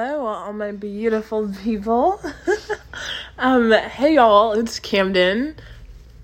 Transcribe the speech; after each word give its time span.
Hello, 0.00 0.26
all 0.26 0.52
my 0.52 0.70
beautiful 0.70 1.52
people. 1.64 2.20
um, 3.38 3.72
hey 3.72 4.14
y'all, 4.14 4.52
it's 4.52 4.78
Kamden. 4.78 5.56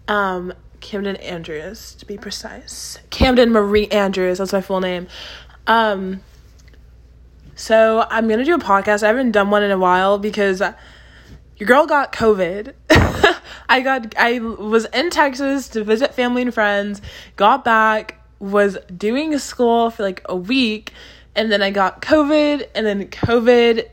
Um, 0.07 0.53
Kamden 0.81 1.21
Andrews, 1.21 1.97
to 1.97 2.07
be 2.07 2.17
precise. 2.17 3.01
Kamden 3.11 3.51
Marie 3.51 3.89
Andrews, 3.89 4.39
that's 4.39 4.53
my 4.53 4.61
full 4.61 4.81
name. 4.81 5.09
Um, 5.67 6.21
so 7.57 8.07
I'm 8.09 8.29
gonna 8.29 8.45
do 8.45 8.55
a 8.55 8.59
podcast. 8.59 9.03
I 9.03 9.09
haven't 9.09 9.33
done 9.33 9.51
one 9.51 9.65
in 9.65 9.73
a 9.73 9.79
while 9.79 10.19
because 10.19 10.61
your 11.57 11.67
girl 11.67 11.87
got 11.87 12.13
COVID. 12.13 12.75
I 13.69 13.81
got 13.81 14.15
I 14.17 14.39
was 14.39 14.85
in 14.85 15.11
Texas 15.11 15.67
to 15.71 15.83
visit 15.83 16.15
family 16.15 16.43
and 16.43 16.55
friends, 16.55 17.03
got 17.35 17.65
back, 17.65 18.21
was 18.39 18.79
doing 18.97 19.37
school 19.41 19.91
for 19.91 20.05
like 20.05 20.23
a 20.27 20.37
week, 20.37 20.93
and 21.37 21.51
then 21.51 21.63
I 21.63 21.71
got 21.71 22.03
COVID, 22.03 22.69
and 22.75 22.87
then 22.87 23.09
COVID 23.09 23.89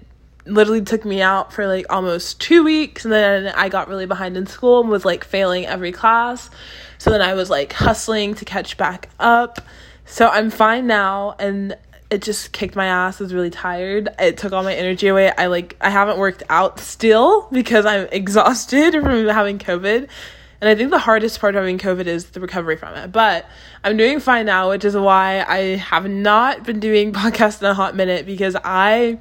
literally 0.46 0.82
took 0.82 1.06
me 1.06 1.22
out 1.22 1.54
for 1.54 1.68
like 1.68 1.86
almost 1.90 2.40
two 2.42 2.64
weeks, 2.64 3.06
and 3.06 3.14
then 3.14 3.48
I 3.56 3.70
got 3.70 3.88
really 3.88 4.06
behind 4.06 4.38
in 4.38 4.48
school 4.48 4.82
and 4.82 4.90
was 4.90 5.06
like 5.06 5.24
failing 5.24 5.66
every 5.66 5.92
class. 5.92 6.50
So 6.98 7.10
then 7.10 7.22
I 7.22 7.34
was 7.34 7.50
like 7.50 7.74
hustling 7.74 8.36
to 8.36 8.46
catch 8.46 8.78
back 8.78 9.10
up. 9.20 9.60
So 10.06 10.28
I'm 10.28 10.50
fine 10.50 10.88
now, 10.88 11.36
and 11.40 11.76
it 12.12 12.22
just 12.22 12.52
kicked 12.52 12.76
my 12.76 12.86
ass. 12.86 13.22
I 13.22 13.24
was 13.24 13.34
really 13.34 13.50
tired. 13.50 14.10
It 14.20 14.38
took 14.38 14.52
all 14.52 14.64
my 14.64 14.76
energy 14.76 15.08
away. 15.08 15.32
I 15.32 15.48
like 15.48 15.78
I 15.82 15.90
haven't 15.90 16.18
worked 16.18 16.44
out 16.50 16.80
still 16.80 17.48
because 17.52 17.86
I'm 17.86 18.08
exhausted 18.12 18.94
from 18.94 19.28
having 19.28 19.58
COVID. 19.58 20.10
And 20.62 20.70
I 20.70 20.76
think 20.76 20.92
the 20.92 21.00
hardest 21.00 21.42
part 21.42 21.56
of 21.56 21.62
having 21.62 21.80
COVID 21.80 22.06
is 22.06 22.26
the 22.26 22.40
recovery 22.40 22.78
from 22.78 22.96
it. 22.96 23.12
But 23.12 23.48
I'm 23.84 23.98
doing 23.98 24.20
fine 24.20 24.46
now, 24.46 24.70
which 24.70 24.86
is 24.86 24.96
why 24.96 25.44
I 25.48 25.76
have 25.78 26.08
not 26.08 26.64
been 26.64 26.80
doing 26.80 27.12
podcasts 27.14 27.62
in 27.62 27.68
a 27.68 27.74
hot 27.74 27.96
minute 27.96 28.26
because 28.26 28.56
I 28.64 29.20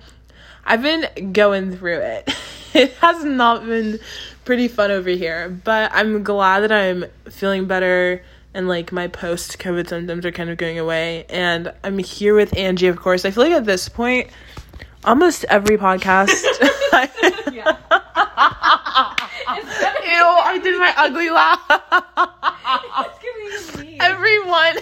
I've 0.64 0.82
been 0.82 1.32
going 1.32 1.76
through 1.76 2.00
it. 2.00 2.30
it 2.74 2.92
has 2.94 3.24
not 3.24 3.64
been 3.64 3.98
pretty 4.44 4.68
fun 4.68 4.90
over 4.90 5.08
here, 5.10 5.48
but 5.48 5.90
I'm 5.94 6.22
glad 6.22 6.60
that 6.60 6.72
I'm 6.72 7.06
feeling 7.30 7.66
better 7.66 8.22
and 8.52 8.68
like 8.68 8.92
my 8.92 9.08
post 9.08 9.58
COVID 9.58 9.88
symptoms 9.88 10.26
are 10.26 10.32
kind 10.32 10.50
of 10.50 10.58
going 10.58 10.78
away. 10.78 11.24
And 11.28 11.72
I'm 11.84 11.98
here 11.98 12.34
with 12.34 12.56
Angie, 12.56 12.88
of 12.88 12.98
course. 12.98 13.24
I 13.24 13.30
feel 13.30 13.44
like 13.44 13.52
at 13.52 13.64
this 13.64 13.88
point, 13.88 14.28
almost 15.04 15.44
every 15.48 15.78
podcast. 15.78 16.42
yeah. 17.52 17.76
Ew, 19.56 19.64
I 19.64 20.60
did 20.62 20.78
my 20.78 20.94
ugly 20.96 21.30
laugh. 21.30 21.60
Everyone. 24.00 24.76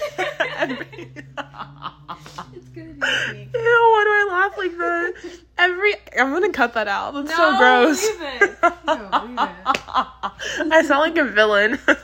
Every... 0.56 1.12
it's 2.54 2.68
gonna 2.68 2.92
be 2.92 3.00
me. 3.32 3.48
Ew, 3.54 3.80
why 3.92 4.02
do 4.04 4.10
I 4.10 4.26
laugh 4.30 4.58
like 4.58 4.76
that? 4.76 5.14
Every 5.58 5.94
I'm 6.18 6.32
gonna 6.32 6.52
cut 6.52 6.74
that 6.74 6.88
out. 6.88 7.14
That's 7.14 7.30
no, 7.30 7.36
so 7.36 7.58
gross. 7.58 8.02
Leave 8.06 8.20
it. 8.20 8.58
No, 8.86 8.94
leave 9.24 9.38
it. 9.38 9.48
I 10.72 10.82
sound 10.86 11.00
like 11.00 11.16
a 11.16 11.24
villain. 11.24 11.78
Stop 11.86 12.02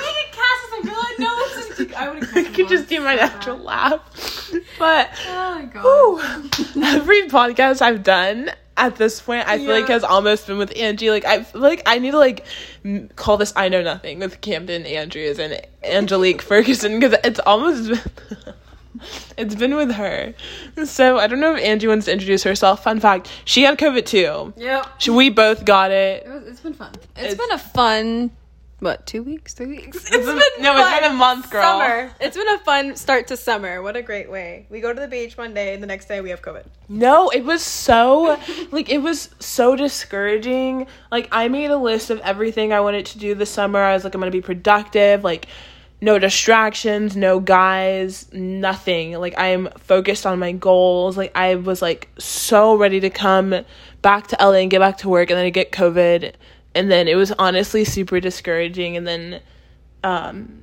making 0.00 0.30
Cass 0.32 0.58
as 0.64 0.78
a 0.78 0.82
villain. 0.86 1.14
No, 1.18 1.36
this 1.36 1.80
is. 1.80 1.92
I 1.94 2.08
would 2.08 2.36
I 2.36 2.44
could 2.44 2.68
just 2.68 2.88
do 2.88 3.00
my 3.00 3.16
so 3.16 3.26
natural 3.26 3.56
bad. 3.56 3.64
laugh. 3.64 4.50
But 4.78 5.10
oh 5.28 5.54
my 5.54 5.64
god. 5.64 5.82
Whew, 5.82 6.84
every 6.84 7.22
podcast 7.28 7.82
I've 7.82 8.02
done 8.02 8.50
at 8.76 8.96
this 8.96 9.20
point, 9.20 9.48
I 9.48 9.58
feel 9.58 9.68
yeah. 9.68 9.74
like 9.74 9.88
has 9.88 10.04
almost 10.04 10.46
been 10.46 10.58
with 10.58 10.76
Angie. 10.76 11.10
Like 11.10 11.24
I 11.24 11.42
feel 11.42 11.60
like 11.60 11.82
I 11.86 11.98
need 11.98 12.10
to 12.12 12.18
like 12.18 12.44
m- 12.84 13.08
call 13.16 13.36
this 13.36 13.52
I 13.56 13.68
know 13.68 13.82
nothing 13.82 14.18
with 14.18 14.40
Kamden 14.40 14.88
Andrews 14.90 15.38
and 15.38 15.60
Angelique 15.82 16.42
Ferguson 16.42 16.98
because 16.98 17.18
it's 17.24 17.40
almost 17.40 17.88
been 17.88 18.54
it's 19.38 19.54
been 19.54 19.74
with 19.76 19.92
her. 19.92 20.34
So 20.84 21.18
I 21.18 21.26
don't 21.26 21.40
know 21.40 21.54
if 21.54 21.62
Angie 21.62 21.88
wants 21.88 22.06
to 22.06 22.12
introduce 22.12 22.42
herself. 22.42 22.84
Fun 22.84 23.00
fact: 23.00 23.30
she 23.44 23.62
had 23.62 23.78
COVID 23.78 24.04
too. 24.04 24.52
Yeah, 24.56 24.84
we 25.10 25.30
both 25.30 25.64
got 25.64 25.90
it. 25.90 26.26
it 26.26 26.46
has 26.48 26.60
been 26.60 26.74
fun. 26.74 26.92
it's, 27.16 27.32
it's 27.32 27.34
been 27.34 27.52
a 27.52 27.58
fun 27.58 28.30
what 28.80 29.06
two 29.06 29.22
weeks? 29.22 29.54
Three 29.54 29.68
weeks? 29.68 29.96
It's, 29.96 30.10
it's 30.10 30.26
been, 30.26 30.36
been 30.36 30.62
no 30.62 30.76
it's 30.78 31.00
been 31.00 31.10
a 31.10 31.14
month 31.14 31.50
girl. 31.50 31.62
summer. 31.62 32.12
It's 32.20 32.36
been 32.36 32.48
a 32.48 32.58
fun 32.58 32.94
start 32.94 33.28
to 33.28 33.36
summer. 33.36 33.80
What 33.82 33.96
a 33.96 34.02
great 34.02 34.30
way. 34.30 34.66
We 34.68 34.80
go 34.80 34.92
to 34.92 35.00
the 35.00 35.08
beach 35.08 35.38
one 35.38 35.54
day 35.54 35.72
and 35.72 35.82
the 35.82 35.86
next 35.86 36.06
day 36.06 36.20
we 36.20 36.28
have 36.30 36.42
covid. 36.42 36.64
No 36.88 37.30
it 37.30 37.42
was 37.42 37.62
so 37.62 38.38
like 38.72 38.90
it 38.90 38.98
was 38.98 39.30
so 39.38 39.76
discouraging. 39.76 40.86
Like 41.10 41.28
i 41.32 41.48
made 41.48 41.70
a 41.70 41.78
list 41.78 42.10
of 42.10 42.20
everything 42.20 42.72
i 42.72 42.80
wanted 42.80 43.06
to 43.06 43.18
do 43.18 43.34
this 43.34 43.50
summer. 43.50 43.80
I 43.80 43.94
was 43.94 44.04
like 44.04 44.14
i'm 44.14 44.20
gonna 44.20 44.30
be 44.30 44.42
productive 44.42 45.24
like 45.24 45.46
no 46.02 46.18
distractions 46.18 47.16
no 47.16 47.40
guys 47.40 48.30
nothing. 48.34 49.12
Like 49.12 49.38
i 49.38 49.48
am 49.48 49.70
focused 49.78 50.26
on 50.26 50.38
my 50.38 50.52
goals. 50.52 51.16
Like 51.16 51.32
i 51.34 51.54
was 51.54 51.80
like 51.80 52.10
so 52.18 52.74
ready 52.74 53.00
to 53.00 53.08
come 53.08 53.64
back 54.02 54.26
to 54.26 54.36
la 54.38 54.52
and 54.52 54.70
get 54.70 54.80
back 54.80 54.98
to 54.98 55.08
work 55.08 55.30
and 55.30 55.38
then 55.38 55.46
i 55.46 55.50
get 55.50 55.72
covid 55.72 56.34
and 56.76 56.90
then 56.90 57.08
it 57.08 57.14
was 57.16 57.32
honestly 57.32 57.84
super 57.84 58.20
discouraging. 58.20 58.96
And 58.96 59.06
then 59.06 59.40
um 60.04 60.62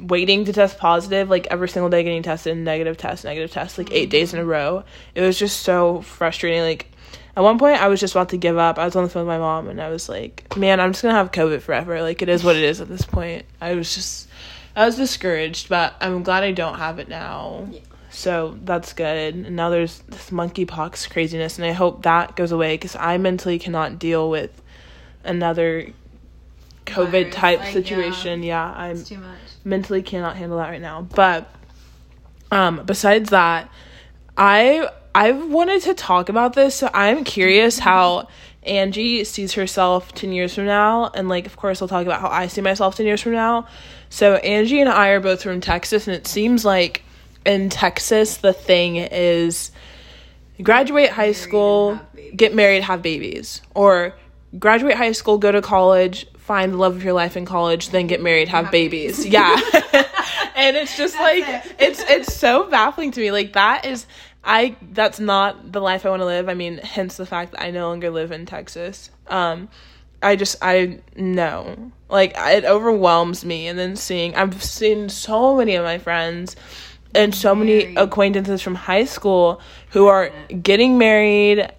waiting 0.00 0.44
to 0.44 0.52
test 0.52 0.78
positive 0.78 1.28
like 1.28 1.48
every 1.48 1.68
single 1.68 1.90
day 1.90 2.04
getting 2.04 2.22
tested 2.22 2.56
negative 2.56 2.96
test 2.96 3.24
negative 3.24 3.50
test 3.50 3.76
like 3.78 3.90
8 3.92 4.08
days 4.08 4.32
in 4.32 4.40
a 4.40 4.44
row. 4.44 4.84
It 5.14 5.22
was 5.22 5.38
just 5.38 5.60
so 5.60 6.02
frustrating. 6.02 6.62
Like 6.62 6.92
at 7.36 7.42
one 7.42 7.58
point 7.58 7.80
i 7.80 7.88
was 7.88 8.00
just 8.00 8.14
about 8.14 8.28
to 8.30 8.36
give 8.36 8.56
up. 8.56 8.78
I 8.78 8.84
was 8.84 8.96
on 8.96 9.04
the 9.04 9.10
phone 9.10 9.26
with 9.26 9.34
my 9.34 9.38
mom 9.38 9.68
and 9.68 9.80
i 9.80 9.90
was 9.90 10.08
like 10.08 10.56
man 10.56 10.80
i'm 10.80 10.92
just 10.92 11.02
gonna 11.02 11.14
have 11.14 11.32
covid 11.32 11.60
forever. 11.62 12.00
Like 12.00 12.22
it 12.22 12.28
is 12.28 12.44
what 12.44 12.56
it 12.56 12.62
is 12.62 12.80
at 12.80 12.88
this 12.88 13.02
point. 13.02 13.44
I 13.60 13.74
was 13.74 13.92
just 13.94 14.28
i 14.76 14.86
was 14.86 14.96
discouraged 14.96 15.68
but 15.68 15.94
i'm 16.00 16.22
glad 16.22 16.44
i 16.44 16.52
don't 16.52 16.78
have 16.78 17.00
it 17.00 17.08
now. 17.08 17.66
Yeah. 17.70 17.80
so 18.10 18.56
that's 18.62 18.92
good. 18.92 19.34
And 19.34 19.56
now 19.56 19.68
there's 19.70 19.98
this 20.02 20.30
monkeypox 20.30 21.10
craziness 21.10 21.58
and 21.58 21.66
i 21.66 21.72
hope 21.72 22.04
that 22.04 22.36
goes 22.36 22.52
away 22.52 22.74
because 22.74 22.94
i 22.94 23.18
mentally 23.18 23.58
cannot 23.58 23.98
deal 23.98 24.30
with 24.30 24.62
another 25.28 25.92
COVID 26.86 27.30
type 27.30 27.60
like, 27.60 27.72
situation. 27.72 28.42
Yeah, 28.42 28.68
yeah 28.68 28.94
I'm 28.94 29.24
mentally 29.64 30.02
cannot 30.02 30.36
handle 30.36 30.58
that 30.58 30.70
right 30.70 30.80
now. 30.80 31.02
But 31.02 31.48
um 32.50 32.82
besides 32.84 33.30
that, 33.30 33.70
I 34.36 34.88
I 35.14 35.32
wanted 35.32 35.82
to 35.82 35.94
talk 35.94 36.28
about 36.28 36.54
this. 36.54 36.74
So 36.74 36.90
I'm 36.92 37.24
curious 37.24 37.78
how 37.90 38.28
Angie 38.64 39.24
sees 39.24 39.54
herself 39.54 40.14
10 40.14 40.32
years 40.32 40.54
from 40.54 40.66
now 40.66 41.10
and 41.14 41.28
like 41.28 41.46
of 41.46 41.56
course 41.56 41.80
I'll 41.80 41.88
talk 41.88 42.04
about 42.04 42.20
how 42.20 42.28
I 42.28 42.48
see 42.48 42.60
myself 42.60 42.96
10 42.96 43.06
years 43.06 43.22
from 43.22 43.32
now. 43.32 43.66
So 44.10 44.36
Angie 44.36 44.80
and 44.80 44.90
I 44.90 45.08
are 45.08 45.20
both 45.20 45.42
from 45.42 45.60
Texas 45.60 46.06
and 46.06 46.16
it 46.16 46.26
seems 46.26 46.64
like 46.64 47.02
in 47.44 47.68
Texas 47.68 48.38
the 48.38 48.52
thing 48.52 48.96
is 48.96 49.70
graduate 50.62 51.10
high 51.10 51.32
school, 51.32 52.00
get 52.34 52.54
married, 52.54 52.82
have 52.82 53.00
babies 53.00 53.62
or 53.74 54.14
graduate 54.58 54.96
high 54.96 55.12
school, 55.12 55.38
go 55.38 55.52
to 55.52 55.60
college, 55.60 56.26
find 56.38 56.72
the 56.72 56.76
love 56.76 56.96
of 56.96 57.04
your 57.04 57.12
life 57.12 57.36
in 57.36 57.44
college, 57.44 57.90
then 57.90 58.06
get 58.06 58.22
married, 58.22 58.48
have 58.48 58.70
babies. 58.70 59.26
Yeah. 59.26 59.54
and 60.56 60.76
it's 60.76 60.96
just 60.96 61.16
that's 61.16 61.40
like 61.40 61.64
it. 61.64 61.76
it's 61.78 62.00
it's 62.08 62.34
so 62.34 62.68
baffling 62.70 63.10
to 63.12 63.20
me. 63.20 63.30
Like 63.30 63.52
that 63.52 63.84
is 63.84 64.06
I 64.44 64.76
that's 64.92 65.20
not 65.20 65.72
the 65.72 65.80
life 65.80 66.06
I 66.06 66.10
want 66.10 66.20
to 66.20 66.26
live. 66.26 66.48
I 66.48 66.54
mean, 66.54 66.78
hence 66.78 67.16
the 67.16 67.26
fact 67.26 67.52
that 67.52 67.62
I 67.62 67.70
no 67.70 67.88
longer 67.88 68.10
live 68.10 68.32
in 68.32 68.46
Texas. 68.46 69.10
Um 69.26 69.68
I 70.22 70.36
just 70.36 70.56
I 70.62 71.00
know. 71.16 71.92
Like 72.08 72.32
it 72.36 72.64
overwhelms 72.64 73.44
me 73.44 73.68
and 73.68 73.78
then 73.78 73.96
seeing 73.96 74.34
I've 74.34 74.62
seen 74.62 75.08
so 75.08 75.56
many 75.56 75.74
of 75.74 75.84
my 75.84 75.98
friends 75.98 76.56
and 77.14 77.34
so 77.34 77.54
many 77.54 77.94
acquaintances 77.96 78.60
from 78.62 78.74
high 78.74 79.04
school 79.04 79.60
who 79.90 80.06
are 80.06 80.30
getting 80.62 80.98
married, 80.98 81.70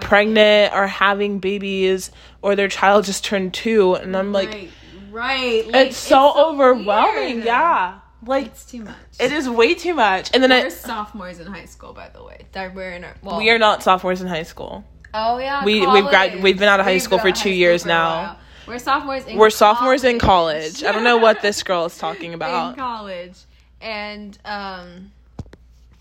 pregnant, 0.00 0.74
or 0.74 0.86
having 0.86 1.38
babies, 1.38 2.10
or 2.42 2.56
their 2.56 2.68
child 2.68 3.04
just 3.04 3.24
turned 3.24 3.54
two, 3.54 3.94
and 3.94 4.16
I'm 4.16 4.32
like, 4.32 4.48
right, 4.48 4.70
right. 5.10 5.66
Like, 5.66 5.86
it's, 5.88 5.96
so, 5.96 6.26
it's 6.26 6.34
so 6.36 6.50
overwhelming. 6.50 7.34
Weird. 7.36 7.44
Yeah, 7.44 8.00
like 8.26 8.46
it's 8.46 8.64
too 8.64 8.82
much. 8.84 8.96
It 9.18 9.32
is 9.32 9.48
way 9.48 9.74
too 9.74 9.94
much. 9.94 10.30
And 10.32 10.42
then 10.42 10.50
we're 10.50 10.66
I, 10.66 10.70
sophomores 10.70 11.40
in 11.40 11.46
high 11.46 11.66
school, 11.66 11.92
by 11.92 12.08
the 12.08 12.24
way. 12.24 12.46
That 12.52 12.74
we're 12.74 12.92
in 12.92 13.04
our, 13.04 13.14
well, 13.22 13.38
we 13.38 13.50
are 13.50 13.58
not 13.58 13.82
sophomores 13.82 14.20
in 14.20 14.28
high 14.28 14.44
school. 14.44 14.84
Oh 15.12 15.38
yeah, 15.38 15.64
we 15.64 15.84
college. 15.84 16.02
we've 16.02 16.10
grad 16.10 16.42
we've 16.42 16.58
been 16.58 16.68
out 16.68 16.80
of 16.80 16.86
high 16.86 16.98
school 16.98 17.18
for 17.18 17.32
two 17.32 17.50
years 17.50 17.84
now. 17.84 18.38
We're 18.66 18.78
sophomores. 18.78 19.26
In 19.26 19.36
we're 19.36 19.50
sophomores 19.50 20.02
college. 20.02 20.14
in 20.14 20.20
college. 20.20 20.84
I 20.84 20.92
don't 20.92 21.02
know 21.02 21.16
what 21.16 21.42
this 21.42 21.62
girl 21.62 21.86
is 21.86 21.98
talking 21.98 22.34
about. 22.34 22.74
In 22.74 22.78
college 22.78 23.34
and 23.80 24.38
um 24.44 25.12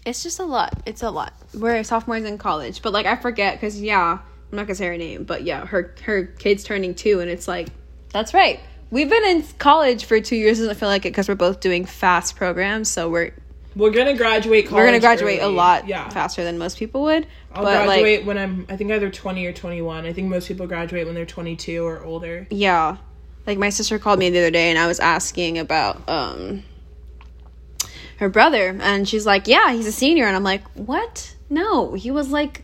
it's 0.06 0.24
just 0.24 0.40
a 0.40 0.46
lot. 0.46 0.81
It's 0.86 1.04
a 1.04 1.10
lot. 1.10 1.34
We're 1.54 1.84
sophomores 1.84 2.24
in 2.24 2.38
college, 2.38 2.81
but 2.81 2.94
like 2.94 3.06
I 3.06 3.16
forget 3.16 3.56
because 3.56 3.80
yeah, 3.81 4.20
I'm 4.52 4.56
not 4.56 4.66
gonna 4.66 4.76
say 4.76 4.88
her 4.88 4.98
name, 4.98 5.24
but 5.24 5.44
yeah, 5.44 5.66
her 5.66 5.94
her 6.04 6.24
kid's 6.24 6.64
turning 6.64 6.96
two, 6.96 7.20
and 7.20 7.30
it's 7.30 7.48
like 7.48 7.70
that's 8.12 8.34
right. 8.34 8.60
We've 8.92 9.10
been 9.10 9.26
in 9.26 9.44
college 9.60 10.06
for 10.06 10.20
two 10.20 10.36
years. 10.36 10.58
Doesn't 10.58 10.76
feel 10.76 10.90
like 10.90 11.06
it 11.06 11.10
because 11.10 11.28
we're 11.28 11.36
both 11.36 11.60
doing 11.60 11.86
fast 11.86 12.36
programs, 12.36 12.90
so 12.90 13.10
we're 13.10 13.34
we're 13.76 13.92
gonna 13.92 14.16
graduate. 14.16 14.72
we're 14.72 14.86
gonna 14.86 15.00
graduate 15.00 15.40
early. 15.42 15.54
a 15.54 15.56
lot 15.56 15.88
yeah. 15.88 16.10
faster 16.10 16.44
than 16.44 16.58
most 16.58 16.78
people 16.78 17.04
would. 17.04 17.28
I'll 17.54 17.64
but 17.64 17.86
graduate 17.86 18.22
like, 18.22 18.28
when 18.28 18.38
I'm. 18.38 18.66
I 18.70 18.78
think 18.78 18.92
either 18.92 19.10
20 19.10 19.46
or 19.46 19.54
21. 19.54 20.06
I 20.06 20.14
think 20.14 20.28
most 20.28 20.48
people 20.48 20.66
graduate 20.66 21.06
when 21.06 21.16
they're 21.16 21.25
22 21.25 21.86
or 21.86 22.04
older. 22.04 22.48
Yeah, 22.50 22.98
like 23.46 23.60
my 23.60 23.70
sister 23.70 24.00
called 24.00 24.18
me 24.18 24.30
the 24.32 24.40
other 24.40 24.52
day, 24.52 24.70
and 24.70 24.80
I 24.80 24.88
was 24.88 25.00
asking 25.00 25.60
about 25.60 26.10
um 26.10 26.64
her 28.19 28.30
brother 28.30 28.77
and 28.81 29.10
she's 29.10 29.25
like 29.25 29.48
yeah 29.48 29.74
he's 29.74 29.88
a 29.88 29.92
senior 29.92 30.25
and 30.25 30.36
i'm 30.36 30.44
like 30.44 30.63
what 30.75 31.36
No, 31.50 31.94
he 31.94 32.12
was 32.12 32.30
like 32.30 32.63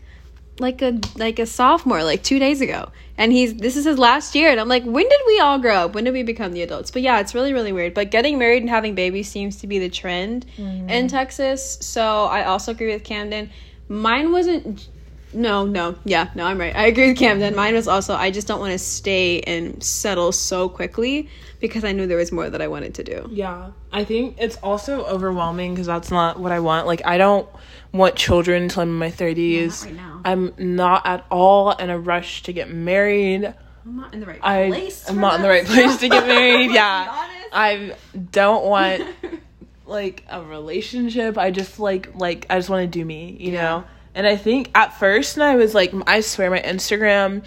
like 0.58 0.80
a 0.80 0.98
like 1.16 1.38
a 1.38 1.46
sophomore 1.46 2.02
like 2.02 2.22
2 2.22 2.38
days 2.38 2.60
ago. 2.60 2.90
And 3.18 3.32
he's 3.32 3.54
this 3.54 3.76
is 3.76 3.84
his 3.84 3.98
last 3.98 4.34
year 4.34 4.50
and 4.50 4.60
I'm 4.60 4.68
like, 4.68 4.84
when 4.84 5.08
did 5.08 5.20
we 5.26 5.40
all 5.40 5.58
grow 5.58 5.74
up? 5.86 5.94
When 5.94 6.04
did 6.04 6.12
we 6.12 6.22
become 6.22 6.52
the 6.52 6.62
adults? 6.62 6.90
But 6.90 7.02
yeah, 7.02 7.20
it's 7.20 7.34
really 7.34 7.52
really 7.52 7.72
weird. 7.72 7.94
But 7.94 8.10
getting 8.10 8.38
married 8.38 8.62
and 8.62 8.70
having 8.70 8.94
babies 8.94 9.28
seems 9.28 9.56
to 9.56 9.66
be 9.66 9.78
the 9.78 9.88
trend 9.88 10.46
in 10.56 10.64
mm-hmm. 10.64 11.06
Texas. 11.08 11.78
So 11.80 12.24
I 12.24 12.44
also 12.44 12.72
agree 12.72 12.92
with 12.92 13.04
Kamden. 13.04 13.50
Mine 13.88 14.32
wasn't 14.32 14.88
no, 15.32 15.66
no, 15.66 15.96
yeah, 16.04 16.30
no, 16.34 16.44
I'm 16.44 16.58
right. 16.58 16.74
I 16.74 16.86
agree 16.86 17.08
with 17.08 17.18
Kamden. 17.18 17.54
Mine 17.54 17.74
was 17.74 17.88
also 17.88 18.14
I 18.14 18.30
just 18.30 18.46
don't 18.46 18.60
want 18.60 18.72
to 18.72 18.78
stay 18.78 19.40
and 19.40 19.82
settle 19.82 20.32
so 20.32 20.68
quickly 20.68 21.28
because 21.60 21.84
I 21.84 21.92
knew 21.92 22.06
there 22.06 22.16
was 22.16 22.32
more 22.32 22.48
that 22.50 22.62
I 22.62 22.68
wanted 22.68 22.94
to 22.94 23.04
do. 23.04 23.28
Yeah, 23.30 23.70
I 23.92 24.04
think 24.04 24.36
it's 24.38 24.56
also 24.56 25.04
overwhelming 25.04 25.74
because 25.74 25.86
that's 25.86 26.10
not 26.10 26.38
what 26.38 26.52
I 26.52 26.60
want. 26.60 26.86
Like, 26.86 27.02
I 27.04 27.18
don't 27.18 27.48
want 27.92 28.16
children 28.16 28.64
until 28.64 28.82
I'm 28.82 28.90
in 28.90 28.94
my 28.94 29.10
30s. 29.10 29.84
right 29.84 29.94
now. 29.94 30.20
I'm 30.24 30.52
not 30.58 31.06
at 31.06 31.24
all 31.30 31.72
in 31.72 31.90
a 31.90 31.98
rush 31.98 32.42
to 32.44 32.52
get 32.52 32.70
married. 32.70 33.54
I'm 33.84 33.96
not 33.96 34.12
in 34.14 34.20
the 34.20 34.26
right 34.26 34.40
I, 34.42 34.68
place. 34.68 35.08
I'm 35.08 35.20
not 35.20 35.36
in 35.36 35.42
the 35.42 35.48
right 35.48 35.64
place 35.64 35.96
to 35.98 36.08
get 36.08 36.26
married. 36.26 36.72
Yeah. 36.72 37.26
I 37.52 37.94
don't 38.32 38.64
want 38.64 39.02
like 39.86 40.24
a 40.28 40.42
relationship. 40.42 41.38
I 41.38 41.50
just 41.50 41.78
like 41.78 42.14
like 42.14 42.46
I 42.50 42.58
just 42.58 42.68
want 42.68 42.90
to 42.90 42.98
do 42.98 43.04
me, 43.04 43.36
you 43.40 43.52
know. 43.52 43.84
And 44.16 44.26
I 44.26 44.36
think 44.36 44.70
at 44.74 44.98
first, 44.98 45.36
and 45.36 45.44
I 45.44 45.56
was 45.56 45.74
like, 45.74 45.92
I 46.06 46.20
swear, 46.20 46.50
my 46.50 46.60
Instagram 46.60 47.44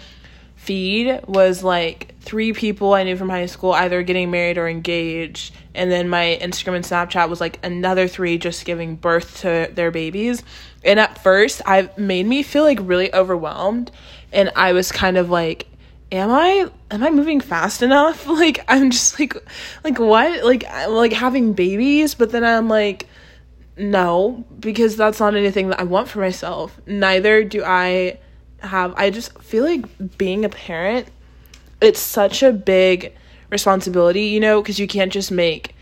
feed 0.54 1.20
was 1.26 1.64
like 1.64 2.14
three 2.20 2.52
people 2.52 2.94
I 2.94 3.02
knew 3.02 3.16
from 3.16 3.28
high 3.28 3.46
school 3.46 3.72
either 3.72 4.04
getting 4.04 4.30
married 4.30 4.56
or 4.56 4.68
engaged, 4.68 5.52
and 5.74 5.90
then 5.90 6.08
my 6.08 6.38
Instagram 6.40 6.76
and 6.76 6.84
Snapchat 6.84 7.28
was 7.28 7.40
like 7.40 7.58
another 7.64 8.06
three 8.06 8.38
just 8.38 8.64
giving 8.64 8.94
birth 8.94 9.40
to 9.40 9.68
their 9.74 9.90
babies. 9.90 10.44
And 10.84 11.00
at 11.00 11.20
first, 11.24 11.60
I 11.66 11.90
made 11.96 12.26
me 12.26 12.44
feel 12.44 12.62
like 12.62 12.78
really 12.80 13.12
overwhelmed, 13.12 13.90
and 14.32 14.52
I 14.54 14.72
was 14.72 14.92
kind 14.92 15.18
of 15.18 15.28
like 15.28 15.66
am 16.12 16.30
i 16.30 16.68
am 16.90 17.04
i 17.04 17.10
moving 17.10 17.40
fast 17.40 17.82
enough? 17.82 18.26
Like 18.40 18.64
i'm 18.68 18.90
just 18.90 19.18
like 19.18 19.34
like 19.82 19.98
what? 19.98 20.44
Like 20.44 20.64
I'm 20.68 20.92
like 20.92 21.12
having 21.12 21.52
babies 21.52 22.14
but 22.14 22.30
then 22.30 22.44
i'm 22.44 22.68
like 22.68 23.06
no 23.80 24.44
because 24.60 24.96
that's 24.96 25.18
not 25.20 25.34
anything 25.34 25.68
that 25.68 25.80
i 25.80 25.82
want 25.84 26.08
for 26.08 26.20
myself. 26.20 26.78
Neither 26.86 27.44
do 27.44 27.62
i 27.64 28.18
have 28.60 28.92
i 28.96 29.08
just 29.10 29.36
feel 29.42 29.64
like 29.64 29.84
being 30.18 30.44
a 30.44 30.48
parent 30.50 31.08
it's 31.80 31.98
such 31.98 32.42
a 32.42 32.52
big 32.52 33.14
responsibility 33.48 34.24
you 34.24 34.38
know 34.38 34.60
because 34.60 34.78
you 34.78 34.86
can't 34.86 35.10
just 35.12 35.32
make 35.32 35.74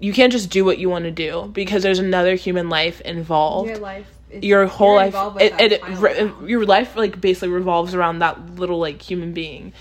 you 0.00 0.12
can't 0.12 0.32
just 0.32 0.50
do 0.50 0.64
what 0.64 0.78
you 0.78 0.88
want 0.88 1.04
to 1.04 1.10
do 1.10 1.50
because 1.52 1.82
there's 1.82 1.98
another 1.98 2.34
human 2.34 2.68
life 2.68 3.00
involved. 3.02 3.68
Your 3.68 3.78
life. 3.78 4.06
is- 4.30 4.42
your 4.42 4.66
whole 4.66 4.96
life 4.96 5.14
it, 5.40 5.52
it, 5.60 5.72
it 5.72 5.82
re- 5.98 6.32
your 6.46 6.64
life 6.66 6.96
like 6.96 7.20
basically 7.20 7.48
revolves 7.50 7.94
around 7.94 8.18
that 8.18 8.56
little 8.56 8.78
like 8.80 9.00
human 9.02 9.32
being. 9.32 9.72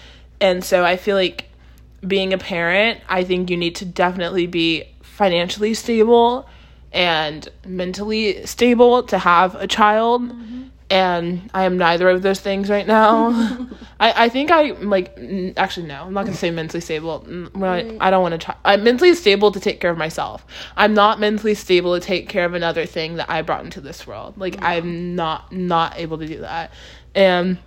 And 0.42 0.64
so 0.64 0.84
i 0.84 0.98
feel 0.98 1.16
like 1.16 1.50
being 2.06 2.34
a 2.34 2.38
parent 2.38 3.00
i 3.08 3.24
think 3.24 3.50
you 3.50 3.56
need 3.58 3.76
to 3.78 3.86
definitely 3.86 4.46
be 4.48 4.84
financially 5.02 5.74
stable 5.74 6.48
and 6.94 7.50
mentally 7.66 8.46
stable 8.46 9.04
to 9.04 9.18
have 9.18 9.56
a 9.56 9.68
child. 9.68 10.22
Mm-hmm. 10.24 10.64
and 10.90 11.50
i 11.54 11.64
am 11.64 11.78
neither 11.78 12.08
of 12.10 12.22
those 12.22 12.40
things 12.40 12.70
right 12.70 12.86
now. 12.86 13.32
I, 14.00 14.26
I 14.26 14.30
think 14.30 14.52
i 14.52 14.72
like 14.96 15.14
n- 15.18 15.54
actually 15.58 15.88
no 15.88 16.04
i'm 16.04 16.14
not 16.14 16.26
gonna 16.26 16.38
say 16.38 16.52
mentally 16.52 16.82
stable. 16.82 17.26
I, 17.56 17.98
I 18.00 18.12
don't 18.12 18.22
want 18.22 18.34
to 18.34 18.38
try 18.38 18.56
i'm 18.66 18.84
mentally 18.84 19.14
stable 19.16 19.52
to 19.52 19.60
take 19.60 19.80
care 19.80 19.90
of 19.92 19.98
myself. 19.98 20.46
I'm 20.78 20.94
not 20.94 21.20
mentally 21.20 21.56
stable 21.56 22.00
to 22.00 22.06
take 22.06 22.30
care 22.30 22.46
of 22.46 22.54
another 22.54 22.86
thing 22.86 23.16
that 23.16 23.30
i 23.30 23.42
brought 23.42 23.64
into 23.64 23.82
this 23.82 24.06
world. 24.06 24.38
Like 24.38 24.62
i'm 24.62 25.16
not 25.16 25.52
not 25.52 25.98
able 25.98 26.18
to 26.20 26.28
do 26.28 26.40
that. 26.42 26.72
And 27.16 27.58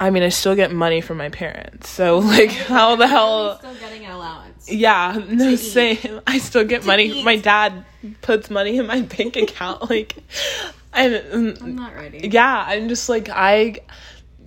i 0.00 0.10
mean 0.10 0.22
i 0.24 0.28
still 0.28 0.56
get 0.56 0.72
money 0.72 1.00
from 1.00 1.16
my 1.18 1.28
parents 1.28 1.88
so 1.88 2.18
like 2.34 2.50
how 2.50 2.96
the 2.96 3.06
hell 3.06 3.58
Still 3.58 3.74
getting 3.76 4.04
an 4.04 4.12
allowance. 4.12 4.70
yeah, 4.70 5.20
no 5.28 5.56
same. 5.56 6.20
I 6.26 6.38
still 6.38 6.64
get 6.64 6.84
money. 6.84 7.04
eat. 7.20 7.24
My 7.24 7.36
dad 7.36 7.84
puts 8.22 8.50
money 8.50 8.78
in 8.78 8.86
my 8.86 9.00
bank 9.16 9.36
account. 9.36 9.88
Like, 9.90 10.16
and 10.92 11.14
I'm 11.14 11.54
mm, 11.54 11.72
not 11.74 11.94
ready. 11.94 12.28
yeah, 12.32 12.64
I'm 12.66 12.88
just 12.88 13.08
like 13.08 13.28
I, 13.30 13.80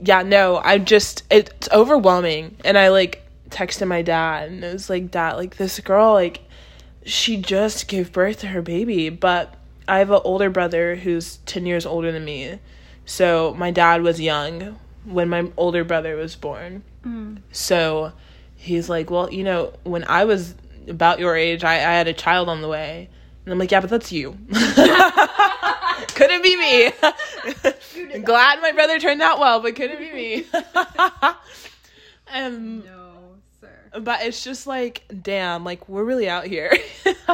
yeah, 0.02 0.22
no, 0.24 0.58
I 0.58 0.78
just 0.78 1.24
it's 1.30 1.70
overwhelming. 1.72 2.58
And 2.66 2.78
I 2.78 2.90
like 2.90 3.22
texted 3.50 3.88
my 3.88 4.02
dad, 4.02 4.50
and 4.50 4.64
it 4.64 4.74
was 4.74 4.90
like, 4.90 5.12
Dad, 5.12 5.34
like 5.34 5.58
this 5.58 5.80
girl, 5.80 6.14
like 6.14 6.42
she 7.06 7.38
just 7.38 7.88
gave 7.88 8.12
birth 8.12 8.40
to 8.40 8.48
her 8.48 8.62
baby, 8.62 9.10
but 9.10 9.54
I 9.88 10.00
have 10.00 10.12
an 10.12 10.22
older 10.24 10.50
brother 10.50 10.96
who's 10.96 11.38
ten 11.46 11.66
years 11.66 11.86
older 11.86 12.12
than 12.12 12.24
me, 12.26 12.60
so 13.06 13.54
my 13.58 13.72
dad 13.72 14.02
was 14.04 14.20
young 14.22 14.78
when 15.06 15.30
my 15.30 15.52
older 15.58 15.84
brother 15.84 16.16
was 16.16 16.36
born. 16.36 16.84
Mm. 17.06 17.42
So 17.52 18.14
he's 18.56 18.90
like, 18.90 19.10
Well, 19.10 19.32
you 19.32 19.44
know, 19.44 19.74
when 19.84 20.04
I 20.06 20.26
was 20.26 20.56
about 20.88 21.20
your 21.20 21.36
age, 21.36 21.64
I, 21.64 21.76
I 21.76 21.94
had 21.94 22.08
a 22.08 22.14
child 22.14 22.50
on 22.50 22.62
the 22.62 22.68
way. 22.68 23.10
And 23.46 23.52
I'm 23.54 23.60
like, 23.60 23.72
Yeah, 23.72 23.82
but 23.82 23.90
that's 23.90 24.12
you. 24.12 24.38
couldn't 26.16 26.44
be 26.44 26.56
me. 26.58 26.92
Glad 28.24 28.62
my 28.62 28.72
brother 28.72 29.00
turned 29.00 29.22
out 29.22 29.40
well, 29.40 29.60
but 29.60 29.76
couldn't 29.76 30.00
be 30.00 30.12
me. 30.14 30.46
and 32.32 32.56
um, 32.56 32.80
No. 32.86 33.03
But 34.00 34.22
it's 34.24 34.44
just 34.44 34.68
like, 34.68 35.04
damn, 35.22 35.64
like 35.64 35.88
we're 35.88 36.04
really 36.04 36.30
out 36.30 36.46
here. 36.46 36.72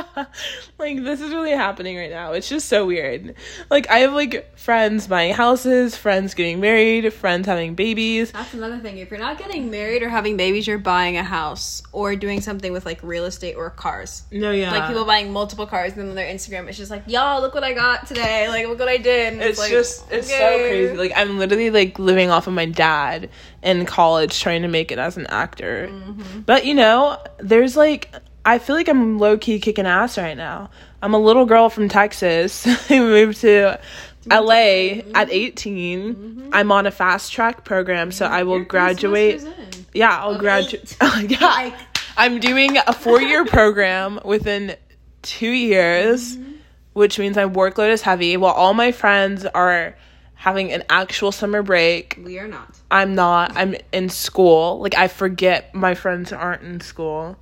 like 0.78 1.04
this 1.04 1.22
is 1.22 1.32
really 1.32 1.52
happening 1.52 1.98
right 1.98 2.12
now. 2.12 2.34
It's 2.34 2.50
just 2.50 2.68
so 2.68 2.86
weird. 2.86 3.36
Like 3.70 3.90
I 3.90 4.00
have 4.00 4.14
like 4.14 4.58
friends 4.58 5.08
buying 5.08 5.34
houses, 5.34 5.96
friends 5.96 6.34
getting 6.34 6.60
married, 6.60 7.12
friends 7.14 7.48
having 7.48 7.76
babies. 7.76 8.32
That's 8.32 8.54
another 8.54 8.80
thing. 8.80 8.98
If 8.98 9.10
you're 9.10 9.20
not 9.20 9.38
getting 9.38 9.72
married 9.72 10.04
or 10.04 10.10
having 10.10 10.38
babies, 10.38 10.68
you're 10.68 10.78
buying 10.78 11.18
a 11.18 11.24
house 11.24 11.82
or 11.92 12.16
doing 12.16 12.42
something 12.42 12.74
with 12.74 12.86
like 12.86 13.02
real 13.04 13.26
estate 13.26 13.56
or 13.56 13.70
cars. 13.70 14.24
No, 14.32 14.52
yeah. 14.52 14.72
Like 14.72 14.88
people 14.88 15.06
buying 15.06 15.32
multiple 15.32 15.66
cars, 15.66 15.94
and 15.94 16.02
then 16.02 16.10
on 16.10 16.16
their 16.16 16.32
Instagram, 16.32 16.68
it's 16.68 16.78
just 16.78 16.92
like, 16.92 17.04
y'all, 17.08 17.42
look 17.42 17.54
what 17.54 17.64
I 17.64 17.74
got 17.74 18.08
today. 18.08 18.48
Like, 18.50 18.68
look 18.68 18.80
what 18.80 18.90
I 18.90 18.98
did. 18.98 19.34
And 19.34 19.42
it's 19.42 19.60
like, 19.60 19.70
just 19.70 20.10
it's 20.12 20.30
so 20.30 20.58
crazy 20.58 20.98
like 20.98 21.12
i'm 21.16 21.38
literally 21.38 21.70
like 21.70 21.98
living 22.00 22.30
off 22.30 22.48
of 22.48 22.54
my 22.54 22.66
dad 22.66 23.30
in 23.64 23.86
college 23.86 24.40
trying 24.40 24.62
to 24.62 24.68
make 24.68 24.92
it 24.92 25.00
as 25.00 25.18
an 25.18 25.28
actor. 25.28 25.88
Mm-hmm. 25.92 26.42
but 26.42 26.66
you 26.66 26.74
know 26.74 27.18
there's 27.40 27.76
like 27.76 28.14
i 28.46 28.58
feel 28.58 28.76
like 28.76 28.88
i'm 28.88 29.20
low-key 29.20 29.60
kicking 29.60 29.86
ass 29.86 30.18
right 30.18 30.38
now. 30.38 30.70
I'm 31.02 31.14
a 31.14 31.20
little 31.20 31.46
girl 31.46 31.70
from 31.70 31.90
texas. 31.90 32.64
Who 32.88 33.02
moved 33.02 33.42
to 33.42 33.80
la 34.30 34.52
at 34.52 35.30
18 35.32 36.50
i'm 36.54 36.72
on 36.72 36.86
a 36.86 36.92
fast 36.92 37.32
track 37.32 37.64
program 37.64 38.12
so 38.12 38.26
i 38.26 38.44
will 38.44 38.58
You're 38.58 38.66
graduate 38.66 39.42
yeah 39.94 40.18
i'll 40.20 40.38
graduate 40.38 40.96
yeah. 41.30 41.40
Like- 41.40 41.74
i'm 42.18 42.40
doing 42.40 42.78
a 42.78 42.94
four-year 42.94 43.46
program 43.46 44.20
within 44.26 44.76
two 45.22 45.50
years 45.50 46.36
Mm-hmm. 46.38 46.52
which 46.94 47.18
means 47.18 47.36
my 47.38 47.46
workload 47.46 47.90
is 47.92 48.02
heavy. 48.02 48.36
While 48.38 48.54
all 48.54 48.74
my 48.74 48.92
friends 48.92 49.46
are 49.46 49.96
having 50.40 50.72
an 50.72 50.84
actual 50.90 51.32
summer 51.34 51.62
break 51.62 52.18
We 52.24 52.40
are 52.40 52.48
not. 52.48 52.78
i'm 52.90 53.14
not 53.14 53.56
i'm 53.58 53.76
in 53.92 54.08
school 54.10 54.80
like 54.80 54.96
i 54.98 55.08
forget 55.10 55.76
my 55.76 55.94
friends 55.96 56.32
aren't 56.32 56.64
in 56.64 56.80
school 56.82 57.38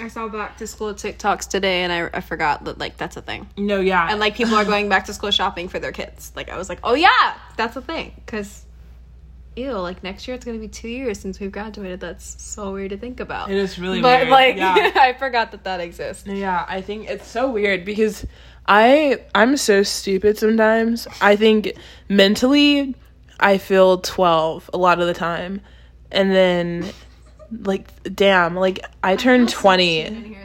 I 0.00 0.08
saw 0.08 0.26
back 0.26 0.56
to 0.56 0.66
school 0.66 0.94
TikToks 0.94 1.50
today, 1.50 1.82
and 1.84 1.92
I, 1.92 2.08
I 2.14 2.20
forgot 2.22 2.64
that 2.64 2.78
like 2.78 2.96
that's 2.96 3.18
a 3.18 3.22
thing. 3.22 3.46
no 3.58 3.78
yeah 3.80 4.08
And 4.10 4.18
like 4.18 4.34
people 4.34 4.54
are 4.54 4.64
going 4.64 4.88
back 4.88 5.04
to 5.04 5.12
school 5.12 5.30
shopping 5.30 5.68
for 5.68 5.78
their 5.78 5.92
kids. 5.92 6.32
Like 6.34 6.48
I 6.48 6.56
was 6.56 6.70
like, 6.70 6.78
oh 6.82 6.94
yeah, 6.94 7.34
that's 7.58 7.76
a 7.76 7.82
thing. 7.82 8.14
Cause, 8.26 8.64
ew, 9.54 9.72
like 9.72 10.02
next 10.02 10.26
year 10.26 10.34
it's 10.34 10.46
gonna 10.46 10.58
be 10.58 10.66
two 10.66 10.88
years 10.88 11.20
since 11.20 11.38
we've 11.38 11.52
graduated. 11.52 12.00
That's 12.00 12.42
so 12.42 12.72
weird 12.72 12.90
to 12.92 12.96
think 12.96 13.20
about. 13.20 13.50
it 13.50 13.58
is 13.58 13.78
really 13.78 14.00
weird. 14.00 14.02
but 14.02 14.20
weird. 14.20 14.30
like 14.30 14.56
yeah. 14.56 14.92
I 15.08 15.12
forgot 15.12 15.50
that 15.52 15.64
that 15.64 15.80
exists. 15.80 16.26
yeah 16.26 16.64
i 16.66 16.80
think 16.80 17.10
it's 17.10 17.28
so 17.28 17.50
weird 17.50 17.84
because 17.84 18.24
i 18.66 19.18
i'm 19.34 19.56
so 19.56 19.82
stupid 19.82 20.38
sometimes 20.38 21.06
i 21.20 21.34
think 21.36 21.72
mentally 22.08 22.94
i 23.40 23.58
feel 23.58 23.98
12 23.98 24.70
a 24.72 24.78
lot 24.78 25.00
of 25.00 25.06
the 25.06 25.14
time 25.14 25.60
and 26.10 26.30
then 26.30 26.84
like 27.62 27.88
damn 28.14 28.54
like 28.56 28.78
i 29.02 29.16
turned 29.16 29.48
20 29.48 30.00
In. 30.00 30.36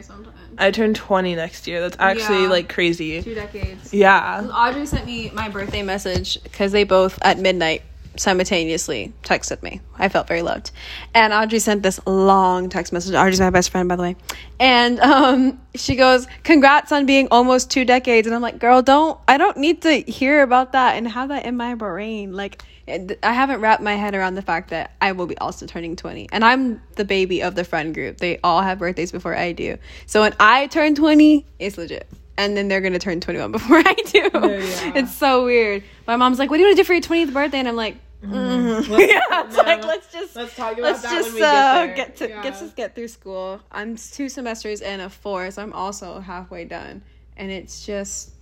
I 0.60 0.72
turn 0.72 0.92
20 0.92 1.36
next 1.36 1.68
year. 1.68 1.80
That's 1.80 1.96
actually 2.00 2.42
Yeah. 2.42 2.48
like 2.48 2.68
crazy. 2.68 3.22
Two 3.22 3.32
decades. 3.36 3.94
Yeah. 3.94 4.44
Audrey 4.52 4.86
sent 4.86 5.06
me 5.06 5.30
my 5.32 5.48
birthday 5.48 5.84
message 5.84 6.42
because 6.42 6.72
they 6.72 6.82
both 6.82 7.16
at 7.22 7.38
midnight 7.38 7.82
simultaneously 8.18 9.12
texted 9.22 9.62
me. 9.62 9.80
I 9.96 10.08
felt 10.08 10.26
very 10.28 10.42
loved. 10.42 10.70
And 11.14 11.32
Audrey 11.32 11.58
sent 11.58 11.82
this 11.82 12.00
long 12.06 12.68
text 12.68 12.92
message. 12.92 13.14
Audrey's 13.14 13.40
my 13.40 13.50
best 13.50 13.70
friend, 13.70 13.88
by 13.88 13.96
the 13.96 14.02
way. 14.02 14.16
And 14.60 15.00
um, 15.00 15.60
she 15.74 15.94
goes, 15.96 16.26
Congrats 16.44 16.92
on 16.92 17.06
being 17.06 17.28
almost 17.30 17.70
two 17.70 17.84
decades. 17.84 18.26
And 18.26 18.34
I'm 18.34 18.42
like, 18.42 18.58
Girl, 18.58 18.82
don't, 18.82 19.18
I 19.28 19.36
don't 19.38 19.56
need 19.56 19.82
to 19.82 20.00
hear 20.00 20.42
about 20.42 20.72
that 20.72 20.96
and 20.96 21.06
have 21.08 21.28
that 21.28 21.46
in 21.46 21.56
my 21.56 21.74
brain. 21.74 22.32
Like, 22.32 22.62
I 22.88 23.32
haven't 23.32 23.60
wrapped 23.60 23.82
my 23.82 23.94
head 23.94 24.14
around 24.14 24.34
the 24.34 24.42
fact 24.42 24.70
that 24.70 24.92
I 25.00 25.12
will 25.12 25.26
be 25.26 25.36
also 25.38 25.66
turning 25.66 25.94
20. 25.94 26.28
And 26.32 26.42
I'm 26.44 26.80
the 26.96 27.04
baby 27.04 27.42
of 27.42 27.54
the 27.54 27.64
friend 27.64 27.92
group. 27.92 28.16
They 28.16 28.38
all 28.42 28.62
have 28.62 28.78
birthdays 28.78 29.12
before 29.12 29.36
I 29.36 29.52
do. 29.52 29.76
So 30.06 30.22
when 30.22 30.34
I 30.40 30.68
turn 30.68 30.94
20, 30.94 31.44
it's 31.58 31.76
legit. 31.76 32.08
and 32.38 32.56
then 32.56 32.68
they're 32.68 32.80
gonna 32.80 32.98
turn 32.98 33.20
21 33.20 33.52
before 33.58 33.78
I 33.84 33.94
do. 34.06 34.30
Oh, 34.32 34.48
yeah. 34.48 34.92
It's 34.94 35.14
so 35.14 35.44
weird. 35.44 35.82
My 36.06 36.16
mom's 36.16 36.38
like, 36.38 36.48
"What 36.50 36.56
do 36.56 36.62
you 36.62 36.68
want 36.68 36.76
to 36.78 36.82
do 36.82 36.86
for 36.86 36.92
your 36.94 37.02
20th 37.02 37.32
birthday?" 37.34 37.58
And 37.58 37.66
I'm 37.68 37.76
like, 37.76 37.96
mm 38.22 38.88
"Yeah, 38.98 39.44
it's 39.46 39.56
no, 39.56 39.62
like 39.62 39.84
let's 39.84 40.12
just 40.12 40.34
Let's 40.34 40.56
talk 40.56 40.72
about 40.72 40.82
let's 40.82 41.02
that 41.02 41.12
just 41.12 41.28
when 41.28 41.34
we 41.34 41.40
get 41.40 41.54
uh, 41.54 41.74
there. 41.86 41.94
get 41.94 42.16
to 42.16 42.28
Yeah. 42.28 42.42
get 42.42 42.58
just 42.58 42.74
get 42.76 42.94
through 42.94 43.08
school. 43.08 43.60
I'm 43.70 43.96
two 43.96 44.28
semesters 44.28 44.80
in 44.80 45.00
of 45.00 45.12
four, 45.12 45.50
so 45.50 45.62
I'm 45.62 45.72
also 45.72 46.20
halfway 46.20 46.64
done, 46.64 47.02
and 47.36 47.50
it's 47.50 47.86
just." 47.86 48.32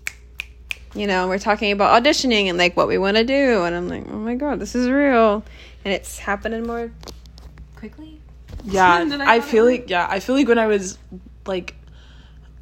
You 0.95 1.06
know, 1.06 1.28
we're 1.28 1.38
talking 1.38 1.73
about 1.73 2.02
auditioning 2.02 2.47
and 2.47 2.56
like 2.56 2.75
what 2.75 2.88
we 2.88 2.97
want 2.97 3.18
to 3.18 3.25
do, 3.25 3.64
and 3.64 3.76
I'm 3.76 3.87
like, 3.87 4.04
oh 4.09 4.16
my 4.16 4.35
god, 4.35 4.61
this 4.61 4.75
is 4.75 4.88
real, 4.88 5.45
and 5.85 5.92
it's 5.92 6.18
happening 6.18 6.66
more 6.66 6.90
quickly. 7.75 8.18
Yeah, 8.64 9.04
I 9.21 9.37
I 9.37 9.40
feel 9.40 9.66
like 9.66 9.90
yeah, 9.90 10.06
I 10.09 10.21
feel 10.21 10.35
like 10.37 10.49
when 10.49 10.59
I 10.59 10.66
was 10.68 10.97
like 11.45 11.75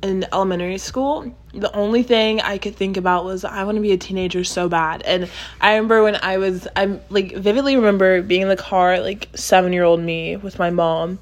in 0.04 0.24
elementary 0.32 0.76
school, 0.76 1.34
the 1.54 1.74
only 1.74 2.02
thing 2.02 2.40
I 2.40 2.58
could 2.58 2.76
think 2.76 2.96
about 2.98 3.24
was 3.24 3.44
I 3.44 3.64
want 3.64 3.76
to 3.76 3.80
be 3.80 3.92
a 3.92 3.96
teenager 3.96 4.44
so 4.44 4.68
bad. 4.68 5.02
And 5.02 5.30
I 5.60 5.74
remember 5.74 6.02
when 6.02 6.16
I 6.22 6.36
was 6.36 6.68
I'm 6.76 7.00
like 7.08 7.34
vividly 7.34 7.76
remember 7.76 8.20
being 8.20 8.42
in 8.42 8.48
the 8.48 8.56
car 8.56 9.00
like 9.00 9.32
7-year-old 9.32 10.00
me 10.00 10.36
with 10.36 10.58
my 10.58 10.68
mom 10.68 11.20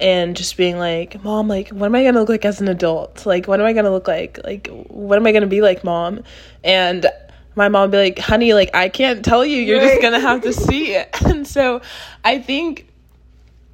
and 0.00 0.36
just 0.36 0.56
being 0.56 0.78
like, 0.78 1.22
"Mom, 1.22 1.48
like 1.48 1.68
what 1.68 1.86
am 1.86 1.94
I 1.94 2.02
going 2.02 2.14
to 2.14 2.20
look 2.20 2.30
like 2.30 2.44
as 2.44 2.60
an 2.60 2.68
adult? 2.68 3.26
Like 3.26 3.46
what 3.46 3.60
am 3.60 3.66
I 3.66 3.74
going 3.74 3.84
to 3.84 3.90
look 3.90 4.08
like? 4.08 4.40
Like 4.42 4.68
what 4.88 5.18
am 5.18 5.26
I 5.26 5.32
going 5.32 5.42
to 5.42 5.48
be 5.48 5.60
like, 5.60 5.84
mom?" 5.84 6.24
And 6.64 7.06
my 7.54 7.68
mom 7.68 7.90
be 7.90 7.98
like, 7.98 8.18
"Honey, 8.18 8.54
like 8.54 8.70
I 8.74 8.88
can't 8.88 9.22
tell 9.24 9.44
you. 9.44 9.60
You're 9.60 9.80
just 9.80 10.00
going 10.00 10.14
to 10.14 10.20
have 10.20 10.40
to 10.42 10.52
see 10.52 10.94
it." 10.94 11.14
And 11.24 11.46
so 11.46 11.82
I 12.24 12.38
think 12.38 12.88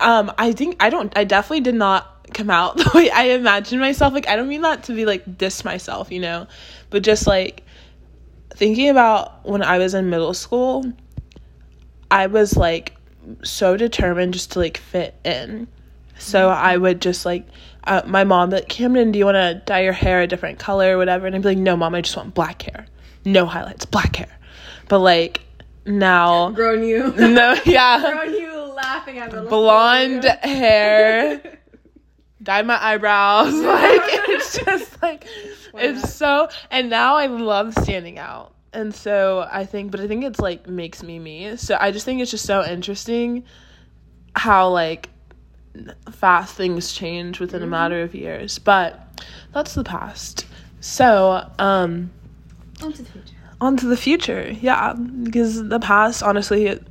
um 0.00 0.32
i 0.38 0.52
think 0.52 0.76
i 0.80 0.90
don't 0.90 1.12
i 1.16 1.24
definitely 1.24 1.60
did 1.60 1.74
not 1.74 2.19
come 2.34 2.50
out 2.50 2.76
the 2.78 2.90
way 2.94 3.10
i 3.10 3.24
imagine 3.24 3.78
myself. 3.78 4.12
Like 4.12 4.28
i 4.28 4.36
don't 4.36 4.48
mean 4.48 4.62
that 4.62 4.84
to 4.84 4.94
be 4.94 5.04
like 5.04 5.38
diss 5.38 5.64
myself 5.64 6.10
you 6.10 6.20
know 6.20 6.46
but 6.90 7.02
just 7.02 7.26
like 7.26 7.64
thinking 8.54 8.88
about 8.88 9.46
when 9.46 9.62
i 9.62 9.78
was 9.78 9.94
in 9.94 10.10
middle 10.10 10.34
school 10.34 10.84
i 12.10 12.26
was 12.26 12.56
like 12.56 12.96
so 13.42 13.76
determined 13.76 14.32
just 14.32 14.52
to 14.52 14.58
like 14.58 14.76
fit 14.76 15.14
in. 15.24 15.68
So 16.18 16.48
i 16.48 16.76
would 16.76 17.00
just 17.00 17.24
like 17.24 17.46
uh, 17.84 18.02
my 18.06 18.24
mom 18.24 18.50
like 18.50 18.68
kamden 18.68 19.12
do 19.12 19.18
you 19.18 19.24
want 19.24 19.36
to 19.36 19.62
dye 19.64 19.82
your 19.82 19.92
hair 19.92 20.22
a 20.22 20.26
different 20.26 20.58
color 20.58 20.94
or 20.94 20.98
whatever? 20.98 21.26
And 21.26 21.34
i'd 21.34 21.42
be 21.42 21.48
like 21.48 21.58
no 21.58 21.76
mom 21.76 21.94
i 21.94 22.00
just 22.00 22.16
want 22.16 22.34
black 22.34 22.62
hair. 22.62 22.86
No 23.24 23.46
highlights 23.46 23.84
black 23.86 24.16
hair. 24.16 24.38
But 24.88 24.98
like 25.00 25.42
now 25.86 26.50
Grown 26.50 26.82
you, 26.82 27.12
no 27.18 27.56
yeah. 27.64 28.00
Grown 28.00 28.34
you 28.34 28.52
laughing 28.74 29.18
at 29.18 29.30
the 29.30 29.42
blonde 29.42 30.24
hair, 30.24 31.58
dye 32.42 32.62
my 32.62 32.82
eyebrows. 32.82 33.54
Like 33.60 34.00
it's 34.28 34.58
just 34.64 35.02
like 35.02 35.26
it's 35.74 36.14
so. 36.14 36.48
And 36.70 36.90
now 36.90 37.16
I 37.16 37.26
love 37.26 37.74
standing 37.74 38.18
out. 38.18 38.54
And 38.72 38.94
so 38.94 39.48
I 39.50 39.64
think, 39.66 39.90
but 39.90 40.00
I 40.00 40.06
think 40.06 40.24
it's 40.24 40.38
like 40.40 40.68
makes 40.68 41.02
me 41.02 41.18
me. 41.18 41.56
So 41.56 41.76
I 41.80 41.90
just 41.90 42.04
think 42.04 42.20
it's 42.20 42.30
just 42.30 42.46
so 42.46 42.64
interesting 42.64 43.44
how 44.34 44.68
like 44.70 45.08
fast 46.10 46.54
things 46.56 46.92
change 46.92 47.40
within 47.40 47.62
a 47.62 47.66
matter 47.66 48.02
of 48.02 48.14
years. 48.14 48.58
But 48.58 49.22
that's 49.52 49.74
the 49.74 49.84
past. 49.84 50.46
So 50.80 51.48
um 51.58 52.10
On 52.82 52.92
to 52.92 53.02
the 53.02 53.08
future. 53.10 53.34
on 53.60 53.76
to 53.76 53.86
the 53.86 53.96
future 53.96 54.50
yeah 54.60 54.94
because 54.94 55.68
the 55.68 55.78
past 55.80 56.22
honestly 56.22 56.66
it, 56.66 56.82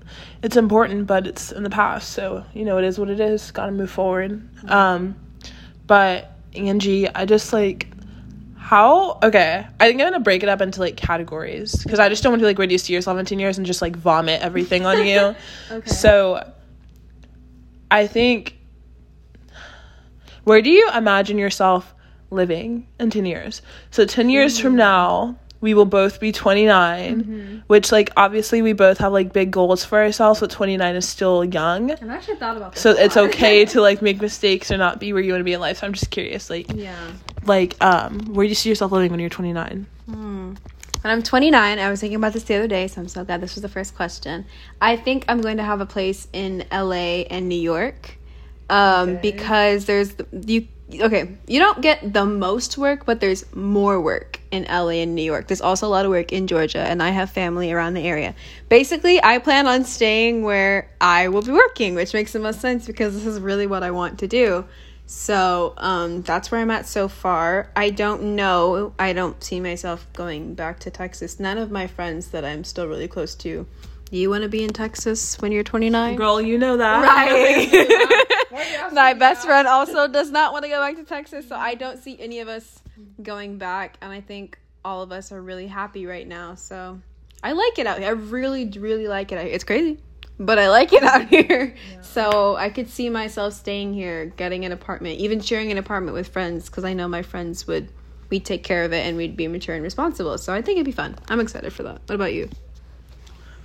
it's 0.43 0.55
important 0.55 1.07
but 1.07 1.25
it's 1.25 1.51
in 1.51 1.63
the 1.63 1.69
past 1.69 2.09
so 2.11 2.45
you 2.53 2.63
know 2.63 2.77
it 2.77 2.83
is 2.83 2.99
what 2.99 3.09
it 3.09 3.19
is 3.19 3.49
gotta 3.51 3.71
move 3.71 3.89
forward 3.89 4.47
um 4.69 5.15
but 5.89 6.31
angie 6.53 7.09
i 7.15 7.25
just 7.25 7.51
like 7.51 7.87
how 8.55 9.17
okay 9.23 9.65
i 9.79 9.87
think 9.87 9.99
i'm 9.99 10.07
gonna 10.07 10.19
break 10.19 10.43
it 10.43 10.47
up 10.47 10.61
into 10.61 10.79
like 10.79 10.95
categories 10.95 11.75
because 11.83 11.97
i 11.99 12.07
just 12.07 12.21
don't 12.21 12.31
want 12.31 12.39
to 12.39 12.45
like 12.45 12.59
reduce 12.59 12.83
to 12.83 12.93
yourself 12.93 13.17
in 13.17 13.25
10 13.25 13.39
years 13.39 13.57
and 13.57 13.65
just 13.65 13.81
like 13.81 13.95
vomit 13.95 14.41
everything 14.41 14.85
on 14.85 15.05
you. 15.05 15.35
Okay. 15.71 15.89
so 15.89 16.53
i 17.89 18.05
think 18.05 18.55
where 20.43 20.61
do 20.61 20.69
you 20.69 20.89
imagine 20.93 21.37
yourself 21.37 21.93
living 22.31 22.87
in 22.99 23.09
10 23.09 23.25
years? 23.25 23.61
So 23.91 24.05
10 24.05 24.29
years 24.29 24.59
from 24.59 24.75
now 24.75 25.37
we 25.61 25.73
will 25.73 25.85
both 25.85 26.19
be 26.19 26.31
29 26.31 27.63
which 27.67 27.91
like 27.91 28.11
obviously 28.15 28.61
we 28.61 28.73
both 28.73 28.97
have 28.97 29.11
like 29.11 29.33
big 29.33 29.51
goals 29.51 29.83
for 29.83 29.99
ourselves 30.01 30.39
but 30.39 30.49
29 30.49 30.95
is 30.95 31.07
still 31.07 31.43
young 31.43 31.91
I've 31.91 32.09
actually 32.09 32.35
thought 32.35 32.57
about 32.57 32.77
so 32.77 32.91
it's 32.91 33.17
okay 33.17 33.65
to 33.73 33.81
like 33.81 34.01
make 34.01 34.21
mistakes 34.21 34.71
or 34.71 34.77
not 34.77 34.99
be 34.99 35.13
where 35.13 35.21
you 35.21 35.33
want 35.33 35.41
to 35.41 35.45
be 35.45 35.53
in 35.53 35.59
life 35.59 35.79
so 35.79 35.87
i'm 35.87 35.93
just 35.93 36.09
curious 36.11 36.49
like 36.49 36.67
yeah. 36.73 37.11
like 37.45 37.75
um 37.83 38.19
where 38.33 38.45
do 38.45 38.49
you 38.49 38.55
see 38.55 38.69
yourself 38.69 38.91
living 38.91 39.11
when 39.11 39.19
you're 39.19 39.29
29 39.29 39.85
When 41.01 41.13
I'm 41.13 41.23
29, 41.23 41.79
I 41.79 41.89
was 41.89 42.01
thinking 42.01 42.17
about 42.17 42.33
this 42.33 42.43
the 42.43 42.55
other 42.55 42.67
day, 42.67 42.87
so 42.87 42.99
I'm 42.99 43.07
so 43.07 43.23
glad 43.23 43.39
this 43.39 43.55
was 43.55 43.61
the 43.61 43.69
first 43.69 43.95
question. 43.95 44.45
I 44.81 44.97
think 44.97 45.23
I'm 45.29 45.39
going 45.39 45.55
to 45.55 45.63
have 45.63 45.79
a 45.79 45.85
place 45.85 46.27
in 46.33 46.65
LA 46.73 47.23
and 47.29 47.47
New 47.47 47.55
York, 47.59 48.17
um, 48.69 49.11
Okay. 49.11 49.19
because 49.31 49.85
there's 49.85 50.13
you. 50.45 50.67
Okay, 50.91 51.37
you 51.47 51.59
don't 51.59 51.81
get 51.81 52.13
the 52.13 52.25
most 52.25 52.77
work, 52.77 53.05
but 53.05 53.19
there's 53.19 53.45
more 53.55 54.01
work 54.01 54.39
in 54.49 54.63
LA 54.63 55.03
and 55.03 55.13
New 55.13 55.21
York. 55.21 55.47
There's 55.47 55.61
also 55.61 55.85
a 55.85 55.89
lot 55.89 56.05
of 56.05 56.09
work 56.09 56.33
in 56.33 56.47
Georgia, 56.47 56.79
and 56.79 57.03
I 57.03 57.09
have 57.09 57.29
family 57.29 57.71
around 57.71 57.93
the 57.93 58.07
area. 58.07 58.33
Basically, 58.69 59.23
I 59.23 59.37
plan 59.37 59.67
on 59.67 59.83
staying 59.83 60.41
where 60.41 60.89
I 60.99 61.27
will 61.27 61.43
be 61.43 61.51
working, 61.51 61.93
which 61.93 62.13
makes 62.13 62.33
the 62.33 62.39
most 62.39 62.59
sense 62.59 62.87
because 62.87 63.13
this 63.13 63.27
is 63.27 63.39
really 63.39 63.67
what 63.67 63.83
I 63.83 63.91
want 63.91 64.19
to 64.19 64.27
do. 64.27 64.65
So 65.05 65.73
um, 65.77 66.21
that's 66.21 66.51
where 66.51 66.61
I'm 66.61 66.69
at 66.69 66.87
so 66.87 67.07
far. 67.07 67.71
I 67.75 67.89
don't 67.89 68.35
know. 68.35 68.93
I 68.99 69.13
don't 69.13 69.43
see 69.43 69.59
myself 69.59 70.05
going 70.13 70.53
back 70.53 70.79
to 70.81 70.91
Texas. 70.91 71.39
None 71.39 71.57
of 71.57 71.71
my 71.71 71.87
friends 71.87 72.27
that 72.27 72.45
I'm 72.45 72.63
still 72.63 72.87
really 72.87 73.07
close 73.07 73.33
to. 73.35 73.65
You 74.11 74.29
want 74.29 74.43
to 74.43 74.49
be 74.49 74.63
in 74.63 74.71
Texas 74.71 75.39
when 75.39 75.51
you're 75.51 75.63
29? 75.63 76.15
girl 76.15 76.41
you 76.41 76.57
know 76.57 76.77
that 76.77 77.03
Right. 77.03 78.27
my 78.51 79.13
best 79.13 79.45
friend 79.45 79.67
also 79.67 80.07
does 80.11 80.31
not 80.31 80.53
want 80.53 80.63
to 80.63 80.69
go 80.69 80.79
back 80.79 80.95
to 80.95 81.03
Texas, 81.03 81.47
so 81.47 81.55
I 81.55 81.75
don't 81.75 81.97
see 81.97 82.19
any 82.19 82.39
of 82.39 82.47
us 82.47 82.81
going 83.21 83.57
back. 83.57 83.97
And 84.01 84.11
I 84.11 84.21
think 84.21 84.59
all 84.83 85.01
of 85.01 85.11
us 85.11 85.31
are 85.31 85.41
really 85.41 85.67
happy 85.67 86.05
right 86.05 86.27
now. 86.27 86.55
So 86.55 86.99
I 87.43 87.51
like 87.53 87.79
it 87.79 87.87
out 87.87 87.99
here. 87.99 88.07
I 88.07 88.11
really, 88.11 88.67
really 88.67 89.07
like 89.07 89.31
it 89.31 89.37
out 89.37 89.45
here. 89.45 89.53
It's 89.53 89.63
crazy, 89.63 89.99
but 90.39 90.59
I 90.59 90.69
like 90.69 90.93
it 90.93 91.03
out 91.03 91.27
here. 91.27 91.75
So 92.01 92.55
I 92.55 92.69
could 92.69 92.89
see 92.89 93.09
myself 93.09 93.53
staying 93.53 93.93
here, 93.93 94.25
getting 94.25 94.65
an 94.65 94.71
apartment, 94.71 95.19
even 95.19 95.39
sharing 95.39 95.71
an 95.71 95.77
apartment 95.77 96.15
with 96.15 96.27
friends, 96.27 96.69
because 96.69 96.83
I 96.83 96.93
know 96.93 97.07
my 97.07 97.21
friends 97.21 97.67
would. 97.67 97.89
We'd 98.29 98.45
take 98.45 98.63
care 98.63 98.83
of 98.83 98.93
it 98.93 99.07
and 99.07 99.17
we'd 99.17 99.35
be 99.35 99.47
mature 99.47 99.73
and 99.73 99.83
responsible. 99.83 100.37
So 100.37 100.53
I 100.53 100.61
think 100.61 100.75
it'd 100.75 100.85
be 100.85 100.91
fun. 100.91 101.15
I'm 101.29 101.39
excited 101.39 101.73
for 101.73 101.81
that. 101.81 102.01
What 102.05 102.13
about 102.13 102.31
you? 102.31 102.47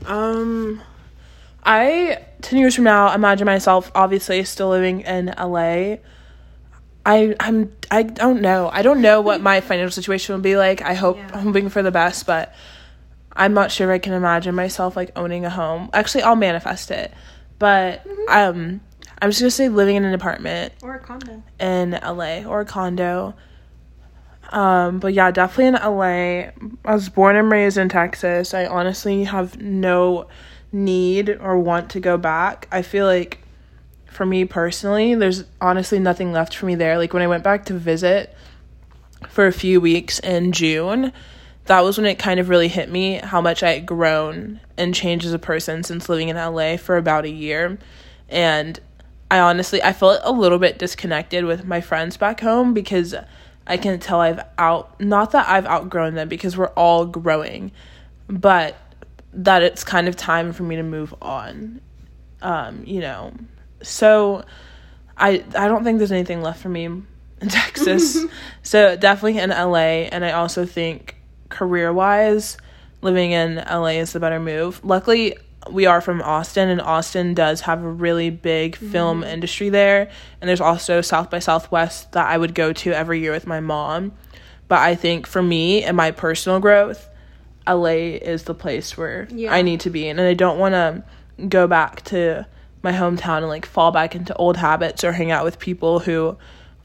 Um, 0.06 0.80
I 1.64 2.18
ten 2.42 2.58
years 2.58 2.74
from 2.74 2.84
now 2.84 3.14
imagine 3.14 3.46
myself 3.46 3.90
obviously 3.94 4.42
still 4.44 4.68
living 4.68 5.00
in 5.02 5.26
LA. 5.38 5.96
I 7.06 7.34
I'm 7.40 7.72
I 7.90 8.02
don't 8.02 8.40
know. 8.40 8.70
I 8.72 8.82
don't 8.82 9.00
know 9.00 9.20
what 9.20 9.40
my 9.40 9.60
financial 9.70 9.92
situation 9.92 10.34
will 10.34 10.42
be 10.42 10.56
like. 10.56 10.82
I 10.82 10.94
hope 10.94 11.16
Yeah. 11.18 11.30
I'm 11.34 11.44
hoping 11.46 11.68
for 11.68 11.82
the 11.82 11.90
best, 11.90 12.26
but 12.26 12.54
I'm 13.36 13.52
not 13.54 13.72
sure 13.72 13.90
if 13.90 13.94
I 13.94 13.98
can 13.98 14.12
imagine 14.12 14.54
myself 14.54 14.96
like 14.96 15.10
owning 15.16 15.44
a 15.44 15.50
home. 15.50 15.90
Actually, 15.92 16.22
I'll 16.22 16.36
manifest 16.36 16.90
it. 16.90 17.12
But 17.58 18.06
um 18.28 18.80
I'm 19.22 19.30
just 19.30 19.40
going 19.40 19.48
to 19.48 19.50
say 19.56 19.68
living 19.70 19.96
in 19.96 20.04
an 20.04 20.12
apartment 20.12 20.74
Or 20.82 20.96
a 20.96 20.98
condo. 20.98 21.42
in 21.58 21.92
LA 21.92 22.42
or 22.44 22.60
a 22.60 22.64
condo. 22.66 23.34
Um, 24.50 24.98
but 24.98 25.14
yeah, 25.14 25.30
definitely 25.30 25.66
in 25.68 25.74
LA. 25.74 26.50
I 26.84 26.94
was 26.94 27.08
born 27.08 27.34
and 27.36 27.50
raised 27.50 27.78
in 27.78 27.88
Texas. 27.88 28.52
I 28.52 28.66
honestly 28.66 29.24
have 29.24 29.58
no 29.60 30.26
need 30.74 31.38
or 31.40 31.58
want 31.58 31.90
to 31.90 32.00
go 32.00 32.18
back. 32.18 32.68
I 32.70 32.82
feel 32.82 33.06
like 33.06 33.38
for 34.06 34.26
me 34.26 34.44
personally, 34.44 35.14
there's 35.14 35.44
honestly 35.60 35.98
nothing 35.98 36.32
left 36.32 36.54
for 36.54 36.66
me 36.66 36.74
there. 36.74 36.98
Like 36.98 37.12
when 37.12 37.22
I 37.22 37.28
went 37.28 37.44
back 37.44 37.64
to 37.66 37.74
visit 37.74 38.34
for 39.28 39.46
a 39.46 39.52
few 39.52 39.80
weeks 39.80 40.18
in 40.18 40.52
June, 40.52 41.12
that 41.66 41.80
was 41.80 41.96
when 41.96 42.06
it 42.06 42.18
kind 42.18 42.38
of 42.38 42.48
really 42.48 42.68
hit 42.68 42.90
me 42.90 43.14
how 43.14 43.40
much 43.40 43.62
I 43.62 43.72
had 43.72 43.86
grown 43.86 44.60
and 44.76 44.94
changed 44.94 45.24
as 45.24 45.32
a 45.32 45.38
person 45.38 45.82
since 45.82 46.08
living 46.08 46.28
in 46.28 46.36
LA 46.36 46.76
for 46.76 46.96
about 46.96 47.24
a 47.24 47.30
year. 47.30 47.78
And 48.28 48.78
I 49.30 49.38
honestly 49.38 49.82
I 49.82 49.92
felt 49.92 50.20
a 50.22 50.32
little 50.32 50.58
bit 50.58 50.78
disconnected 50.78 51.44
with 51.44 51.64
my 51.64 51.80
friends 51.80 52.16
back 52.16 52.40
home 52.40 52.74
because 52.74 53.14
I 53.66 53.76
can 53.78 53.98
tell 53.98 54.20
I've 54.20 54.40
out 54.58 55.00
not 55.00 55.30
that 55.32 55.48
I've 55.48 55.66
outgrown 55.66 56.14
them 56.14 56.28
because 56.28 56.56
we're 56.56 56.68
all 56.68 57.06
growing, 57.06 57.72
but 58.28 58.76
that 59.34 59.62
it's 59.62 59.84
kind 59.84 60.08
of 60.08 60.16
time 60.16 60.52
for 60.52 60.62
me 60.62 60.76
to 60.76 60.82
move 60.82 61.14
on. 61.20 61.80
Um, 62.42 62.84
you 62.86 63.00
know. 63.00 63.32
So 63.82 64.44
I 65.16 65.44
I 65.56 65.68
don't 65.68 65.84
think 65.84 65.98
there's 65.98 66.12
anything 66.12 66.42
left 66.42 66.60
for 66.60 66.68
me 66.68 66.84
in 66.84 67.06
Texas. 67.48 68.18
so 68.62 68.96
definitely 68.96 69.40
in 69.40 69.50
LA 69.50 70.06
and 70.10 70.24
I 70.24 70.32
also 70.32 70.66
think 70.66 71.16
career-wise 71.48 72.56
living 73.02 73.32
in 73.32 73.56
LA 73.56 73.98
is 73.98 74.12
the 74.12 74.20
better 74.20 74.40
move. 74.40 74.80
Luckily 74.84 75.36
we 75.70 75.86
are 75.86 76.00
from 76.02 76.20
Austin 76.20 76.68
and 76.68 76.80
Austin 76.80 77.32
does 77.32 77.62
have 77.62 77.82
a 77.82 77.90
really 77.90 78.28
big 78.28 78.76
film 78.76 79.24
industry 79.24 79.70
there 79.70 80.10
and 80.40 80.48
there's 80.48 80.60
also 80.60 81.00
South 81.00 81.30
by 81.30 81.38
Southwest 81.38 82.12
that 82.12 82.28
I 82.28 82.36
would 82.36 82.54
go 82.54 82.72
to 82.72 82.92
every 82.92 83.20
year 83.20 83.32
with 83.32 83.46
my 83.46 83.60
mom. 83.60 84.12
But 84.68 84.80
I 84.80 84.94
think 84.94 85.26
for 85.26 85.42
me 85.42 85.82
and 85.82 85.96
my 85.96 86.10
personal 86.10 86.58
growth, 86.58 87.08
LA 87.66 88.16
is 88.20 88.44
the 88.44 88.54
place 88.54 88.96
where 88.96 89.26
Yeah. 89.30 89.52
I 89.52 89.62
need 89.62 89.80
to 89.80 89.90
be. 89.90 90.08
And 90.08 90.20
I 90.20 90.34
don't 90.34 90.58
want 90.58 90.72
to 90.74 91.04
go 91.48 91.66
back 91.66 92.02
to 92.04 92.46
my 92.82 92.92
hometown 92.92 93.38
and 93.38 93.48
like 93.48 93.64
fall 93.66 93.90
back 93.90 94.14
into 94.14 94.34
old 94.36 94.56
habits 94.56 95.04
or 95.04 95.12
hang 95.12 95.30
out 95.30 95.44
with 95.44 95.58
people 95.58 96.00
who 96.00 96.36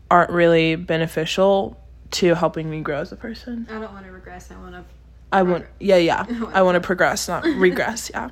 aren't 0.10 0.32
really 0.32 0.76
beneficial 0.76 1.78
to 2.12 2.34
helping 2.34 2.70
me 2.70 2.82
grow 2.82 3.00
as 3.02 3.12
a 3.12 3.16
person. 3.16 3.68
I 3.70 3.74
don't 3.80 3.94
want 3.94 4.06
to 4.06 4.12
regress. 4.12 4.50
I 4.52 4.56
want 4.58 4.74
to. 4.74 4.84
I 5.32 5.44
want, 5.44 5.66
yeah, 5.80 5.98
yeah. 5.98 6.26
I 6.54 6.64
want 6.64 6.76
to 6.76 6.80
progress, 6.82 7.28
not 7.28 7.44
regress. 7.44 8.10
Yeah. 8.12 8.30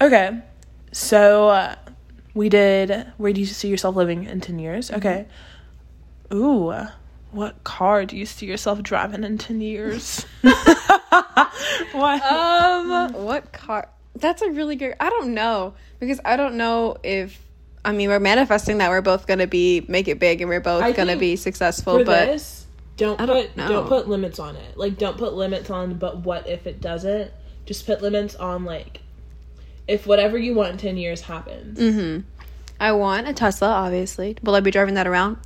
Okay. 0.00 0.40
So 0.92 1.48
uh, 1.48 1.74
we 2.34 2.48
did. 2.48 3.06
Where 3.16 3.32
do 3.32 3.40
you 3.40 3.46
see 3.46 3.68
yourself 3.68 3.96
living 3.96 4.24
in 4.24 4.40
ten 4.40 4.58
years? 4.60 4.90
Okay. 4.90 5.26
Ooh, 6.32 6.72
what 7.32 7.64
car 7.64 8.04
do 8.04 8.16
you 8.16 8.26
see 8.26 8.46
yourself 8.46 8.82
driving 8.82 9.24
in 9.24 9.38
ten 9.38 9.60
years? 9.60 10.24
what? 11.92 12.22
Um, 12.22 13.12
what 13.24 13.52
car? 13.52 13.88
That's 14.14 14.42
a 14.42 14.50
really 14.50 14.76
good. 14.76 14.94
I 15.00 15.10
don't 15.10 15.34
know 15.34 15.74
because 15.98 16.20
I 16.24 16.36
don't 16.36 16.56
know 16.56 16.98
if. 17.02 17.38
I 17.84 17.90
mean, 17.90 18.10
we're 18.10 18.20
manifesting 18.20 18.78
that 18.78 18.90
we're 18.90 19.00
both 19.00 19.26
gonna 19.26 19.48
be 19.48 19.84
make 19.88 20.06
it 20.06 20.20
big 20.20 20.40
and 20.40 20.48
we're 20.48 20.60
both 20.60 20.82
I 20.84 20.92
gonna 20.92 21.16
be 21.16 21.34
successful. 21.34 22.04
But 22.04 22.26
this, 22.26 22.66
don't 22.96 23.20
I 23.20 23.26
put 23.26 23.56
don't 23.56 23.68
don't 23.68 23.88
put 23.88 24.08
limits 24.08 24.38
on 24.38 24.54
it. 24.54 24.76
Like 24.76 24.98
don't 24.98 25.18
put 25.18 25.34
limits 25.34 25.70
on. 25.70 25.94
But 25.94 26.18
what 26.18 26.46
if 26.46 26.66
it 26.66 26.80
doesn't? 26.80 27.32
Just 27.66 27.86
put 27.86 28.02
limits 28.02 28.36
on 28.36 28.64
like 28.64 29.00
if 29.88 30.06
whatever 30.06 30.38
you 30.38 30.54
want 30.54 30.72
in 30.72 30.78
ten 30.78 30.96
years 30.96 31.22
happens. 31.22 31.78
hmm 31.78 32.20
I 32.78 32.92
want 32.92 33.28
a 33.28 33.32
Tesla. 33.32 33.68
Obviously, 33.68 34.36
will 34.42 34.54
I 34.54 34.60
be 34.60 34.70
driving 34.70 34.94
that 34.94 35.06
around? 35.06 35.38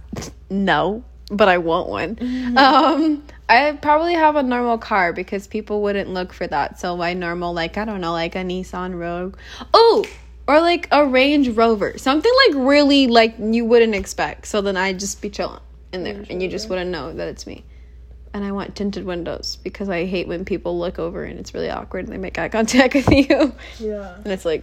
no, 0.51 1.05
but 1.31 1.49
I 1.49 1.59
want 1.59 1.89
one. 1.89 2.19
Um, 2.57 3.23
I 3.49 3.73
probably 3.81 4.15
have 4.15 4.37
a 4.37 4.43
normal 4.43 4.79
car 4.79 5.13
because 5.13 5.47
people 5.47 5.83
wouldn't 5.83 6.11
look 6.11 6.33
for 6.33 6.47
that. 6.47 6.81
So 6.81 6.97
my 6.97 7.15
normal, 7.15 7.53
like 7.53 7.77
I 7.77 7.85
don't 7.85 8.01
know, 8.01 8.13
like 8.13 8.35
a 8.35 8.41
Nissan 8.41 8.99
Rogue. 8.99 9.37
Oh. 9.73 10.05
Or 10.49 10.61
like 10.61 10.87
a 10.93 11.05
Range 11.05 11.49
Rover, 11.51 11.99
something 11.99 12.33
like 12.47 12.67
really 12.67 13.09
like 13.09 13.35
you 13.39 13.65
wouldn't 13.65 13.97
expect. 13.97 14.47
So 14.47 14.61
then 14.61 14.77
I'd 14.77 15.01
just 15.01 15.21
be 15.21 15.29
chilling 15.29 15.61
in 15.93 16.05
there, 16.05 16.25
and 16.31 16.41
you 16.41 16.49
just 16.49 16.69
wouldn't 16.69 16.91
know 16.91 17.13
that 17.13 17.29
it's 17.29 17.49
me. 17.49 17.65
And 18.33 18.45
I 18.45 18.53
want 18.53 18.77
tinted 18.77 19.05
windows 19.05 19.59
because 19.65 19.89
I 19.89 20.05
hate 20.05 20.29
when 20.29 20.45
people 20.45 20.79
look 20.79 21.01
over 21.01 21.25
and 21.25 21.41
it's 21.41 21.53
really 21.53 21.71
awkward 21.71 22.05
and 22.05 22.13
they 22.13 22.19
make 22.19 22.39
eye 22.39 22.49
contact 22.49 22.95
with 22.95 23.11
you. 23.11 23.53
Yeah. 23.81 24.15
And 24.15 24.27
it's 24.29 24.45
like, 24.45 24.63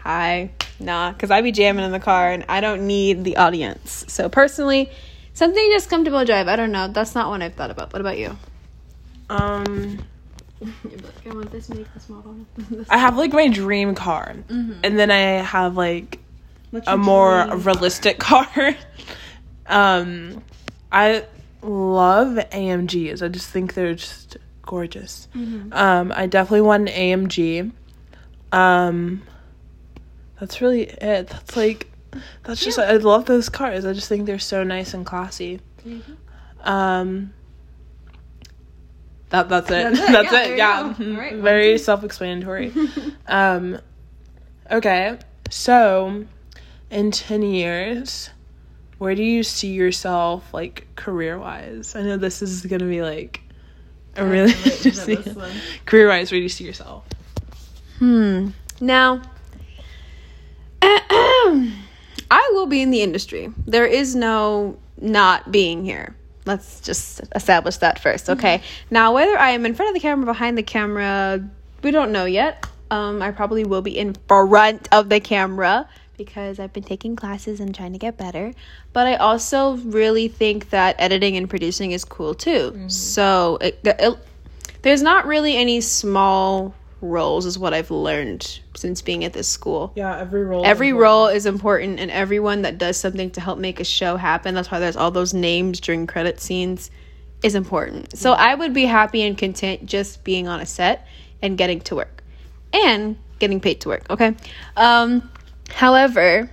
hi, 0.00 0.50
nah, 0.78 1.12
because 1.12 1.30
I 1.30 1.40
be 1.40 1.52
jamming 1.52 1.84
in 1.84 1.92
the 1.92 2.00
car 2.00 2.30
and 2.30 2.44
I 2.48 2.60
don't 2.60 2.86
need 2.86 3.24
the 3.24 3.38
audience. 3.38 4.04
So 4.08 4.28
personally, 4.28 4.90
something 5.34 5.68
just 5.72 5.88
comfortable 5.90 6.20
to 6.20 6.24
drive. 6.24 6.48
I 6.48 6.56
don't 6.56 6.72
know. 6.72 6.88
That's 6.88 7.14
not 7.14 7.28
one 7.28 7.42
I've 7.42 7.54
thought 7.54 7.70
about. 7.70 7.92
What 7.92 8.00
about 8.00 8.18
you? 8.18 8.36
Um. 9.30 9.98
I 11.26 11.28
want 11.34 11.50
this, 11.50 11.68
make 11.70 11.92
this 11.92 12.08
model. 12.08 12.36
I 12.88 12.96
have 12.96 13.16
like 13.16 13.32
my 13.32 13.48
dream 13.48 13.96
car, 13.96 14.36
Mm-hmm. 14.48 14.80
and 14.84 14.96
then 14.98 15.10
I 15.10 15.18
have 15.42 15.76
like 15.76 16.20
a 16.86 16.96
more 16.96 17.48
realistic 17.56 18.18
car. 18.20 18.46
um, 19.66 20.40
I 20.92 21.24
love 21.62 22.36
AMGs. 22.50 23.22
I 23.24 23.28
just 23.28 23.50
think 23.50 23.74
they're 23.74 23.94
just 23.94 24.36
gorgeous. 24.62 25.26
Mm-hmm. 25.34 25.72
Um, 25.72 26.12
I 26.14 26.26
definitely 26.26 26.60
want 26.60 26.88
an 26.88 26.94
AMG. 26.94 27.72
Um, 28.52 29.22
that's 30.38 30.60
really 30.60 30.82
it. 30.84 31.26
That's 31.28 31.56
like 31.56 31.88
that's 32.44 32.62
just 32.64 32.78
I 32.78 32.96
love 32.96 33.24
those 33.26 33.48
cars. 33.48 33.84
I 33.84 33.92
just 33.92 34.08
think 34.08 34.26
they're 34.26 34.38
so 34.38 34.62
nice 34.64 34.94
and 34.94 35.04
classy. 35.06 35.60
Mm-hmm. 35.86 36.12
Um. 36.68 37.32
That, 39.30 39.48
that's 39.48 39.70
it. 39.70 39.94
That's 39.94 39.98
it. 39.98 40.12
That's 40.12 40.32
Yeah, 40.32 40.42
it. 40.42 40.56
Yeah. 40.58 40.88
you 40.88 40.94
go. 40.94 41.10
All 41.12 41.18
right, 41.18 41.32
one, 41.32 41.42
Very 41.42 41.78
self-explanatory. 41.78 42.70
um 43.26 43.78
okay. 44.70 45.18
So 45.48 46.26
in 46.90 47.10
10 47.10 47.40
years, 47.42 48.28
where 48.98 49.14
do 49.14 49.22
you 49.22 49.42
see 49.42 49.72
yourself 49.72 50.52
like 50.52 50.86
career-wise? 50.96 51.96
I 51.96 52.02
know 52.02 52.18
this 52.18 52.42
is 52.42 52.66
going 52.66 52.80
to 52.80 52.86
be 52.86 53.00
like 53.00 53.40
a 54.16 54.26
really 54.26 54.52
interesting 54.52 55.24
career-wise, 55.86 56.30
where 56.30 56.38
do 56.38 56.42
you 56.42 56.48
see 56.50 56.64
yourself? 56.64 57.06
Hmm. 58.00 58.48
Now, 58.82 59.22
Will 62.52 62.66
be 62.66 62.82
in 62.82 62.90
the 62.90 63.02
industry. 63.02 63.52
There 63.66 63.86
is 63.86 64.14
no 64.14 64.76
not 65.00 65.50
being 65.50 65.84
here. 65.84 66.14
Let's 66.44 66.80
just 66.80 67.20
establish 67.34 67.78
that 67.78 67.98
first, 67.98 68.28
okay? 68.30 68.62
Now, 68.90 69.14
whether 69.14 69.36
I 69.38 69.50
am 69.50 69.64
in 69.66 69.74
front 69.74 69.88
of 69.90 69.94
the 69.94 70.00
camera, 70.00 70.26
behind 70.26 70.58
the 70.58 70.62
camera, 70.62 71.48
we 71.82 71.90
don't 71.90 72.12
know 72.12 72.24
yet. 72.24 72.66
Um, 72.90 73.22
I 73.22 73.30
probably 73.30 73.64
will 73.64 73.82
be 73.82 73.96
in 73.98 74.14
front 74.28 74.88
of 74.92 75.08
the 75.08 75.18
camera 75.18 75.88
because 76.16 76.60
I've 76.60 76.72
been 76.72 76.82
taking 76.82 77.16
classes 77.16 77.58
and 77.58 77.74
trying 77.74 77.92
to 77.92 77.98
get 77.98 78.16
better. 78.16 78.52
But 78.92 79.06
I 79.06 79.16
also 79.16 79.76
really 79.76 80.28
think 80.28 80.70
that 80.70 80.96
editing 80.98 81.36
and 81.36 81.48
producing 81.48 81.92
is 81.92 82.04
cool 82.04 82.34
too. 82.34 82.84
So 82.88 83.58
it, 83.60 83.80
it, 83.84 84.18
there's 84.82 85.02
not 85.02 85.26
really 85.26 85.56
any 85.56 85.80
small 85.80 86.74
roles, 87.02 87.44
is 87.44 87.58
what 87.58 87.74
I've 87.74 87.90
learned 87.90 88.60
since 88.74 89.02
being 89.02 89.24
at 89.24 89.32
this 89.32 89.48
school. 89.48 89.92
Yeah, 89.96 90.16
every 90.16 90.44
role. 90.44 90.64
every 90.64 90.92
role 90.92 91.26
is 91.26 91.44
important 91.44 92.00
and 92.00 92.10
everyone 92.10 92.62
that 92.62 92.78
does 92.78 92.96
something 92.96 93.30
to 93.32 93.40
help 93.40 93.58
make 93.58 93.80
a 93.80 93.84
show 93.84 94.16
happen 94.16 94.54
that's 94.54 94.70
why 94.70 94.78
there's 94.78 94.96
all 94.96 95.10
those 95.10 95.34
names 95.34 95.80
during 95.80 96.06
credit 96.06 96.40
scenes 96.40 96.90
is 97.42 97.54
important. 97.54 98.16
So 98.16 98.32
i 98.32 98.54
would 98.54 98.72
be 98.72 98.84
happy 98.84 99.22
and 99.22 99.36
content 99.36 99.84
just 99.84 100.24
being 100.24 100.48
on 100.48 100.60
a 100.60 100.66
set 100.66 101.06
and 101.42 101.58
getting 101.58 101.80
to 101.82 101.96
work. 101.96 102.22
And 102.72 103.16
getting 103.38 103.60
paid 103.60 103.80
to 103.82 103.88
work 103.88 104.08
okay? 104.08 104.34
Um 104.76 105.28
however 105.70 106.50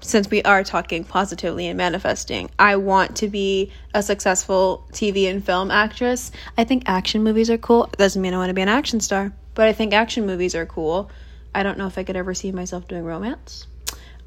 since 0.00 0.30
we 0.30 0.42
are 0.42 0.62
talking 0.62 1.02
positively 1.02 1.66
and 1.66 1.76
manifesting 1.78 2.50
i 2.58 2.76
want 2.76 3.16
to 3.16 3.28
be 3.28 3.72
a 3.94 4.02
successful 4.02 4.86
tv 4.92 5.30
and 5.30 5.44
film 5.44 5.70
actress. 5.70 6.30
I 6.58 6.64
think 6.64 6.82
action 6.86 7.22
movies 7.24 7.48
are 7.48 7.58
cool. 7.58 7.88
Doesn't 7.96 8.20
mean 8.20 8.34
i 8.34 8.36
want 8.36 8.50
to 8.50 8.54
be 8.54 8.62
an 8.62 8.68
action 8.68 9.00
star 9.00 9.32
but 9.56 9.66
i 9.66 9.72
think 9.72 9.92
action 9.92 10.24
movies 10.26 10.54
are 10.54 10.64
cool 10.66 11.10
I 11.54 11.62
don't 11.62 11.78
know 11.78 11.86
if 11.86 11.96
I 11.96 12.04
could 12.04 12.16
ever 12.16 12.34
see 12.34 12.52
myself 12.52 12.86
doing 12.86 13.02
romance. 13.02 13.66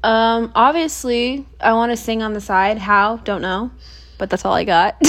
Um, 0.02 0.50
obviously, 0.56 1.46
I 1.60 1.74
want 1.74 1.92
to 1.92 1.96
sing 1.96 2.24
on 2.24 2.32
the 2.32 2.40
side. 2.40 2.76
How? 2.78 3.18
Don't 3.18 3.40
know. 3.40 3.70
But 4.18 4.30
that's 4.30 4.44
all 4.44 4.52
I 4.52 4.64
got. 4.64 5.00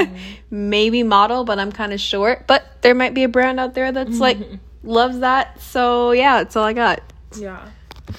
Maybe 0.50 1.04
model, 1.04 1.44
but 1.44 1.60
I'm 1.60 1.70
kind 1.70 1.92
of 1.92 2.00
short. 2.00 2.48
But 2.48 2.64
there 2.82 2.96
might 2.96 3.14
be 3.14 3.22
a 3.22 3.28
brand 3.28 3.60
out 3.60 3.74
there 3.74 3.92
that's 3.92 4.18
like 4.18 4.38
loves 4.82 5.20
that. 5.20 5.60
So 5.62 6.10
yeah, 6.10 6.38
that's 6.38 6.56
all 6.56 6.64
I 6.64 6.72
got. 6.72 7.00
Yeah. 7.38 7.68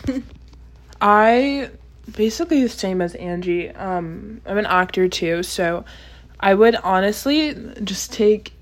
I 1.02 1.69
basically 2.15 2.63
the 2.63 2.69
same 2.69 3.02
as 3.02 3.15
Angie. 3.15 3.72
Um, 3.72 4.41
I'm 4.45 4.58
an 4.58 4.65
actor 4.67 5.08
too, 5.10 5.43
so 5.43 5.84
I 6.39 6.54
would 6.54 6.76
honestly 6.76 7.56
just 7.84 8.13
take 8.13 8.54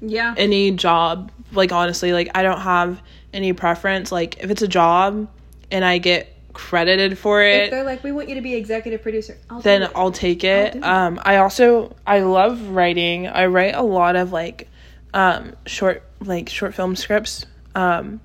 Yeah. 0.00 0.34
any 0.36 0.72
job. 0.72 1.30
Like 1.52 1.72
honestly, 1.72 2.12
like 2.12 2.30
I 2.34 2.42
don't 2.42 2.60
have 2.60 3.02
any 3.32 3.52
preference. 3.52 4.12
Like 4.12 4.42
if 4.42 4.50
it's 4.50 4.62
a 4.62 4.68
job 4.68 5.28
and 5.70 5.84
I 5.84 5.98
get 5.98 6.34
credited 6.52 7.18
for 7.18 7.42
If 7.42 7.68
it, 7.68 7.70
they're 7.70 7.84
like, 7.84 8.02
we 8.02 8.12
want 8.12 8.28
you 8.28 8.34
to 8.34 8.40
be 8.40 8.54
executive 8.54 9.02
producer, 9.02 9.36
I'll 9.48 9.60
then 9.60 9.82
it. 9.82 9.90
I'll 9.94 10.12
take 10.12 10.44
it. 10.44 10.76
it. 10.76 10.84
um, 10.84 11.20
I 11.22 11.36
also 11.36 11.96
I 12.06 12.20
love 12.20 12.60
writing. 12.68 13.26
I 13.28 13.46
write 13.46 13.74
a 13.74 13.82
lot 13.82 14.16
of 14.16 14.32
like 14.32 14.68
um, 15.14 15.54
short 15.66 16.02
like 16.20 16.48
short 16.48 16.74
film 16.74 16.96
scripts 16.96 17.46
um, 17.74 18.20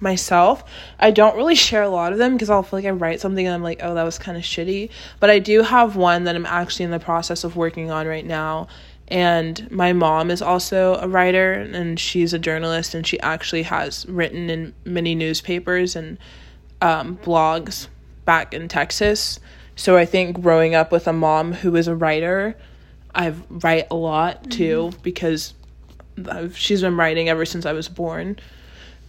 myself. 0.00 0.64
I 0.98 1.10
don't 1.10 1.36
really 1.36 1.54
share 1.54 1.82
a 1.82 1.88
lot 1.88 2.12
of 2.12 2.18
them 2.18 2.32
because 2.32 2.50
I'll 2.50 2.62
feel 2.62 2.78
like 2.78 2.86
I 2.86 2.90
write 2.90 3.20
something 3.20 3.46
and 3.46 3.54
I'm 3.54 3.62
like, 3.62 3.80
oh, 3.82 3.94
that 3.94 4.02
was 4.04 4.18
kind 4.18 4.36
of 4.36 4.42
shitty. 4.42 4.90
But 5.20 5.30
I 5.30 5.38
do 5.38 5.62
have 5.62 5.96
one 5.96 6.24
that 6.24 6.36
I'm 6.36 6.46
actually 6.46 6.84
in 6.84 6.90
the 6.90 7.00
process 7.00 7.44
of 7.44 7.56
working 7.56 7.90
on 7.90 8.06
right 8.06 8.26
now. 8.26 8.68
And 9.08 9.70
my 9.70 9.92
mom 9.92 10.30
is 10.30 10.42
also 10.42 10.96
a 10.96 11.06
writer 11.06 11.52
and 11.52 11.98
she's 11.98 12.32
a 12.32 12.38
journalist 12.38 12.94
and 12.94 13.06
she 13.06 13.20
actually 13.20 13.62
has 13.62 14.04
written 14.06 14.50
in 14.50 14.74
many 14.84 15.14
newspapers 15.14 15.94
and 15.94 16.18
um, 16.82 17.16
blogs 17.18 17.86
back 18.24 18.52
in 18.52 18.68
Texas. 18.68 19.38
So 19.76 19.96
I 19.96 20.06
think 20.06 20.40
growing 20.40 20.74
up 20.74 20.90
with 20.90 21.06
a 21.06 21.12
mom 21.12 21.52
who 21.52 21.76
is 21.76 21.86
a 21.86 21.94
writer, 21.94 22.56
I 23.14 23.34
write 23.48 23.86
a 23.90 23.94
lot 23.94 24.50
too 24.50 24.92
because 25.02 25.54
I've, 26.28 26.56
she's 26.56 26.80
been 26.80 26.96
writing 26.96 27.28
ever 27.28 27.44
since 27.44 27.64
I 27.64 27.72
was 27.72 27.88
born. 27.88 28.38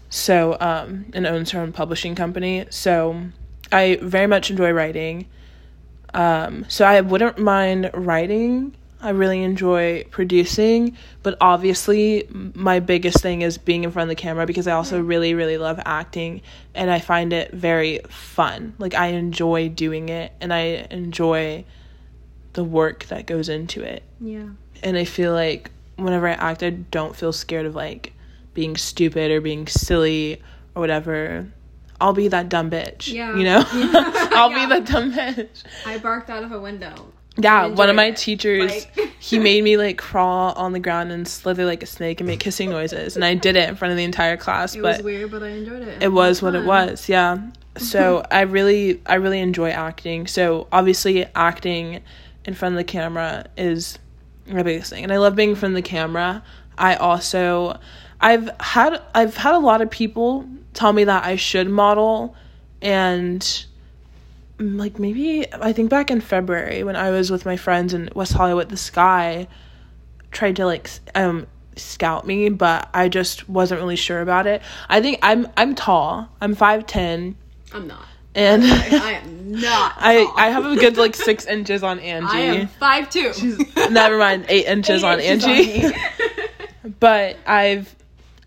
So 0.10 0.58
um, 0.60 1.08
and 1.14 1.26
owns 1.26 1.52
her 1.52 1.60
own 1.60 1.74
publishing 1.74 2.16
company. 2.16 2.66
So 2.70 3.22
I 3.72 3.98
very 4.02 4.28
much 4.28 4.50
enjoy 4.52 4.72
writing. 4.72 5.28
Um, 6.14 6.66
so 6.70 6.86
I 6.86 7.02
wouldn't 7.02 7.40
mind 7.40 7.90
writing. 7.94 8.76
I 9.00 9.12
really 9.12 9.44
enjoy 9.44 10.06
producing, 10.10 10.98
but 11.22 11.38
obviously 11.40 12.28
my 12.32 12.80
biggest 12.80 13.22
thing 13.22 13.44
is 13.44 13.58
being 13.58 13.84
in 13.84 13.92
front 13.92 14.10
of 14.10 14.18
the 14.18 14.20
camera 14.22 14.48
because 14.48 14.68
I 14.68 14.72
also 14.72 15.02
hmm. 15.02 15.08
really 15.08 15.34
really 15.34 15.58
love 15.58 15.80
acting 15.86 16.42
and 16.74 16.90
I 16.90 17.00
find 17.00 17.32
it 17.34 17.52
very 17.52 18.00
fun. 18.10 18.74
Like 18.80 18.96
I 18.96 19.08
enjoy 19.08 19.70
doing 19.70 20.10
it 20.10 20.32
and 20.42 20.54
I 20.54 20.88
enjoy 20.90 21.66
the 22.54 22.64
work 22.64 23.06
that 23.06 23.28
goes 23.28 23.50
into 23.50 23.82
it. 23.84 24.02
Yeah. 24.20 24.50
And 24.82 24.98
I 24.98 25.06
feel 25.06 25.32
like 25.32 25.70
whenever 25.98 26.28
I 26.28 26.34
act, 26.34 26.64
I 26.64 26.72
don't 26.72 27.16
feel 27.16 27.32
scared 27.32 27.68
of 27.68 27.76
like 27.76 28.14
being 28.56 28.76
stupid 28.78 29.30
or 29.30 29.42
being 29.42 29.68
silly 29.68 30.42
or 30.74 30.80
whatever. 30.80 31.48
I'll 32.02 32.14
be 32.14 32.28
that 32.30 32.50
dumb 32.50 32.72
bitch. 32.72 33.12
Yeah. 33.12 33.36
You 33.36 33.44
know? 33.44 33.64
I'll 33.72 34.50
Yeah. 34.52 34.66
be 34.66 34.74
that 34.74 34.86
dumb 34.86 35.14
bitch. 35.14 35.64
I 35.86 36.00
barked 36.00 36.30
out 36.32 36.44
of 36.44 36.52
a 36.52 36.60
window. 36.60 37.12
Yeah, 37.38 37.68
one 37.68 37.90
of 37.90 37.96
my 37.96 38.06
it. 38.06 38.18
teachers, 38.18 38.88
Like- 38.98 39.10
he 39.20 39.38
made 39.40 39.64
me 39.64 39.78
like 39.78 39.98
crawl 39.98 40.54
on 40.54 40.72
the 40.74 40.80
ground 40.80 41.12
and 41.12 41.28
slither 41.28 41.66
like 41.66 41.84
a 41.84 41.86
snake 41.86 42.20
and 42.20 42.28
make 42.28 42.42
hissing 42.42 42.70
noises. 42.70 43.16
And 43.16 43.24
I 43.24 43.36
did 43.36 43.56
it 43.56 43.70
in 43.70 43.76
front 43.76 43.92
of 43.92 43.98
the 43.98 44.04
entire 44.04 44.38
class, 44.38 44.76
It 44.76 44.82
but 44.82 44.98
was 44.98 45.04
weird, 45.04 45.32
but 45.32 45.44
I 45.44 45.50
enjoyed 45.50 45.82
it. 45.84 46.02
it 46.04 46.12
was 46.12 46.42
what 46.42 46.56
it 46.56 46.66
was 46.66 47.08
yeah 47.10 47.40
so 47.78 48.24
i 48.32 48.42
really 48.42 49.00
i 49.06 49.14
really 49.16 49.40
enjoy 49.40 49.70
acting 49.70 50.26
so 50.26 50.68
obviously 50.72 51.26
acting 51.36 52.02
in 52.46 52.54
front 52.56 52.74
of 52.74 52.78
the 52.78 52.84
camera 52.84 53.46
is 53.56 54.00
my 54.48 54.64
biggest 54.64 54.90
thing 54.90 55.04
and 55.04 55.14
i 55.14 55.18
love 55.18 55.36
being 55.36 55.52
in 55.52 55.56
front 55.56 55.74
of 55.74 55.76
the 55.76 55.88
camera 55.88 56.42
i 56.80 56.96
also 56.96 57.78
i've 58.20 58.50
had 58.60 59.00
i've 59.14 59.38
had 59.38 59.54
a 59.54 59.60
lot 59.60 59.80
of 59.84 59.92
people 59.92 60.44
tell 60.74 60.92
me 60.92 61.04
that 61.04 61.24
i 61.24 61.36
should 61.36 61.70
model 61.70 62.36
and 62.82 63.66
like 64.60 64.98
maybe 64.98 65.46
i 65.54 65.72
think 65.72 65.90
back 65.90 66.10
in 66.10 66.20
february 66.20 66.84
when 66.84 66.96
i 66.96 67.10
was 67.12 67.30
with 67.30 67.46
my 67.46 67.56
friends 67.58 67.94
in 67.94 68.10
west 68.16 68.34
hollywood 68.34 68.70
the 68.70 68.78
sky 68.78 69.48
tried 70.32 70.56
to 70.56 70.66
like 70.66 70.90
um 71.16 71.46
scout 71.76 72.26
me 72.26 72.50
but 72.50 72.90
i 72.94 73.08
just 73.08 73.48
wasn't 73.48 73.80
really 73.80 73.96
sure 73.96 74.20
about 74.22 74.48
it 74.48 74.62
i 74.90 75.00
think 75.00 75.20
i'm 75.22 75.48
i'm 75.58 75.76
tall 75.76 76.28
i'm 76.42 76.56
5'10 76.56 77.36
I'm 77.74 77.88
not. 77.88 78.04
and 78.34 78.64
I 78.64 79.12
am 79.24 79.52
not. 79.52 79.94
i 79.98 80.26
i 80.36 80.50
have 80.50 80.66
a 80.66 80.76
good 80.76 80.98
like 80.98 81.16
six 81.30 81.46
inches 81.46 81.84
on 81.84 82.00
angie 82.00 82.28
I 82.28 82.40
am 82.40 82.68
five 82.68 83.10
two. 83.12 83.32
never 83.92 84.18
mind 84.18 84.46
eight 84.50 84.66
inches 84.66 85.04
on 85.04 85.20
angie 85.20 85.86
but 87.00 87.38
i've 87.46 87.96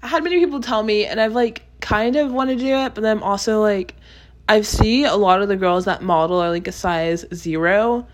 I 0.03 0.09
had 0.09 0.25
many 0.25 0.41
people 0.41 0.61
tell 0.61 0.83
me 0.83 1.05
and 1.07 1.21
i've 1.21 1.35
like 1.35 1.63
kind 1.81 2.17
of 2.17 2.33
wanted 2.33 2.59
to 2.59 2.65
do 2.65 2.75
it 2.75 2.95
but 2.97 3.03
then 3.03 3.19
i'm 3.19 3.23
also 3.23 3.61
like 3.63 3.95
i 4.51 4.61
see 4.63 5.05
a 5.05 5.15
lot 5.17 5.41
of 5.43 5.49
the 5.49 5.57
girls 5.57 5.85
that 5.87 6.03
model 6.03 6.39
are 6.41 6.51
like 6.51 6.69
a 6.69 6.73
size 6.73 7.25
zero 7.33 8.07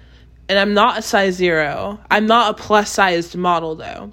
and 0.48 0.58
i'm 0.58 0.74
not 0.74 0.98
a 0.98 1.02
size 1.02 1.34
zero 1.34 1.98
i'm 2.10 2.26
not 2.26 2.50
a 2.50 2.62
plus 2.62 2.90
sized 2.90 3.34
model 3.36 3.74
though 3.74 4.12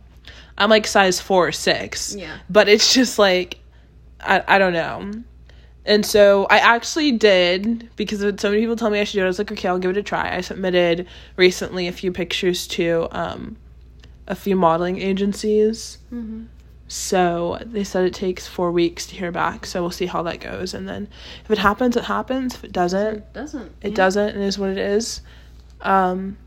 i'm 0.58 0.70
like 0.70 0.88
size 0.88 1.20
four 1.20 1.48
or 1.48 1.52
six 1.52 2.16
Yeah. 2.16 2.38
but 2.50 2.68
it's 2.70 2.94
just 2.94 3.20
like 3.20 3.60
i, 4.20 4.44
I 4.48 4.58
don't 4.58 4.74
know 4.74 5.12
and 5.86 6.06
so 6.06 6.48
I 6.50 6.60
actually 6.60 7.12
did 7.12 7.90
because 7.98 8.22
so 8.22 8.50
many 8.50 8.62
people 8.62 8.78
told 8.78 8.94
me 8.94 9.02
I 9.02 9.04
should 9.04 9.18
do 9.18 9.24
it. 9.24 9.26
I 9.26 9.28
was 9.28 9.38
like, 9.38 9.52
okay, 9.52 9.68
I'll 9.68 9.78
give 9.80 9.92
it 9.92 9.98
a 9.98 10.02
try. 10.02 10.34
I 10.34 10.40
submitted 10.40 11.08
recently 11.36 11.90
a 11.90 11.92
few 11.92 12.10
pictures 12.14 12.68
to 12.68 13.10
um, 13.12 13.58
a 14.26 14.34
few 14.34 14.56
modeling 14.56 14.98
agencies. 15.02 15.98
Mhm. 16.10 16.46
So 16.96 17.58
they 17.66 17.84
said 17.84 18.06
it 18.06 18.14
takes 18.14 18.46
four 18.46 18.72
weeks 18.72 19.08
to 19.08 19.16
hear 19.16 19.32
back. 19.32 19.66
So 19.66 19.82
we'll 19.82 19.90
see 19.90 20.06
how 20.06 20.22
that 20.24 20.40
goes. 20.40 20.76
And 20.76 20.88
then 20.88 21.08
if 21.44 21.50
it 21.50 21.58
happens, 21.58 21.98
it 21.98 22.04
happens. 22.04 22.54
If 22.54 22.64
it 22.64 22.72
doesn't, 22.72 23.16
It 23.18 23.34
doesn't. 23.34 23.72
it 23.82 23.90
yeah. 23.90 23.96
doesn't. 23.96 24.30
It 24.30 24.38
is 24.38 24.60
what 24.60 24.70
it 24.70 24.78
is. 24.78 25.22
Um, 25.82 26.38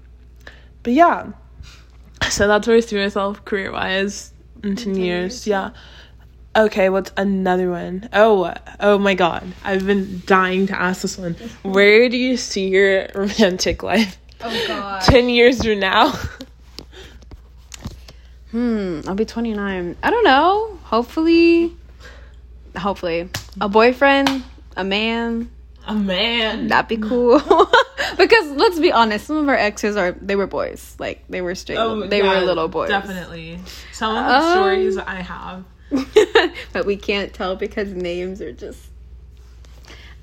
but 0.85 0.93
yeah. 0.93 1.33
So 2.31 2.47
that's 2.47 2.69
where 2.69 2.77
I 2.77 2.81
see 2.81 2.95
myself 2.97 3.45
career 3.45 3.73
wise 3.73 4.33
in 4.63 4.77
10 4.77 4.95
10 4.95 4.95
years. 4.95 5.03
years, 5.05 5.47
Yeah. 5.49 5.71
Okay, 6.57 6.91
what's 6.91 7.11
another 7.17 7.69
one? 7.69 8.09
Oh, 8.13 8.55
oh 8.79 8.99
my 8.99 9.15
god. 9.15 9.53
I've 9.65 9.85
been 9.85 10.23
dying 10.27 10.69
to 10.69 10.81
ask 10.81 11.03
this 11.03 11.19
one. 11.19 11.33
Where 11.63 12.09
do 12.09 12.17
you 12.17 12.37
see 12.37 12.69
your 12.69 13.09
romantic 13.17 13.83
life 13.83 14.17
Oh 14.41 14.65
god. 14.69 15.03
10 15.07 15.29
years 15.29 15.63
from 15.65 15.81
now? 15.81 16.13
Hmm. 18.57 19.01
I'll 19.07 19.15
be 19.15 19.27
29. 19.27 19.97
I 20.03 20.11
don't 20.11 20.25
know. 20.25 20.79
Hopefully. 20.85 21.77
Hopefully, 22.75 23.29
a 23.61 23.69
boyfriend, 23.69 24.43
a 24.79 24.83
man. 24.85 25.51
A 25.87 25.95
man. 25.95 26.69
That'd 26.69 26.89
be 26.89 26.97
cool. 26.97 27.39
because 28.17 28.51
let's 28.53 28.79
be 28.79 28.93
honest, 28.93 29.27
some 29.27 29.37
of 29.37 29.49
our 29.49 29.55
exes 29.55 29.95
are 29.97 30.13
they 30.13 30.37
were 30.37 30.47
boys. 30.47 30.97
Like 30.99 31.23
they 31.29 31.43
were 31.43 31.55
straight. 31.55 31.77
they 32.09 32.23
were 32.23 32.41
little 32.41 32.69
boys. 32.69 32.89
Oh, 32.89 32.93
Definitely. 32.93 33.59
Some 33.93 34.17
of 34.17 34.25
the 34.25 34.35
Um, 34.37 34.53
stories 34.53 34.97
I 34.97 35.17
have. 35.17 35.65
but 36.73 36.87
we 36.87 36.97
can't 36.97 37.35
tell 37.35 37.57
because 37.57 37.91
names 37.93 38.41
are 38.41 38.53
just 38.53 38.81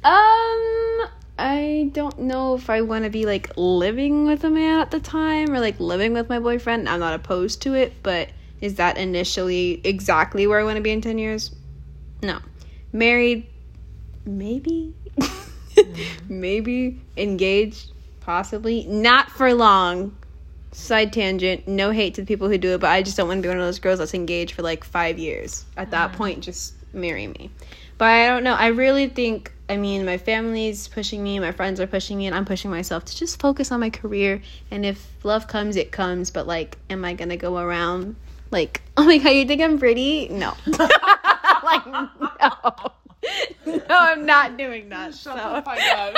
um 0.04 1.08
I 1.44 1.90
don't 1.92 2.20
know 2.20 2.56
if 2.56 2.70
I 2.70 2.80
want 2.80 3.04
to 3.04 3.10
be 3.10 3.26
like 3.26 3.52
living 3.58 4.26
with 4.26 4.46
a 4.46 4.50
man 4.50 4.80
at 4.80 4.92
the 4.92 5.02
time 5.02 5.52
or 5.52 5.60
like 5.60 5.78
living 5.78 6.14
with 6.14 6.30
my 6.30 6.40
boyfriend. 6.40 6.88
I'm 6.88 7.02
not 7.02 7.14
opposed 7.14 7.62
to 7.64 7.74
it, 7.74 7.92
but 8.02 8.30
is 8.62 8.76
that 8.76 8.98
initially 8.98 9.82
exactly 9.84 10.48
where 10.48 10.58
I 10.58 10.64
want 10.64 10.78
to 10.78 10.82
be 10.82 10.92
in 10.92 11.02
10 11.02 11.18
years? 11.18 11.54
No. 12.22 12.40
Married 12.94 13.46
maybe. 14.26 14.94
maybe 16.30 17.02
engaged 17.18 17.92
possibly 18.22 18.86
not 18.86 19.30
for 19.30 19.54
long. 19.54 20.16
Side 20.72 21.12
tangent, 21.12 21.68
no 21.68 21.92
hate 21.92 22.14
to 22.16 22.22
the 22.22 22.26
people 22.26 22.48
who 22.48 22.58
do 22.58 22.74
it, 22.74 22.80
but 22.80 22.90
I 22.90 23.04
just 23.04 23.18
don't 23.18 23.28
want 23.28 23.40
to 23.40 23.42
be 23.42 23.50
one 23.50 23.60
of 23.60 23.66
those 23.66 23.80
girls 23.80 24.00
that's 24.00 24.14
engaged 24.14 24.54
for 24.56 24.62
like 24.62 24.86
five 24.86 25.20
years. 25.20 25.66
At 25.76 25.92
that 25.92 26.14
mm. 26.14 26.16
point, 26.16 26.40
just 26.40 26.74
marry 26.94 27.28
me. 27.28 27.52
But 27.98 28.08
I 28.08 28.28
don't 28.28 28.44
know. 28.44 28.56
I 28.56 28.68
really 28.68 29.08
think, 29.08 29.53
I 29.70 29.78
mean, 29.78 30.06
my 30.06 30.18
family's 30.18 30.88
pushing 30.88 31.24
me, 31.24 31.40
my 31.40 31.52
friends 31.52 31.80
are 31.80 31.88
pushing 31.88 32.18
me, 32.18 32.28
and 32.28 32.36
I'm 32.36 32.46
pushing 32.46 32.70
myself 32.70 33.06
to 33.06 33.16
just 33.16 33.40
focus 33.40 33.72
on 33.72 33.80
my 33.80 33.90
career. 33.90 34.42
And 34.70 34.86
if 34.86 35.08
love 35.24 35.48
comes, 35.48 35.78
it 35.78 35.92
comes. 35.92 36.32
But 36.32 36.48
like, 36.48 36.78
am 36.90 37.06
I 37.06 37.14
gonna 37.14 37.38
go 37.38 37.58
around 37.58 38.16
like, 38.52 38.82
oh 38.98 39.06
my 39.06 39.18
god, 39.18 39.30
you 39.30 39.46
think 39.46 39.62
I'm 39.62 39.80
pretty? 39.80 40.28
No. 40.30 40.54
like, 41.64 41.86
no. 41.88 42.10
No, 43.66 43.86
I'm 43.90 44.26
not 44.26 44.58
doing 44.58 44.90
that. 44.90 45.16
Shut 45.16 45.38
so. 45.38 45.64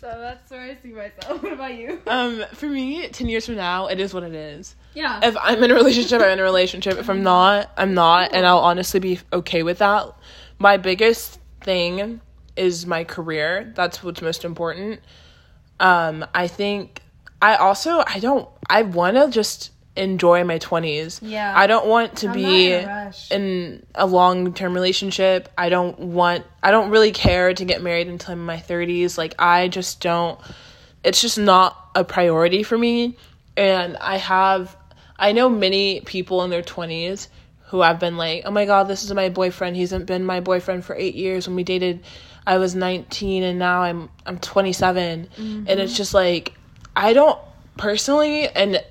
so 0.00 0.20
that's 0.20 0.50
where 0.50 0.60
I 0.60 0.76
see 0.80 0.92
myself. 0.92 1.42
What 1.42 1.52
about 1.52 1.74
you? 1.74 2.00
Um, 2.06 2.44
for 2.52 2.66
me, 2.66 3.08
10 3.08 3.28
years 3.28 3.46
from 3.46 3.56
now, 3.56 3.88
it 3.88 3.98
is 3.98 4.14
what 4.14 4.22
it 4.22 4.34
is. 4.34 4.76
Yeah. 4.94 5.20
if 5.22 5.36
I'm 5.40 5.62
in 5.62 5.70
a 5.70 5.74
relationship, 5.74 6.22
I'm 6.22 6.30
in 6.30 6.38
a 6.38 6.44
relationship. 6.44 6.98
If 6.98 7.10
I'm 7.10 7.22
not, 7.22 7.70
I'm 7.76 7.94
not, 7.94 8.32
and 8.32 8.46
I'll 8.46 8.60
honestly 8.60 9.00
be 9.00 9.18
okay 9.32 9.62
with 9.62 9.78
that. 9.78 10.14
My 10.58 10.76
biggest 10.76 11.40
thing 11.66 12.20
is 12.56 12.86
my 12.86 13.04
career. 13.04 13.72
That's 13.76 14.02
what's 14.02 14.22
most 14.22 14.44
important. 14.44 15.00
Um, 15.78 16.24
I 16.34 16.48
think 16.48 17.02
I 17.42 17.56
also 17.56 18.02
I 18.06 18.18
don't 18.20 18.48
I 18.70 18.82
want 18.82 19.16
to 19.16 19.28
just 19.28 19.72
enjoy 19.94 20.44
my 20.44 20.58
20s. 20.58 21.20
Yeah. 21.22 21.52
I 21.54 21.66
don't 21.66 21.86
want 21.86 22.16
to 22.18 22.28
I'm 22.28 22.34
be 22.34 22.72
in 22.72 22.88
a 22.88 23.12
in 23.30 23.86
a 23.94 24.06
long-term 24.06 24.72
relationship. 24.72 25.50
I 25.58 25.68
don't 25.68 25.98
want 25.98 26.46
I 26.62 26.70
don't 26.70 26.90
really 26.90 27.12
care 27.12 27.52
to 27.52 27.64
get 27.64 27.82
married 27.82 28.08
until 28.08 28.32
I'm 28.32 28.40
in 28.40 28.46
my 28.46 28.56
30s. 28.56 29.18
Like 29.18 29.34
I 29.38 29.68
just 29.68 30.00
don't 30.00 30.40
it's 31.04 31.20
just 31.20 31.38
not 31.38 31.90
a 31.94 32.04
priority 32.04 32.62
for 32.62 32.78
me 32.78 33.16
and 33.56 33.96
I 33.98 34.16
have 34.16 34.76
I 35.18 35.32
know 35.32 35.48
many 35.48 36.00
people 36.00 36.42
in 36.42 36.50
their 36.50 36.62
20s 36.62 37.28
who 37.66 37.82
I've 37.82 37.98
been 37.98 38.16
like, 38.16 38.42
"Oh 38.44 38.50
my 38.50 38.64
god, 38.64 38.88
this 38.88 39.02
is 39.02 39.12
my 39.12 39.28
boyfriend. 39.28 39.76
He's 39.76 39.92
been 39.92 40.24
my 40.24 40.40
boyfriend 40.40 40.84
for 40.84 40.94
8 40.94 41.14
years. 41.14 41.46
When 41.46 41.56
we 41.56 41.64
dated, 41.64 42.04
I 42.46 42.58
was 42.58 42.74
19 42.74 43.42
and 43.42 43.58
now 43.58 43.82
I'm 43.82 44.08
I'm 44.24 44.38
27." 44.38 45.28
Mm-hmm. 45.36 45.64
And 45.68 45.80
it's 45.80 45.96
just 45.96 46.14
like 46.14 46.54
I 46.94 47.12
don't 47.12 47.38
personally 47.76 48.48
and 48.48 48.82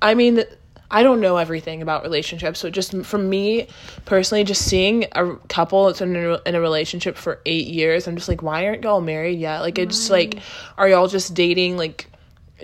I 0.00 0.14
mean 0.14 0.42
I 0.90 1.02
don't 1.02 1.20
know 1.20 1.38
everything 1.38 1.80
about 1.80 2.02
relationships. 2.02 2.58
So 2.58 2.68
just 2.68 2.94
for 3.04 3.18
me 3.18 3.68
personally 4.04 4.44
just 4.44 4.66
seeing 4.66 5.06
a 5.12 5.36
couple 5.48 5.86
that's 5.86 6.02
in 6.02 6.14
a, 6.14 6.38
in 6.44 6.54
a 6.54 6.60
relationship 6.60 7.16
for 7.16 7.40
8 7.46 7.66
years, 7.66 8.06
I'm 8.06 8.16
just 8.16 8.28
like, 8.28 8.42
"Why 8.42 8.66
aren't 8.66 8.84
y'all 8.84 9.00
married 9.00 9.38
yet?" 9.38 9.60
Like 9.60 9.78
it's 9.78 9.96
just 9.96 10.10
like 10.10 10.38
are 10.76 10.88
y'all 10.88 11.08
just 11.08 11.34
dating 11.34 11.76
like 11.76 12.11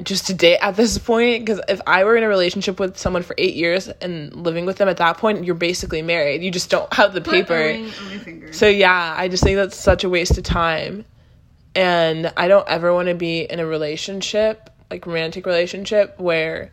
just 0.02 0.26
to 0.26 0.34
date 0.34 0.58
at 0.58 0.76
this 0.76 0.98
point 0.98 1.44
because 1.44 1.60
if 1.68 1.80
i 1.86 2.04
were 2.04 2.16
in 2.16 2.22
a 2.22 2.28
relationship 2.28 2.78
with 2.78 2.96
someone 2.96 3.22
for 3.22 3.34
eight 3.38 3.54
years 3.54 3.88
and 3.88 4.34
living 4.34 4.66
with 4.66 4.76
them 4.76 4.88
at 4.88 4.98
that 4.98 5.18
point 5.18 5.44
you're 5.44 5.54
basically 5.54 6.02
married. 6.02 6.42
You 6.42 6.50
just 6.50 6.70
don't 6.70 6.92
have 6.92 7.12
the 7.12 7.20
paper. 7.20 7.78
so 8.52 8.66
yeah 8.66 9.14
i 9.16 9.28
just 9.28 9.42
think 9.42 9.56
that's 9.56 9.76
such 9.76 10.04
a 10.04 10.08
waste 10.08 10.38
of 10.38 10.44
time. 10.44 11.04
And 11.74 12.32
i 12.36 12.48
don't 12.48 12.68
ever 12.68 12.92
want 12.92 13.08
to 13.08 13.14
be 13.14 13.40
in 13.40 13.60
a 13.60 13.66
relationship 13.66 14.70
like 14.90 15.06
romantic 15.06 15.46
relationship 15.46 16.18
where 16.18 16.72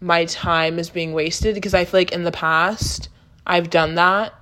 my 0.00 0.24
time 0.26 0.78
is 0.78 0.90
being 0.90 1.12
wasted 1.12 1.54
because 1.54 1.74
i 1.74 1.84
feel 1.84 2.00
like 2.00 2.12
in 2.12 2.24
the 2.24 2.32
past 2.32 3.08
i've 3.46 3.68
done 3.70 3.96
that 3.96 4.32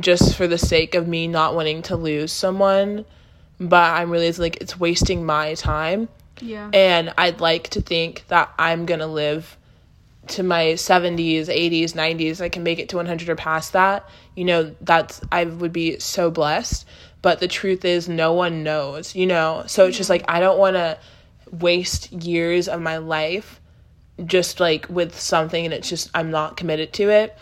just 0.00 0.36
for 0.36 0.46
the 0.46 0.58
sake 0.58 0.94
of 0.94 1.06
me 1.06 1.28
not 1.28 1.54
wanting 1.54 1.82
to 1.82 1.96
lose 1.96 2.32
someone. 2.32 3.04
But 3.60 3.94
i'm 3.94 4.10
really 4.10 4.32
like 4.32 4.56
it's 4.60 4.80
wasting 4.80 5.24
my 5.24 5.54
time 5.54 6.08
Yeah. 6.42 6.70
and 6.74 7.14
I'd 7.16 7.40
like 7.40 7.68
to 7.70 7.80
think 7.80 8.24
that 8.28 8.52
I'm 8.58 8.84
gonna 8.84 9.06
live 9.06 9.56
to 10.28 10.42
my 10.42 10.74
70s, 10.74 11.46
80s, 11.48 11.94
90s. 11.94 12.40
I 12.40 12.48
can 12.48 12.62
make 12.62 12.78
it 12.78 12.88
to 12.90 12.96
100 12.96 13.28
or 13.28 13.36
past 13.36 13.72
that. 13.72 14.08
You 14.36 14.44
know, 14.44 14.74
that's 14.80 15.20
I 15.30 15.44
would 15.44 15.72
be 15.72 15.98
so 15.98 16.30
blessed. 16.30 16.86
But 17.22 17.38
the 17.38 17.48
truth 17.48 17.84
is, 17.84 18.08
no 18.08 18.32
one 18.32 18.62
knows. 18.62 19.14
You 19.14 19.26
know, 19.26 19.64
so 19.66 19.86
it's 19.86 19.96
just 19.96 20.10
like 20.10 20.24
I 20.28 20.40
don't 20.40 20.58
want 20.58 20.76
to 20.76 20.98
waste 21.50 22.12
years 22.12 22.68
of 22.68 22.80
my 22.80 22.96
life 22.96 23.60
just 24.24 24.60
like 24.60 24.86
with 24.88 25.18
something 25.18 25.64
and 25.64 25.74
it's 25.74 25.88
just 25.88 26.10
I'm 26.14 26.30
not 26.30 26.56
committed 26.56 26.92
to 26.94 27.10
it. 27.10 27.36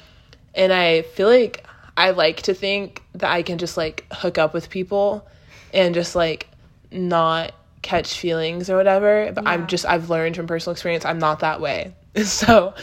And 0.55 0.73
I 0.73 1.03
feel 1.03 1.29
like 1.29 1.67
I 1.97 2.11
like 2.11 2.43
to 2.43 2.55
think 2.55 3.03
that 3.15 3.31
I 3.31 3.43
can 3.43 3.59
just 3.59 3.77
like 3.77 4.07
hook 4.13 4.39
up 4.39 4.55
with 4.55 4.71
people 4.71 5.27
and 5.73 5.95
just 5.95 6.17
like 6.17 6.49
not 6.91 7.53
catch 7.83 8.19
feelings 8.19 8.69
or 8.69 8.77
whatever. 8.77 9.33
But 9.33 9.47
I'm 9.47 9.67
just 9.67 9.87
I've 9.87 10.11
learned 10.11 10.37
from 10.37 10.47
personal 10.47 10.73
experience 10.73 11.05
I'm 11.05 11.19
not 11.19 11.41
that 11.41 11.61
way. 11.61 11.95
So 12.25 12.75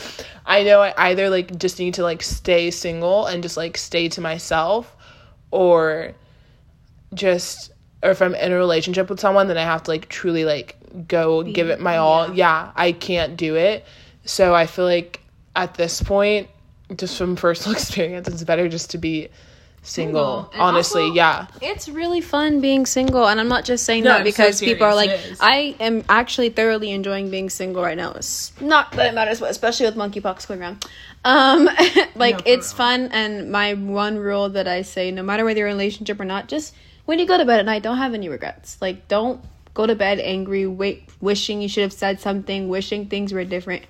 I 0.45 0.63
know 0.63 0.81
I 0.81 0.93
either 1.09 1.29
like 1.29 1.59
just 1.59 1.79
need 1.79 1.95
to 1.95 2.03
like 2.03 2.23
stay 2.23 2.71
single 2.71 3.25
and 3.25 3.43
just 3.43 3.57
like 3.57 3.77
stay 3.77 4.07
to 4.09 4.21
myself 4.21 4.95
or 5.51 6.13
just 7.13 7.71
or 8.01 8.11
if 8.11 8.21
I'm 8.21 8.33
in 8.33 8.53
a 8.53 8.55
relationship 8.55 9.09
with 9.09 9.19
someone 9.19 9.49
then 9.49 9.57
I 9.57 9.63
have 9.63 9.83
to 9.83 9.91
like 9.91 10.07
truly 10.07 10.45
like 10.45 10.77
go 11.09 11.43
give 11.43 11.69
it 11.69 11.81
my 11.81 11.97
all. 11.97 12.33
Yeah, 12.33 12.71
I 12.75 12.93
can't 12.93 13.35
do 13.35 13.55
it. 13.57 13.85
So 14.23 14.55
I 14.55 14.65
feel 14.65 14.85
like 14.85 15.19
at 15.57 15.73
this 15.73 16.01
point 16.01 16.49
just 16.95 17.17
from 17.17 17.35
personal 17.35 17.75
experience 17.77 18.29
it's 18.29 18.43
better 18.43 18.69
just 18.69 18.91
to 18.91 18.97
be 18.97 19.27
single. 19.87 20.49
Single. 20.51 20.61
Honestly, 20.61 21.01
also- 21.03 21.13
yeah. 21.15 21.47
It's 21.61 21.87
really 21.89 22.21
fun 22.21 22.61
being 22.61 22.85
single, 22.85 23.27
and 23.27 23.39
I'm 23.39 23.47
not 23.47 23.65
just 23.65 23.85
saying 23.85 24.03
No, 24.03 24.11
that 24.11 24.17
I'm 24.19 24.23
because 24.23 24.59
so 24.59 24.65
people 24.65 24.85
are 24.85 24.95
like, 24.95 25.09
serious, 25.09 25.25
it 25.27 25.31
is. 25.33 25.39
I 25.41 25.75
am 25.79 26.03
actually 26.09 26.49
thoroughly 26.49 26.91
enjoying 26.91 27.29
being 27.29 27.49
single 27.49 27.81
right 27.81 27.97
now. 27.97 28.11
It's 28.13 28.51
not 28.61 28.91
that 28.93 29.07
it 29.07 29.13
matters, 29.15 29.39
but 29.39 29.49
especially 29.51 29.85
with 29.85 29.95
monkeypox 29.95 30.47
going 30.47 30.61
around. 30.61 30.85
Um, 31.25 31.65
like 32.15 32.35
No, 32.35 32.41
it's 32.45 32.71
real. 32.73 32.77
fun, 32.77 33.09
and 33.11 33.51
my 33.51 33.73
one 33.73 34.17
rule 34.17 34.49
that 34.49 34.67
I 34.67 34.81
say, 34.83 35.11
no 35.11 35.23
matter 35.23 35.45
whether 35.45 35.59
you're 35.59 35.67
in 35.67 35.73
a 35.73 35.77
relationship 35.77 36.19
or 36.19 36.25
not, 36.25 36.47
just 36.47 36.73
when 37.05 37.19
you 37.19 37.25
go 37.25 37.37
to 37.37 37.45
bed 37.45 37.59
at 37.59 37.65
night, 37.65 37.83
don't 37.83 37.97
have 37.97 38.13
any 38.13 38.29
regrets. 38.29 38.77
Like, 38.81 39.07
don't 39.07 39.41
go 39.73 39.85
to 39.85 39.95
bed 39.95 40.19
angry, 40.19 40.65
wait, 40.65 41.07
wishing 41.21 41.61
you 41.61 41.69
should 41.69 41.83
have 41.83 41.93
said 41.93 42.19
something, 42.19 42.67
wishing 42.67 43.07
things 43.07 43.31
were 43.31 43.43
different. 43.45 43.83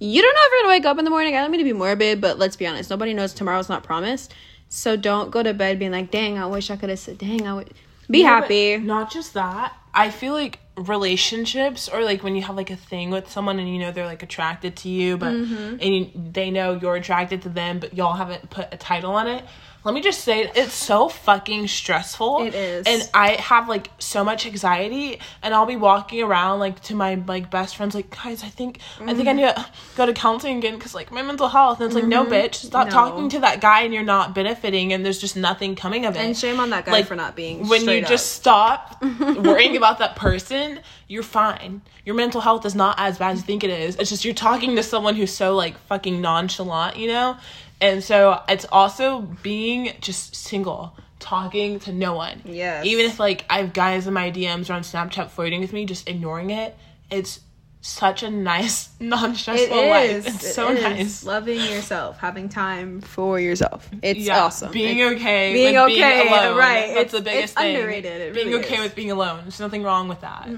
You 0.00 0.20
don't 0.20 0.34
know 0.34 0.40
if 0.42 0.50
you're 0.52 0.62
gonna 0.62 0.74
wake 0.74 0.84
up 0.86 0.98
in 0.98 1.04
the 1.04 1.10
morning. 1.10 1.34
I 1.34 1.40
don't 1.40 1.50
mean 1.50 1.60
to 1.60 1.64
be 1.64 1.72
morbid, 1.72 2.20
but 2.20 2.38
let's 2.38 2.56
be 2.56 2.66
honest. 2.66 2.90
Nobody 2.90 3.14
knows 3.14 3.32
tomorrow's 3.32 3.68
not 3.68 3.82
promised. 3.84 4.34
So 4.68 4.96
don't 4.96 5.30
go 5.30 5.42
to 5.42 5.54
bed 5.54 5.78
being 5.78 5.92
like, 5.92 6.10
"Dang, 6.10 6.38
I 6.38 6.46
wish 6.46 6.70
I 6.70 6.76
could 6.76 6.90
have 6.90 6.98
said." 6.98 7.18
Dang, 7.18 7.46
I 7.46 7.54
would 7.54 7.72
be 8.10 8.20
Yeah, 8.20 8.40
happy. 8.40 8.76
Not 8.78 9.12
just 9.12 9.34
that. 9.34 9.72
I 9.92 10.10
feel 10.10 10.32
like 10.32 10.58
relationships 10.76 11.88
or 11.88 12.02
like 12.02 12.24
when 12.24 12.34
you 12.34 12.42
have 12.42 12.56
like 12.56 12.70
a 12.70 12.76
thing 12.76 13.10
with 13.10 13.30
someone 13.30 13.60
and 13.60 13.68
you 13.68 13.78
know 13.78 13.92
they're 13.92 14.06
like 14.06 14.22
attracted 14.22 14.74
to 14.76 14.88
you, 14.88 15.16
but 15.16 15.32
Mm-hmm. 15.32 15.76
and 15.80 15.94
you, 15.94 16.10
they 16.32 16.50
know 16.50 16.74
you're 16.74 16.96
attracted 16.96 17.42
to 17.42 17.48
them, 17.48 17.78
but 17.78 17.94
y'all 17.94 18.14
haven't 18.14 18.50
put 18.50 18.68
a 18.72 18.76
title 18.76 19.12
on 19.12 19.28
it. 19.28 19.44
Let 19.84 19.92
me 19.92 20.00
just 20.00 20.22
say, 20.24 20.50
it's 20.54 20.72
so 20.72 21.10
fucking 21.10 21.68
stressful. 21.68 22.46
It 22.46 22.54
is. 22.54 22.86
and 22.86 23.08
I 23.12 23.32
have 23.32 23.68
like 23.68 23.90
so 23.98 24.24
much 24.24 24.46
anxiety, 24.46 25.18
and 25.42 25.52
I'll 25.52 25.66
be 25.66 25.76
walking 25.76 26.22
around 26.22 26.58
like 26.60 26.80
to 26.84 26.94
my 26.94 27.16
like 27.16 27.50
best 27.50 27.76
friends, 27.76 27.94
like 27.94 28.08
guys, 28.10 28.42
I 28.42 28.48
think 28.48 28.78
I 29.00 29.12
think 29.14 29.28
I 29.28 29.32
Mm-hmm. 29.32 29.36
need 29.36 29.54
to 29.54 29.66
go 29.96 30.06
to 30.06 30.12
counseling 30.14 30.56
again 30.58 30.76
because 30.76 30.94
like 30.94 31.12
my 31.12 31.20
mental 31.22 31.48
health. 31.48 31.80
And 31.80 31.86
it's 31.86 31.94
like, 31.94 32.06
no, 32.06 32.24
bitch, 32.24 32.54
stop 32.54 32.86
No. 32.86 32.92
talking 32.92 33.28
to 33.30 33.40
that 33.40 33.60
guy, 33.60 33.82
and 33.82 33.92
you're 33.92 34.02
not 34.02 34.34
benefiting, 34.34 34.92
and 34.94 35.04
there's 35.04 35.20
just 35.20 35.36
nothing 35.36 35.74
coming 35.76 36.06
of 36.06 36.16
it. 36.16 36.20
And 36.20 36.36
shame 36.36 36.60
on 36.60 36.70
that 36.70 36.86
guy 36.86 36.92
Like, 36.92 37.06
for 37.06 37.14
not 37.16 37.36
being. 37.36 37.68
when 37.68 37.80
you 37.82 37.86
straight 37.86 38.06
just 38.06 38.32
stop 38.32 39.02
worrying 39.20 39.76
about 39.76 39.98
that 39.98 40.16
person, 40.16 40.80
you're 41.08 41.22
fine. 41.22 41.82
Your 42.06 42.14
mental 42.14 42.40
health 42.40 42.64
is 42.66 42.74
not 42.74 42.96
as 42.98 43.18
bad 43.18 43.32
as 43.32 43.38
you 43.40 43.44
think 43.44 43.64
it 43.64 43.70
is. 43.70 43.96
It's 43.96 44.08
just 44.10 44.24
you're 44.24 44.34
talking 44.34 44.76
to 44.76 44.82
someone 44.82 45.14
who's 45.14 45.34
so 45.34 45.54
like 45.54 45.76
fucking 45.88 46.20
nonchalant, 46.20 46.96
you 46.96 47.08
know? 47.08 47.36
And 47.84 48.02
so 48.02 48.40
it's 48.48 48.64
also 48.72 49.20
being 49.42 49.92
just 50.00 50.34
single, 50.34 50.96
talking 51.18 51.78
to 51.80 51.92
no 51.92 52.14
one. 52.14 52.40
Yes. 52.46 52.86
Even 52.86 53.04
if 53.06 53.20
like 53.20 53.44
I 53.50 53.58
have 53.58 53.72
guys 53.74 54.06
in 54.06 54.14
my 54.14 54.30
DMs 54.30 54.70
or 54.70 54.72
on 54.72 54.82
Snapchat 54.82 55.28
flirting 55.30 55.60
with 55.60 55.72
me, 55.72 55.84
just 55.84 56.08
ignoring 56.08 56.48
it. 56.50 56.74
It's 57.10 57.40
such 57.82 58.22
a 58.22 58.30
nice, 58.30 58.88
non-stressful 59.00 59.76
It 59.78 59.90
life. 59.90 60.26
It's 60.26 60.42
It 60.44 60.54
so 60.54 60.70
is. 60.70 60.82
nice. 60.82 61.24
Loving 61.24 61.56
yourself, 61.60 62.16
having 62.18 62.48
time 62.48 63.02
for 63.02 63.38
yourself. 63.38 63.90
It's 64.02 64.20
Yeah, 64.20 64.44
awesome. 64.44 64.72
Being 64.72 65.00
It- 65.00 65.16
okay, 65.16 65.52
being 65.52 65.74
with 65.74 65.92
okay, 65.92 66.22
being 66.22 66.28
alone, 66.32 66.56
right. 66.56 66.86
That's 66.94 66.98
It's- 67.00 67.12
the 67.12 67.20
biggest 67.20 67.44
it's 67.44 67.52
thing. 67.60 67.76
underrated, 67.76 68.20
it 68.22 68.34
being 68.34 68.46
really 68.48 68.64
okay 68.64 68.76
is. 68.76 68.80
with 68.84 68.94
being 68.94 69.10
alone. 69.10 69.40
There's 69.42 69.60
nothing 69.60 69.82
wrong 69.82 70.08
with 70.08 70.22
that. 70.22 70.48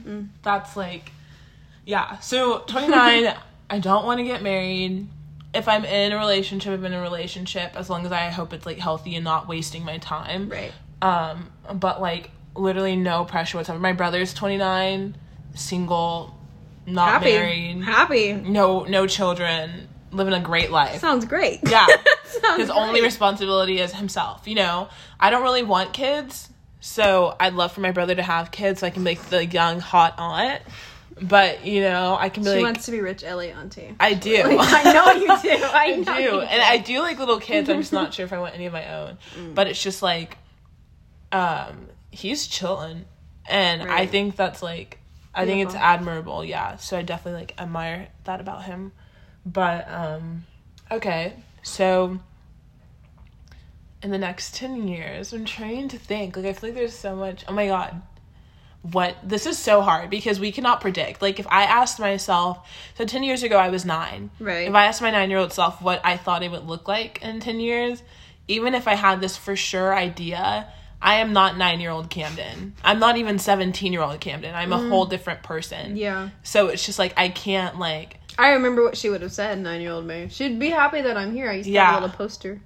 That's 0.44 0.76
like, 0.76 1.10
yeah. 1.84 2.20
So 2.20 2.60
29, 2.60 3.34
I 3.70 3.78
don't 3.80 4.04
want 4.06 4.18
to 4.18 4.24
get 4.24 4.42
married. 4.44 5.08
If 5.56 5.68
I'm 5.68 5.84
in 5.84 6.12
a 6.12 6.18
relationship, 6.18 6.72
I'm 6.72 6.84
in 6.84 6.92
a 6.92 7.00
relationship. 7.00 7.72
As 7.76 7.90
long 7.90 8.06
as 8.06 8.12
I 8.12 8.28
hope 8.28 8.52
it's 8.52 8.66
like 8.66 8.78
healthy 8.78 9.14
and 9.16 9.24
not 9.24 9.48
wasting 9.48 9.84
my 9.84 9.98
time. 9.98 10.48
Right. 10.48 10.72
Um, 11.02 11.50
but 11.74 12.00
like 12.00 12.30
literally 12.54 12.96
no 12.96 13.24
pressure 13.24 13.58
whatsoever. 13.58 13.80
My 13.80 13.92
brother's 13.92 14.32
29, 14.34 15.16
single, 15.54 16.38
not 16.86 17.08
Happy. 17.08 17.32
married, 17.32 17.82
Happy. 17.82 18.32
no 18.32 18.84
no 18.84 19.06
children, 19.06 19.88
living 20.12 20.34
a 20.34 20.40
great 20.40 20.70
life. 20.70 21.00
Sounds 21.00 21.24
great. 21.24 21.60
Yeah. 21.68 21.86
Sounds 22.24 22.60
His 22.60 22.70
only 22.70 23.02
responsibility 23.02 23.80
is 23.80 23.92
himself. 23.92 24.46
You 24.46 24.56
know, 24.56 24.88
I 25.18 25.30
don't 25.30 25.42
really 25.42 25.62
want 25.62 25.92
kids, 25.92 26.48
so 26.80 27.34
I'd 27.40 27.54
love 27.54 27.72
for 27.72 27.80
my 27.80 27.92
brother 27.92 28.14
to 28.14 28.22
have 28.22 28.50
kids 28.50 28.80
so 28.80 28.86
I 28.86 28.90
can 28.90 29.02
make 29.02 29.20
the 29.24 29.44
young 29.44 29.80
hot 29.80 30.14
aunt. 30.18 30.62
But 31.20 31.64
you 31.64 31.80
know, 31.80 32.16
I 32.18 32.28
can 32.28 32.42
be 32.42 32.50
She 32.50 32.56
like, 32.56 32.64
wants 32.64 32.86
to 32.86 32.92
be 32.92 33.00
rich 33.00 33.22
LA 33.22 33.44
auntie. 33.44 33.94
I 33.98 34.12
do. 34.12 34.36
I 34.60 34.92
know 34.92 35.12
you 35.12 35.42
do. 35.42 35.64
I, 35.64 36.04
I 36.06 36.20
do, 36.20 36.40
and 36.40 36.62
I 36.62 36.76
do 36.78 37.00
like 37.00 37.18
little 37.18 37.40
kids. 37.40 37.70
I'm 37.70 37.80
just 37.80 37.92
not 37.92 38.12
sure 38.12 38.26
if 38.26 38.32
I 38.32 38.38
want 38.38 38.54
any 38.54 38.66
of 38.66 38.72
my 38.72 38.94
own. 38.94 39.18
Mm. 39.34 39.54
But 39.54 39.66
it's 39.66 39.82
just 39.82 40.02
like, 40.02 40.36
um, 41.32 41.88
he's 42.10 42.46
chilling, 42.46 43.06
and 43.46 43.90
I 43.90 44.04
think 44.04 44.36
that's 44.36 44.62
like, 44.62 44.98
I 45.34 45.46
think 45.46 45.64
it's 45.64 45.74
admirable. 45.74 46.44
Yeah, 46.44 46.76
so 46.76 46.98
I 46.98 47.02
definitely 47.02 47.40
like 47.40 47.54
admire 47.58 48.08
that 48.24 48.40
about 48.40 48.64
him. 48.64 48.92
But 49.46 49.90
um, 49.90 50.44
okay, 50.90 51.32
so 51.62 52.18
in 54.02 54.10
the 54.10 54.18
next 54.18 54.54
ten 54.54 54.86
years, 54.86 55.32
I'm 55.32 55.46
trying 55.46 55.88
to 55.88 55.98
think. 55.98 56.36
Like, 56.36 56.44
I 56.44 56.52
feel 56.52 56.68
like 56.68 56.76
there's 56.76 56.94
so 56.94 57.16
much. 57.16 57.42
Oh 57.48 57.54
my 57.54 57.68
god. 57.68 58.02
What 58.92 59.16
this 59.22 59.46
is 59.46 59.58
so 59.58 59.80
hard 59.80 60.10
because 60.10 60.38
we 60.38 60.52
cannot 60.52 60.80
predict. 60.80 61.22
Like 61.22 61.40
if 61.40 61.46
I 61.48 61.62
asked 61.64 61.98
myself, 61.98 62.68
so 62.96 63.04
ten 63.04 63.22
years 63.22 63.42
ago 63.42 63.56
I 63.56 63.68
was 63.68 63.84
nine. 63.84 64.30
Right. 64.38 64.68
If 64.68 64.74
I 64.74 64.86
asked 64.86 65.02
my 65.02 65.10
nine 65.10 65.30
year 65.30 65.38
old 65.38 65.52
self 65.52 65.82
what 65.82 66.00
I 66.04 66.16
thought 66.16 66.42
it 66.42 66.50
would 66.50 66.66
look 66.66 66.86
like 66.88 67.22
in 67.22 67.40
10 67.40 67.60
years, 67.60 68.02
even 68.48 68.74
if 68.74 68.86
I 68.86 68.94
had 68.94 69.20
this 69.20 69.36
for 69.36 69.56
sure 69.56 69.94
idea, 69.94 70.68
I 71.00 71.16
am 71.16 71.32
not 71.32 71.56
nine 71.56 71.80
year 71.80 71.90
old 71.90 72.10
Kamden. 72.10 72.72
I'm 72.84 72.98
not 72.98 73.16
even 73.16 73.38
17 73.38 73.92
year 73.92 74.02
old 74.02 74.20
Kamden. 74.20 74.54
I'm 74.54 74.72
a 74.72 74.78
mm. 74.78 74.88
whole 74.88 75.06
different 75.06 75.42
person. 75.42 75.96
Yeah. 75.96 76.30
So 76.42 76.68
it's 76.68 76.84
just 76.84 76.98
like, 76.98 77.14
I 77.16 77.28
can't, 77.28 77.78
like, 77.78 78.18
I 78.38 78.50
remember 78.50 78.82
what 78.82 78.96
she 78.96 79.08
would 79.08 79.22
have 79.22 79.32
said, 79.32 79.58
nine 79.58 79.80
year 79.80 79.92
old 79.92 80.06
me. 80.06 80.28
She'd 80.30 80.58
be 80.58 80.70
happy 80.70 81.00
that 81.00 81.16
I'm 81.16 81.32
here. 81.32 81.50
I 81.50 81.54
used 81.54 81.66
to 81.66 81.72
Yeah. 81.72 81.86
have 81.86 82.02
a 82.02 82.06
little 82.06 82.16
poster 82.16 82.60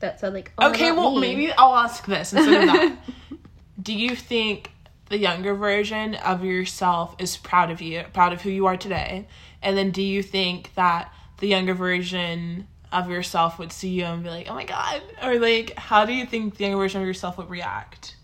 that 0.00 0.20
said 0.20 0.34
like 0.34 0.52
all 0.58 0.70
okay, 0.70 0.92
well, 0.92 1.14
me. 1.14 1.20
maybe 1.20 1.52
I'll 1.52 1.74
ask 1.74 2.04
this 2.06 2.32
instead 2.32 2.62
of 2.62 2.66
that. 2.68 2.96
Do 3.82 3.92
you 3.92 4.16
think 4.16 4.70
the 5.08 5.18
younger 5.18 5.54
version 5.54 6.14
of 6.16 6.44
yourself 6.44 7.14
is 7.18 7.36
proud 7.36 7.70
of 7.70 7.80
you, 7.80 8.04
proud 8.12 8.32
of 8.32 8.42
who 8.42 8.50
you 8.50 8.66
are 8.66 8.76
today? 8.76 9.26
And 9.62 9.76
then 9.76 9.90
do 9.90 10.02
you 10.02 10.22
think 10.22 10.74
that 10.74 11.12
the 11.38 11.48
younger 11.48 11.74
version 11.74 12.66
of 12.92 13.10
yourself 13.10 13.58
would 13.58 13.72
see 13.72 13.90
you 13.90 14.04
and 14.04 14.22
be 14.22 14.30
like, 14.30 14.48
oh 14.48 14.54
my 14.54 14.64
God? 14.64 15.02
Or 15.22 15.38
like, 15.38 15.76
how 15.76 16.04
do 16.04 16.12
you 16.12 16.26
think 16.26 16.56
the 16.56 16.64
younger 16.64 16.78
version 16.78 17.00
of 17.00 17.06
yourself 17.06 17.38
would 17.38 17.50
react? 17.50 18.16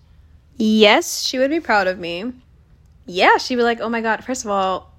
Yes, 0.56 1.22
she 1.22 1.38
would 1.38 1.50
be 1.50 1.60
proud 1.60 1.86
of 1.86 1.98
me. 1.98 2.32
Yeah, 3.06 3.38
she'd 3.38 3.56
be 3.56 3.62
like, 3.62 3.80
"Oh 3.80 3.88
my 3.88 4.00
god!" 4.00 4.24
First 4.24 4.44
of 4.44 4.50
all, 4.50 4.92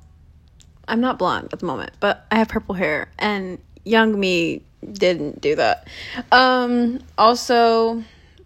I'm 0.88 1.00
not 1.00 1.18
blonde 1.18 1.50
at 1.54 1.60
the 1.60 1.66
moment, 1.66 1.92
but 2.00 2.26
I 2.32 2.36
have 2.36 2.50
purple 2.50 2.76
hair, 2.76 3.10
and 3.18 3.60
young 3.86 4.20
me 4.20 4.64
didn't 4.92 5.40
do 5.42 5.56
that. 5.56 5.88
Um, 6.32 7.00
also, 7.18 8.04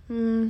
hmm, 0.08 0.50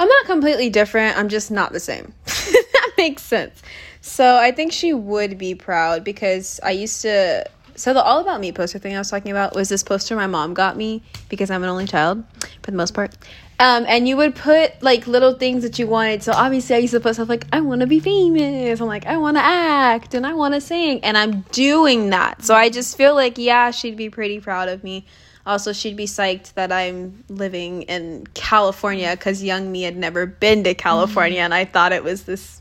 I'm 0.00 0.08
not 0.08 0.24
completely 0.24 0.70
different. 0.70 1.18
I'm 1.18 1.28
just 1.28 1.50
not 1.50 1.72
the 1.72 1.78
same. 1.78 2.14
that 2.24 2.92
makes 2.96 3.20
sense. 3.20 3.62
So 4.00 4.38
I 4.38 4.50
think 4.50 4.72
she 4.72 4.94
would 4.94 5.36
be 5.36 5.54
proud 5.54 6.04
because 6.04 6.58
I 6.62 6.70
used 6.70 7.02
to. 7.02 7.44
So 7.74 7.92
the 7.92 8.02
all 8.02 8.20
about 8.20 8.40
me 8.40 8.50
poster 8.50 8.78
thing 8.78 8.94
I 8.94 8.98
was 8.98 9.10
talking 9.10 9.30
about 9.30 9.54
was 9.54 9.68
this 9.68 9.82
poster 9.82 10.16
my 10.16 10.26
mom 10.26 10.54
got 10.54 10.74
me 10.74 11.02
because 11.28 11.50
I'm 11.50 11.62
an 11.62 11.68
only 11.68 11.86
child 11.86 12.24
for 12.62 12.70
the 12.70 12.78
most 12.78 12.94
part. 12.94 13.14
Um, 13.58 13.84
and 13.86 14.08
you 14.08 14.16
would 14.16 14.34
put 14.34 14.82
like 14.82 15.06
little 15.06 15.34
things 15.34 15.64
that 15.64 15.78
you 15.78 15.86
wanted. 15.86 16.22
So 16.22 16.32
obviously 16.32 16.76
I 16.76 16.78
used 16.78 16.94
to 16.94 17.00
put 17.00 17.16
stuff 17.16 17.28
like 17.28 17.44
I 17.52 17.60
want 17.60 17.82
to 17.82 17.86
be 17.86 18.00
famous. 18.00 18.80
I'm 18.80 18.86
like 18.86 19.04
I 19.04 19.18
want 19.18 19.36
to 19.36 19.42
act 19.42 20.14
and 20.14 20.26
I 20.26 20.32
want 20.32 20.54
to 20.54 20.62
sing, 20.62 21.04
and 21.04 21.18
I'm 21.18 21.42
doing 21.52 22.08
that. 22.08 22.42
So 22.42 22.54
I 22.54 22.70
just 22.70 22.96
feel 22.96 23.14
like 23.14 23.36
yeah, 23.36 23.70
she'd 23.70 23.98
be 23.98 24.08
pretty 24.08 24.40
proud 24.40 24.70
of 24.70 24.82
me. 24.82 25.04
Also, 25.46 25.72
she'd 25.72 25.96
be 25.96 26.06
psyched 26.06 26.52
that 26.54 26.70
I'm 26.70 27.24
living 27.28 27.82
in 27.82 28.26
California 28.34 29.10
because 29.12 29.42
young 29.42 29.72
me 29.72 29.82
had 29.82 29.96
never 29.96 30.26
been 30.26 30.64
to 30.64 30.74
California, 30.74 31.40
and 31.40 31.54
I 31.54 31.64
thought 31.64 31.92
it 31.92 32.04
was 32.04 32.24
this. 32.24 32.60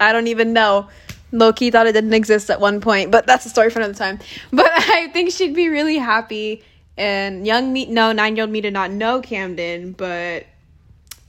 I 0.00 0.12
don't 0.12 0.26
even 0.28 0.52
know. 0.52 0.88
Low-key 1.32 1.70
thought 1.70 1.86
it 1.86 1.92
didn't 1.92 2.14
exist 2.14 2.48
at 2.50 2.60
one 2.60 2.80
point, 2.80 3.10
but 3.10 3.26
that's 3.26 3.44
a 3.44 3.48
story 3.48 3.68
for 3.70 3.80
another 3.80 3.94
time. 3.94 4.18
But 4.52 4.70
I 4.70 5.08
think 5.12 5.32
she'd 5.32 5.54
be 5.54 5.68
really 5.68 5.98
happy. 5.98 6.62
And 6.96 7.44
young 7.46 7.72
me, 7.72 7.86
no, 7.86 8.12
nine 8.12 8.36
year 8.36 8.44
old 8.44 8.52
me 8.52 8.60
did 8.60 8.72
not 8.72 8.90
know 8.92 9.20
Kamden, 9.20 9.96
but 9.96 10.46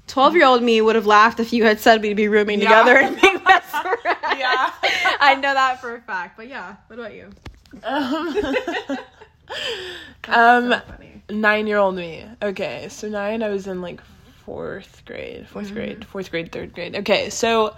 12 0.08 0.36
year 0.36 0.46
old 0.46 0.62
me 0.62 0.80
would 0.80 0.96
have 0.96 1.08
laughed 1.08 1.40
if 1.40 1.52
you 1.52 1.66
had 1.66 1.80
said 1.80 2.02
we'd 2.04 2.14
be 2.16 2.28
rooming 2.28 2.62
Yeah. 2.62 2.84
together 2.84 2.98
and 3.00 3.20
being 3.20 3.38
best 3.40 3.70
friends. 3.72 4.00
yeah. 4.38 4.72
I 5.20 5.34
know 5.36 5.54
that 5.56 5.82
for 5.82 5.96
a 5.96 6.02
fact. 6.02 6.38
But 6.38 6.48
yeah, 6.50 6.76
what 6.88 7.00
about 7.00 7.14
you? 7.16 7.32
Um, 7.84 8.36
um 10.28 10.72
So 10.72 10.82
nine 11.30 11.68
year 11.68 11.78
old 11.78 11.96
me. 11.96 12.26
Okay, 12.42 12.88
so 12.90 13.08
nine, 13.10 13.44
I 13.44 13.50
was 13.50 13.68
in 13.68 13.82
like 13.82 14.02
fourth 14.46 15.04
grade, 15.06 15.48
4th 15.52 15.74
grade, 15.74 16.06
fourth 16.06 16.30
grade, 16.30 16.52
third 16.52 16.74
grade. 16.74 16.96
Okay, 16.96 17.30
so, 17.30 17.76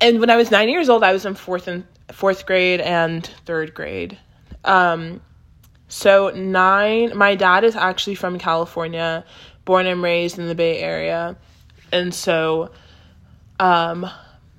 and 0.00 0.20
when 0.20 0.30
I 0.30 0.36
was 0.36 0.50
nine 0.50 0.68
years 0.68 0.88
old, 0.88 1.02
I 1.02 1.12
was 1.12 1.24
in 1.24 1.34
fourth 1.34 1.68
and 1.68 1.84
fourth 2.12 2.46
grade 2.46 2.80
and 2.80 3.26
third 3.46 3.74
grade. 3.74 4.18
Um, 4.64 5.20
so 5.88 6.30
nine, 6.30 7.16
my 7.16 7.34
dad 7.34 7.64
is 7.64 7.76
actually 7.76 8.14
from 8.14 8.38
California, 8.38 9.24
born 9.64 9.86
and 9.86 10.02
raised 10.02 10.38
in 10.38 10.48
the 10.48 10.54
Bay 10.54 10.78
Area, 10.80 11.36
and 11.92 12.14
so, 12.14 12.70
um, 13.58 14.08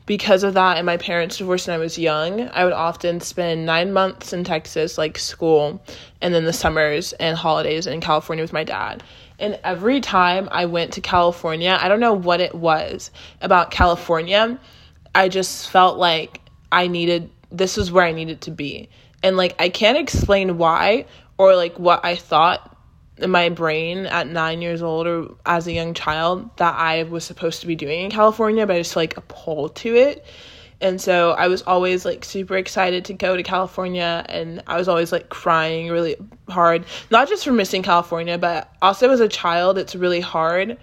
because 0.09 0.41
of 0.41 0.55
that 0.55 0.77
and 0.77 0.87
my 0.87 0.97
parents 0.97 1.37
divorced 1.37 1.67
when 1.67 1.75
I 1.75 1.77
was 1.77 1.95
young, 1.95 2.49
I 2.49 2.63
would 2.63 2.73
often 2.73 3.21
spend 3.21 3.67
nine 3.67 3.93
months 3.93 4.33
in 4.33 4.43
Texas, 4.43 4.97
like 4.97 5.19
school, 5.19 5.79
and 6.19 6.33
then 6.33 6.45
the 6.45 6.51
summers 6.51 7.13
and 7.13 7.37
holidays 7.37 7.85
in 7.85 8.01
California 8.01 8.43
with 8.43 8.51
my 8.51 8.63
dad. 8.63 9.03
And 9.37 9.59
every 9.63 10.01
time 10.01 10.49
I 10.51 10.65
went 10.65 10.93
to 10.93 11.01
California, 11.01 11.77
I 11.79 11.87
don't 11.87 11.99
know 11.99 12.15
what 12.15 12.41
it 12.41 12.55
was 12.55 13.11
about 13.41 13.69
California. 13.69 14.59
I 15.13 15.29
just 15.29 15.69
felt 15.69 15.99
like 15.99 16.41
I 16.71 16.87
needed, 16.87 17.29
this 17.51 17.77
is 17.77 17.91
where 17.91 18.03
I 18.03 18.11
needed 18.11 18.41
to 18.41 18.51
be. 18.51 18.89
And 19.21 19.37
like, 19.37 19.55
I 19.59 19.69
can't 19.69 19.99
explain 19.99 20.57
why 20.57 21.05
or 21.37 21.55
like 21.55 21.77
what 21.77 22.03
I 22.03 22.15
thought 22.15 22.75
in 23.21 23.31
my 23.31 23.49
brain 23.49 24.05
at 24.05 24.27
nine 24.27 24.61
years 24.61 24.81
old 24.81 25.07
or 25.07 25.35
as 25.45 25.67
a 25.67 25.71
young 25.71 25.93
child 25.93 26.49
that 26.57 26.75
I 26.75 27.03
was 27.03 27.23
supposed 27.23 27.61
to 27.61 27.67
be 27.67 27.75
doing 27.75 28.01
in 28.01 28.11
California, 28.11 28.65
but 28.65 28.75
I 28.75 28.79
just 28.79 28.95
like 28.95 29.17
a 29.17 29.21
pull 29.21 29.69
to 29.69 29.95
it. 29.95 30.25
And 30.81 31.01
so 31.01 31.31
I 31.31 31.47
was 31.47 31.61
always 31.63 32.05
like 32.05 32.23
super 32.23 32.55
excited 32.55 33.05
to 33.05 33.13
go 33.13 33.35
to 33.35 33.43
California 33.43 34.25
and 34.29 34.63
I 34.65 34.77
was 34.77 34.87
always 34.87 35.11
like 35.11 35.29
crying 35.29 35.89
really 35.89 36.15
hard, 36.47 36.85
not 37.11 37.27
just 37.27 37.43
for 37.43 37.51
missing 37.51 37.83
California, 37.83 38.37
but 38.37 38.71
also 38.81 39.09
as 39.09 39.19
a 39.19 39.27
child, 39.27 39.77
it's 39.77 39.95
really 39.95 40.21
hard 40.21 40.77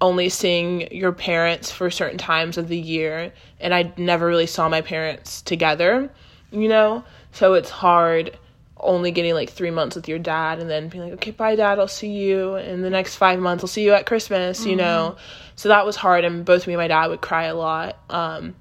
only 0.00 0.30
seeing 0.30 0.90
your 0.90 1.12
parents 1.12 1.70
for 1.70 1.90
certain 1.90 2.16
times 2.16 2.56
of 2.56 2.68
the 2.68 2.78
year. 2.78 3.32
And 3.60 3.74
I 3.74 3.92
never 3.98 4.26
really 4.26 4.46
saw 4.46 4.68
my 4.68 4.80
parents 4.80 5.42
together, 5.42 6.10
you 6.50 6.68
know? 6.68 7.04
So 7.32 7.54
it's 7.54 7.70
hard 7.70 8.38
only 8.82 9.10
getting 9.10 9.34
like 9.34 9.50
three 9.50 9.70
months 9.70 9.96
with 9.96 10.08
your 10.08 10.18
dad 10.18 10.58
and 10.58 10.68
then 10.68 10.88
being 10.88 11.04
like, 11.04 11.12
okay, 11.14 11.30
bye, 11.30 11.56
dad, 11.56 11.78
I'll 11.78 11.88
see 11.88 12.12
you 12.12 12.56
in 12.56 12.82
the 12.82 12.90
next 12.90 13.16
five 13.16 13.38
months. 13.38 13.64
I'll 13.64 13.68
see 13.68 13.84
you 13.84 13.92
at 13.92 14.06
Christmas, 14.06 14.64
you 14.64 14.76
know? 14.76 15.16
So 15.56 15.68
that 15.68 15.84
was 15.84 15.96
hard. 15.96 16.24
And 16.24 16.44
both 16.44 16.66
me 16.66 16.74
and 16.74 16.80
my 16.80 16.88
dad 16.88 17.08
would 17.08 17.20
cry 17.20 17.44
a 17.44 17.54
lot. 17.54 17.98
Um, 18.08 18.54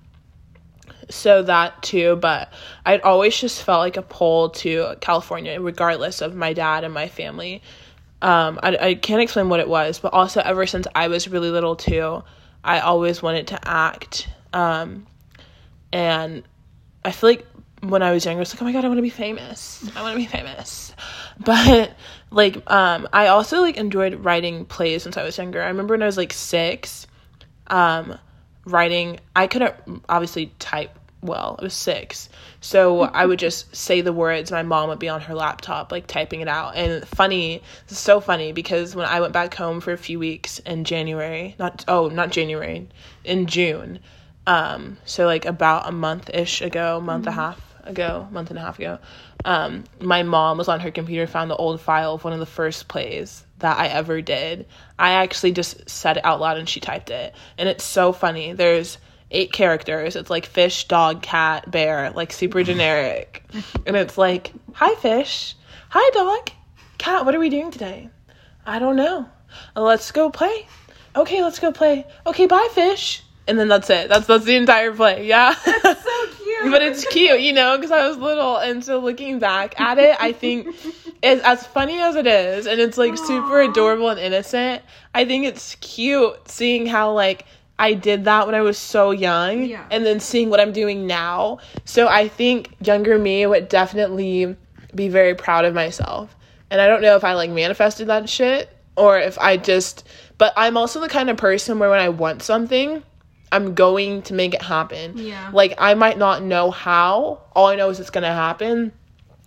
so 1.10 1.44
that 1.44 1.82
too, 1.82 2.16
but 2.18 2.54
I'd 2.86 3.02
always 3.02 3.38
just 3.38 3.64
felt 3.64 3.80
like 3.80 3.98
a 3.98 4.02
pull 4.02 4.50
to 4.50 4.96
California, 5.02 5.60
regardless 5.60 6.22
of 6.22 6.36
my 6.36 6.54
dad 6.54 6.84
and 6.84 6.94
my 6.94 7.08
family. 7.08 7.62
Um, 8.22 8.60
I, 8.62 8.78
I 8.78 8.94
can't 8.96 9.22
explain 9.22 9.50
what 9.50 9.60
it 9.60 9.68
was, 9.68 10.00
but 10.00 10.14
also 10.14 10.42
ever 10.42 10.68
since 10.68 10.88
I 10.94 11.08
was 11.08 11.28
really 11.28 11.50
little 11.50 11.76
too, 11.76 12.24
I 12.64 12.80
always 12.82 13.22
wanted 13.22 13.48
to 13.48 13.68
act. 13.68 14.28
Um, 14.54 15.08
and 15.92 16.44
I 17.04 17.12
feel 17.12 17.32
like 17.32 17.46
when 17.82 18.02
I 18.02 18.12
was 18.12 18.26
younger, 18.26 18.40
I 18.40 18.42
was 18.42 18.54
like, 18.54 18.62
oh 18.62 18.66
my 18.66 18.72
god, 18.74 18.84
I 18.84 18.88
want 18.88 18.98
to 18.98 19.04
be 19.04 19.10
famous. 19.10 19.90
I 19.96 20.02
want 20.02 20.14
to 20.14 20.18
be 20.18 20.26
famous. 20.26 20.94
But 21.42 21.94
like, 22.32 22.70
um, 22.70 23.08
I 23.14 23.28
also 23.28 23.62
like 23.62 23.78
enjoyed 23.78 24.26
writing 24.26 24.66
plays 24.66 25.04
since 25.04 25.16
I 25.16 25.24
was 25.24 25.38
younger. 25.38 25.62
I 25.62 25.68
remember 25.68 25.94
when 25.94 26.04
I 26.04 26.06
was 26.06 26.18
like 26.18 26.34
six, 26.34 27.08
um, 27.68 28.18
writing. 28.66 29.22
I 29.38 29.48
couldn't 29.48 29.74
obviously 30.10 30.52
type 30.60 31.00
well. 31.22 31.56
I 31.58 31.64
was 31.64 31.74
six, 31.74 32.28
so 32.60 33.04
I 33.04 33.26
would 33.26 33.40
just 33.40 33.74
say 33.74 34.02
the 34.02 34.12
words. 34.12 34.52
My 34.52 34.64
mom 34.64 34.90
would 34.90 35.00
be 35.00 35.08
on 35.08 35.22
her 35.22 35.34
laptop, 35.34 35.94
like 35.94 36.08
typing 36.08 36.42
it 36.42 36.50
out. 36.50 36.76
And 36.76 37.08
funny, 37.08 37.64
so 37.88 38.20
funny 38.20 38.52
because 38.52 38.94
when 38.94 39.06
I 39.06 39.22
went 39.22 39.32
back 39.32 39.56
home 39.56 39.80
for 39.80 39.94
a 39.94 39.98
few 39.98 40.20
weeks 40.20 40.60
in 40.60 40.84
January, 40.84 41.56
not 41.58 41.86
oh, 41.88 42.10
not 42.10 42.32
January, 42.32 42.90
in 43.24 43.46
June. 43.46 44.00
Um, 44.46 44.98
so 45.06 45.26
like 45.26 45.46
about 45.46 45.88
a 45.88 45.94
month 45.94 46.30
ish 46.34 46.62
ago, 46.62 47.00
month 47.00 47.28
and 47.28 47.34
a 47.34 47.42
half 47.42 47.69
ago, 47.84 48.28
month 48.32 48.50
and 48.50 48.60
a 48.60 48.62
half 48.62 48.80
ago, 48.80 49.00
um, 49.46 49.84
my 50.00 50.24
mom 50.24 50.58
was 50.58 50.68
on 50.68 50.80
her 50.80 50.92
computer, 50.92 51.28
found 51.28 51.50
the 51.50 51.56
old 51.56 51.82
file 51.82 52.14
of 52.16 52.24
one 52.24 52.34
of 52.34 52.40
the 52.40 52.46
first 52.46 52.88
plays 52.88 53.44
that 53.60 53.78
I 53.78 53.88
ever 53.88 54.22
did. 54.22 54.68
I 54.98 55.12
actually 55.12 55.52
just 55.52 55.90
said 55.90 56.18
it 56.18 56.26
out 56.26 56.40
loud 56.40 56.58
and 56.58 56.68
she 56.68 56.80
typed 56.80 57.10
it. 57.10 57.34
And 57.58 57.70
it's 57.70 57.84
so 57.84 58.12
funny. 58.12 58.54
There's 58.54 58.98
eight 59.32 59.52
characters. 59.52 60.16
It's 60.16 60.30
like 60.30 60.46
fish, 60.46 60.88
dog, 60.88 61.22
cat, 61.22 61.70
bear, 61.70 62.12
like 62.12 62.32
super 62.32 62.64
generic. 62.64 63.44
and 63.86 63.96
it's 63.96 64.18
like, 64.18 64.52
hi, 64.74 64.96
fish. 64.96 65.56
Hi, 65.90 66.10
dog. 66.14 66.52
Cat, 66.98 67.26
what 67.26 67.36
are 67.36 67.40
we 67.40 67.50
doing 67.50 67.72
today? 67.72 68.10
I 68.66 68.80
don't 68.80 68.96
know. 68.96 69.30
Let's 69.76 70.12
go 70.12 70.30
play. 70.30 70.68
Okay, 71.16 71.42
let's 71.42 71.60
go 71.60 71.72
play. 71.72 72.06
Okay, 72.26 72.46
bye, 72.46 72.68
fish. 72.74 73.24
And 73.48 73.58
then 73.58 73.68
that's 73.68 73.90
it. 73.90 74.10
That's 74.10 74.28
that's 74.28 74.46
the 74.46 74.56
entire 74.56 74.94
play. 74.94 75.26
Yeah. 75.26 75.56
But 76.64 76.82
it's 76.82 77.06
cute, 77.06 77.40
you 77.42 77.54
know, 77.54 77.76
because 77.78 77.92
I 77.92 78.08
was 78.08 78.18
little, 78.18 78.58
and 78.58 78.84
so 78.84 79.00
looking 79.00 79.40
back 79.40 79.80
at 79.80 79.98
it, 79.98 80.16
I 80.20 80.32
think 80.32 80.68
it's 81.22 81.44
as 81.44 81.66
funny 81.68 82.00
as 82.02 82.16
it 82.16 82.28
is, 82.28 82.68
and 82.68 82.80
it's 82.80 82.98
like 82.98 83.18
super 83.18 83.62
adorable 83.62 84.10
and 84.10 84.20
innocent. 84.20 84.82
I 85.14 85.26
think 85.26 85.46
it's 85.46 85.76
cute 85.76 86.48
seeing 86.48 86.86
how 86.86 87.14
like 87.14 87.46
I 87.78 87.94
did 87.94 88.26
that 88.26 88.46
when 88.46 88.56
I 88.56 88.62
was 88.62 88.78
so 88.78 89.12
young, 89.12 89.64
Yeah. 89.64 89.86
and 89.90 90.06
then 90.06 90.20
seeing 90.20 90.50
what 90.50 90.60
I'm 90.60 90.74
doing 90.74 91.08
now. 91.08 91.60
So 91.86 92.08
I 92.08 92.28
think 92.28 92.76
younger 92.86 93.18
me 93.18 93.46
would 93.46 93.70
definitely 93.70 94.56
be 94.96 95.08
very 95.08 95.36
proud 95.36 95.66
of 95.66 95.74
myself, 95.74 96.36
and 96.70 96.82
I 96.82 96.88
don't 96.88 97.02
know 97.02 97.16
if 97.16 97.24
I 97.24 97.34
like 97.34 97.52
manifested 97.52 98.08
that 98.08 98.30
shit 98.30 98.70
or 98.96 99.18
if 99.18 99.38
I 99.40 99.58
just. 99.58 100.06
But 100.38 100.54
I'm 100.56 100.78
also 100.78 101.00
the 101.02 101.10
kind 101.10 101.30
of 101.30 101.38
person 101.38 101.80
where 101.80 101.90
when 101.90 102.00
I 102.00 102.10
want 102.10 102.44
something. 102.44 103.04
I'm 103.52 103.74
going 103.74 104.22
to 104.24 104.34
make 104.34 104.54
it 104.54 104.62
happen. 104.62 105.18
Yeah. 105.18 105.50
Like 105.54 105.76
I 105.78 105.94
might 105.94 106.18
not 106.18 106.44
know 106.44 106.72
how. 106.72 107.42
All 107.54 107.68
I 107.68 107.76
know 107.76 107.90
is 107.90 108.00
it's 108.00 108.10
gonna 108.10 108.34
happen. 108.34 108.92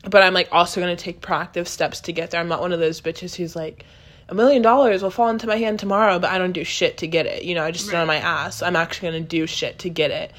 But 0.08 0.22
I'm 0.22 0.34
like 0.34 0.48
also 0.50 0.80
gonna 0.80 0.96
take 0.96 1.20
proactive 1.20 1.68
steps 1.68 2.00
to 2.02 2.12
get 2.12 2.30
there. 2.30 2.40
I'm 2.40 2.48
not 2.48 2.60
one 2.60 2.72
of 2.72 2.80
those 2.80 3.00
bitches 3.00 3.34
who's 3.34 3.54
like, 3.54 3.84
a 4.28 4.34
million 4.34 4.62
dollars 4.62 5.02
will 5.02 5.10
fall 5.10 5.28
into 5.28 5.46
my 5.46 5.56
hand 5.56 5.78
tomorrow, 5.78 6.18
but 6.18 6.30
I 6.30 6.38
don't 6.38 6.52
do 6.52 6.64
shit 6.64 6.98
to 6.98 7.06
get 7.06 7.26
it. 7.26 7.44
You 7.44 7.54
know, 7.54 7.64
I 7.64 7.70
just 7.70 7.86
sit 7.86 7.94
on 7.94 8.06
my 8.06 8.16
ass. 8.16 8.62
I'm 8.62 8.76
actually 8.76 9.10
gonna 9.10 9.20
do 9.20 9.46
shit 9.46 9.80
to 9.80 9.90
get 9.90 10.10
it. 10.10 10.32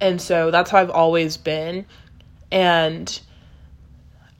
And 0.00 0.20
so 0.20 0.50
that's 0.50 0.70
how 0.70 0.78
I've 0.78 0.90
always 0.90 1.36
been. 1.36 1.86
And 2.50 3.20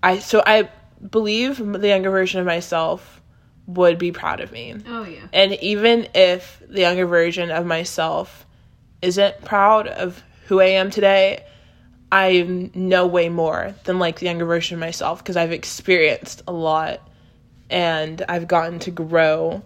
I 0.03 0.19
so 0.19 0.43
I 0.47 0.71
believe 1.09 1.59
the 1.59 1.89
younger 1.89 2.11
version 2.11 2.41
of 2.41 2.47
myself 2.47 3.21
would 3.67 3.99
be 3.99 4.13
proud 4.13 4.41
of 4.41 4.51
me. 4.53 4.77
Oh 4.89 5.05
yeah. 5.05 5.27
And 5.33 5.53
even 5.55 6.09
if 6.15 6.63
the 6.69 6.81
younger 6.81 7.07
version 7.07 7.51
of 7.51 7.67
myself 7.67 8.47
isn't 9.03 9.45
proud 9.45 9.87
of 9.87 10.23
who 10.47 10.61
I 10.61 10.67
am 10.67 10.91
today, 10.91 11.45
I 12.13 12.71
know 12.75 13.07
way 13.07 13.29
more 13.29 13.75
than 13.85 13.99
like 13.99 14.19
the 14.19 14.27
younger 14.27 14.45
version 14.45 14.75
of 14.75 14.81
myself 14.81 15.19
because 15.19 15.37
I've 15.37 15.53
experienced 15.53 16.43
a 16.49 16.53
lot 16.53 17.01
and 17.71 18.23
I've 18.29 18.49
gotten 18.49 18.81
to 18.81 18.91
grow 18.91 19.63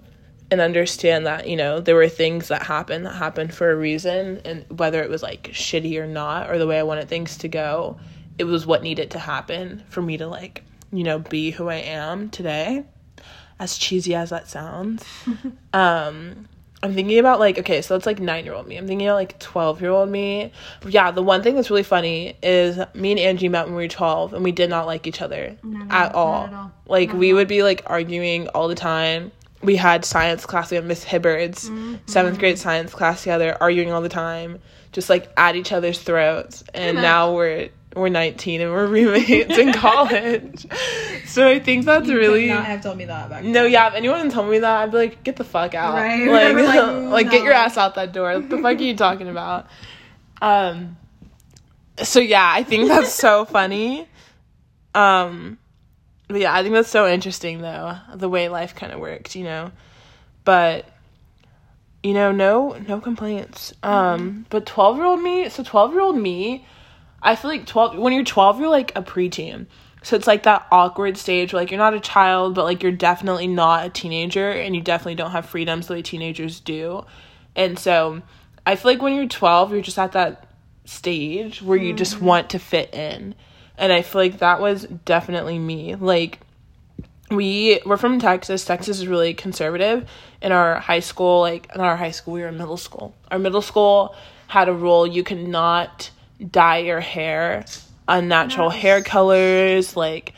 and 0.50 0.60
understand 0.60 1.26
that, 1.26 1.48
you 1.48 1.56
know, 1.56 1.80
there 1.80 1.94
were 1.94 2.08
things 2.08 2.48
that 2.48 2.62
happened 2.62 3.06
that 3.06 3.14
happened 3.14 3.54
for 3.54 3.70
a 3.70 3.76
reason 3.76 4.42
and 4.44 4.66
whether 4.78 5.02
it 5.02 5.08
was 5.08 5.22
like 5.22 5.44
shitty 5.52 5.98
or 5.98 6.06
not 6.06 6.50
or 6.50 6.58
the 6.58 6.66
way 6.66 6.78
I 6.78 6.82
wanted 6.82 7.08
things 7.08 7.38
to 7.38 7.48
go, 7.48 7.98
it 8.38 8.44
was 8.44 8.66
what 8.66 8.82
needed 8.82 9.12
to 9.12 9.18
happen 9.18 9.82
for 9.88 10.02
me 10.02 10.18
to 10.18 10.26
like, 10.26 10.62
you 10.92 11.02
know, 11.02 11.18
be 11.18 11.50
who 11.50 11.68
I 11.68 11.76
am 11.76 12.28
today. 12.28 12.84
As 13.58 13.78
cheesy 13.78 14.14
as 14.14 14.30
that 14.30 14.48
sounds. 14.48 15.04
um 15.72 16.46
I'm 16.84 16.94
thinking 16.94 17.18
about 17.18 17.40
like 17.40 17.58
okay, 17.58 17.80
so 17.82 17.96
it's 17.96 18.06
like 18.06 18.20
nine 18.20 18.44
year 18.44 18.54
old 18.54 18.68
me. 18.68 18.76
I'm 18.76 18.86
thinking 18.86 19.08
about 19.08 19.16
like 19.16 19.38
twelve 19.38 19.80
year 19.80 19.90
old 19.90 20.08
me. 20.10 20.52
Yeah, 20.86 21.10
the 21.10 21.22
one 21.22 21.42
thing 21.42 21.54
that's 21.56 21.70
really 21.70 21.82
funny 21.82 22.36
is 22.42 22.78
me 22.94 23.10
and 23.12 23.20
Angie 23.20 23.48
met 23.48 23.66
when 23.66 23.74
we 23.74 23.82
were 23.85 23.88
twelve, 23.88 24.35
and 24.35 24.44
we 24.44 24.52
did 24.52 24.70
not 24.70 24.87
like 24.87 25.06
each 25.06 25.22
other 25.22 25.56
No, 25.62 25.78
no, 25.78 25.87
at 25.94 26.14
all. 26.14 26.44
at 26.44 26.52
all. 26.52 26.72
Like 26.87 27.12
we 27.12 27.32
would 27.32 27.48
be 27.48 27.62
like 27.62 27.82
arguing 27.87 28.48
all 28.48 28.68
the 28.68 28.74
time. 28.74 29.32
We 29.62 29.76
had 29.76 30.04
science 30.04 30.44
class. 30.44 30.70
We 30.70 30.76
had 30.76 30.85
Miss 30.85 31.02
Hibbard's 31.04 31.70
Mm-hmm. 31.70 31.94
seventh 32.06 32.38
grade 32.38 32.58
science 32.58 32.92
class 32.92 33.22
together, 33.22 33.56
arguing 33.60 33.90
all 33.92 34.02
the 34.02 34.10
time, 34.10 34.60
just 34.92 35.08
like 35.08 35.32
at 35.38 35.56
each 35.56 35.72
other's 35.72 35.98
throats. 36.00 36.64
And 36.74 36.98
now 36.98 37.35
we're 37.35 37.70
we're 37.94 38.08
19 38.08 38.60
and 38.60 38.70
we're 38.72 38.86
roommates 38.86 39.56
in 39.56 39.72
college. 39.74 40.66
So 41.26 41.48
I 41.48 41.58
think 41.58 41.84
that's 41.84 42.08
really 42.08 42.48
not 42.48 42.64
have 42.64 42.82
told 42.82 42.96
me 42.96 43.04
that 43.06 43.30
back. 43.30 43.44
no, 43.44 43.64
yeah. 43.64 43.88
If 43.88 43.94
anyone 43.94 44.30
told 44.30 44.50
me 44.50 44.58
that, 44.58 44.82
I'd 44.82 44.90
be 44.90 44.96
like, 44.98 45.24
"Get 45.24 45.36
the 45.36 45.44
fuck 45.44 45.74
out!" 45.74 45.94
Right. 45.94 46.26
Like, 46.54 46.54
like, 46.54 47.10
like, 47.10 47.30
get 47.30 47.42
your 47.42 47.52
ass 47.52 47.76
out 47.76 47.94
that 47.94 48.12
door. 48.12 48.32
What 48.34 48.50
the 48.50 48.56
fuck 48.58 48.78
are 48.78 48.82
you 48.82 48.96
talking 48.96 49.28
about? 49.28 49.66
Um. 50.42 50.96
So 52.02 52.20
yeah, 52.20 52.50
I 52.52 52.62
think 52.62 52.88
that's 52.88 53.12
so 53.12 53.44
funny. 53.44 54.08
Um. 54.94 55.58
But 56.28 56.40
yeah, 56.40 56.54
I 56.54 56.62
think 56.62 56.74
that's 56.74 56.88
so 56.88 57.06
interesting 57.06 57.60
though, 57.60 57.96
the 58.14 58.28
way 58.28 58.48
life 58.48 58.74
kind 58.74 58.92
of 58.92 58.98
worked, 58.98 59.36
you 59.36 59.44
know. 59.44 59.70
But 60.44 60.86
you 62.02 62.12
know, 62.14 62.32
no 62.32 62.76
no 62.86 63.00
complaints. 63.00 63.72
Um, 63.82 64.46
but 64.50 64.66
twelve 64.66 64.96
year 64.96 65.06
old 65.06 65.22
me, 65.22 65.48
so 65.48 65.62
twelve 65.62 65.92
year 65.92 66.00
old 66.02 66.16
me, 66.16 66.66
I 67.25 67.37
feel 67.37 67.50
like 67.50 67.66
twelve 67.66 67.96
when 67.96 68.12
you're 68.12 68.22
twelve, 68.22 68.60
you're 68.60 68.68
like 68.68 68.92
a 68.94 69.02
preteen. 69.02 69.66
So 70.02 70.16
it's 70.16 70.27
like 70.27 70.42
that 70.42 70.66
awkward 70.70 71.16
stage, 71.16 71.54
where, 71.54 71.62
like 71.62 71.70
you're 71.70 71.79
not 71.79 71.94
a 71.94 72.00
child, 72.00 72.54
but 72.54 72.64
like 72.64 72.83
you're 72.83 72.92
definitely 72.92 73.46
not 73.46 73.87
a 73.87 73.90
teenager, 73.90 74.50
and 74.50 74.77
you 74.77 74.83
definitely 74.83 75.14
don't 75.14 75.31
have 75.31 75.46
freedoms 75.46 75.87
the 75.87 75.94
way 75.94 76.02
teenagers 76.02 76.60
do. 76.60 77.06
And 77.56 77.79
so, 77.79 78.20
I 78.66 78.77
feel 78.77 78.92
like 78.92 79.02
when 79.02 79.14
you're 79.14 79.27
twelve, 79.27 79.72
you're 79.72 79.81
just 79.81 79.98
at 79.98 80.12
that 80.12 80.46
stage 80.85 81.62
where 81.62 81.79
you 81.79 81.94
just 81.94 82.16
mm-hmm. 82.16 82.27
want 82.27 82.50
to 82.50 82.58
fit 82.58 82.92
in, 82.94 83.35
and 83.79 83.90
I 83.90 84.02
feel 84.02 84.20
like 84.20 84.38
that 84.40 84.60
was 84.60 84.85
definitely 84.85 85.58
me. 85.58 85.94
Like 85.94 86.40
we 87.31 87.81
we're 87.87 87.96
from 87.96 88.18
Texas. 88.18 88.66
Texas 88.66 88.98
is 88.98 89.08
really 89.08 89.33
conservative. 89.33 90.06
In 90.42 90.52
our 90.52 90.79
high 90.79 91.00
school, 91.00 91.40
like 91.40 91.70
in 91.75 91.81
our 91.81 91.96
high 91.96 92.10
school, 92.10 92.35
we 92.35 92.42
were 92.42 92.48
in 92.48 92.58
middle 92.58 92.77
school. 92.77 93.14
Our 93.31 93.38
middle 93.38 93.62
school 93.62 94.14
had 94.48 94.68
a 94.68 94.75
rule 94.75 95.06
you 95.06 95.25
cannot 95.25 96.10
dye 96.50 96.78
your 96.78 97.00
hair 97.00 97.64
unnatural 98.08 98.70
hair 98.70 99.02
colors, 99.02 99.96
like 99.96 100.35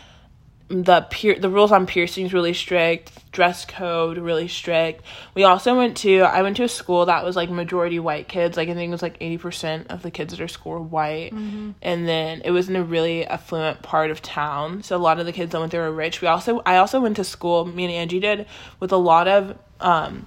the 0.68 1.02
pier- 1.10 1.38
the 1.38 1.48
rules 1.48 1.70
on 1.70 1.86
piercings 1.86 2.32
really 2.32 2.52
strict, 2.52 3.12
dress 3.30 3.64
code 3.64 4.18
really 4.18 4.48
strict. 4.48 5.04
We 5.34 5.44
also 5.44 5.76
went 5.76 5.96
to 5.98 6.22
I 6.22 6.42
went 6.42 6.56
to 6.56 6.64
a 6.64 6.68
school 6.68 7.06
that 7.06 7.24
was 7.24 7.36
like 7.36 7.50
majority 7.50 8.00
white 8.00 8.26
kids. 8.26 8.56
Like 8.56 8.68
I 8.68 8.74
think 8.74 8.88
it 8.88 8.92
was 8.92 9.02
like 9.02 9.18
80% 9.20 9.86
of 9.88 10.02
the 10.02 10.10
kids 10.10 10.32
at 10.34 10.40
our 10.40 10.48
school 10.48 10.72
were 10.72 10.80
white. 10.80 11.32
And 11.82 12.08
then 12.08 12.42
it 12.44 12.50
was 12.50 12.68
in 12.68 12.74
a 12.76 12.82
really 12.82 13.24
affluent 13.26 13.82
part 13.82 14.10
of 14.10 14.22
town. 14.22 14.82
So 14.82 14.96
a 14.96 14.98
lot 14.98 15.20
of 15.20 15.26
the 15.26 15.32
kids 15.32 15.52
that 15.52 15.60
went 15.60 15.70
there 15.70 15.82
were 15.82 15.92
rich. 15.92 16.20
We 16.20 16.28
also 16.28 16.62
I 16.66 16.78
also 16.78 17.00
went 17.00 17.16
to 17.16 17.24
school, 17.24 17.64
me 17.64 17.84
and 17.84 17.92
Angie 17.92 18.20
did, 18.20 18.46
with 18.80 18.90
a 18.92 18.96
lot 18.96 19.28
of 19.28 19.56
um 19.80 20.26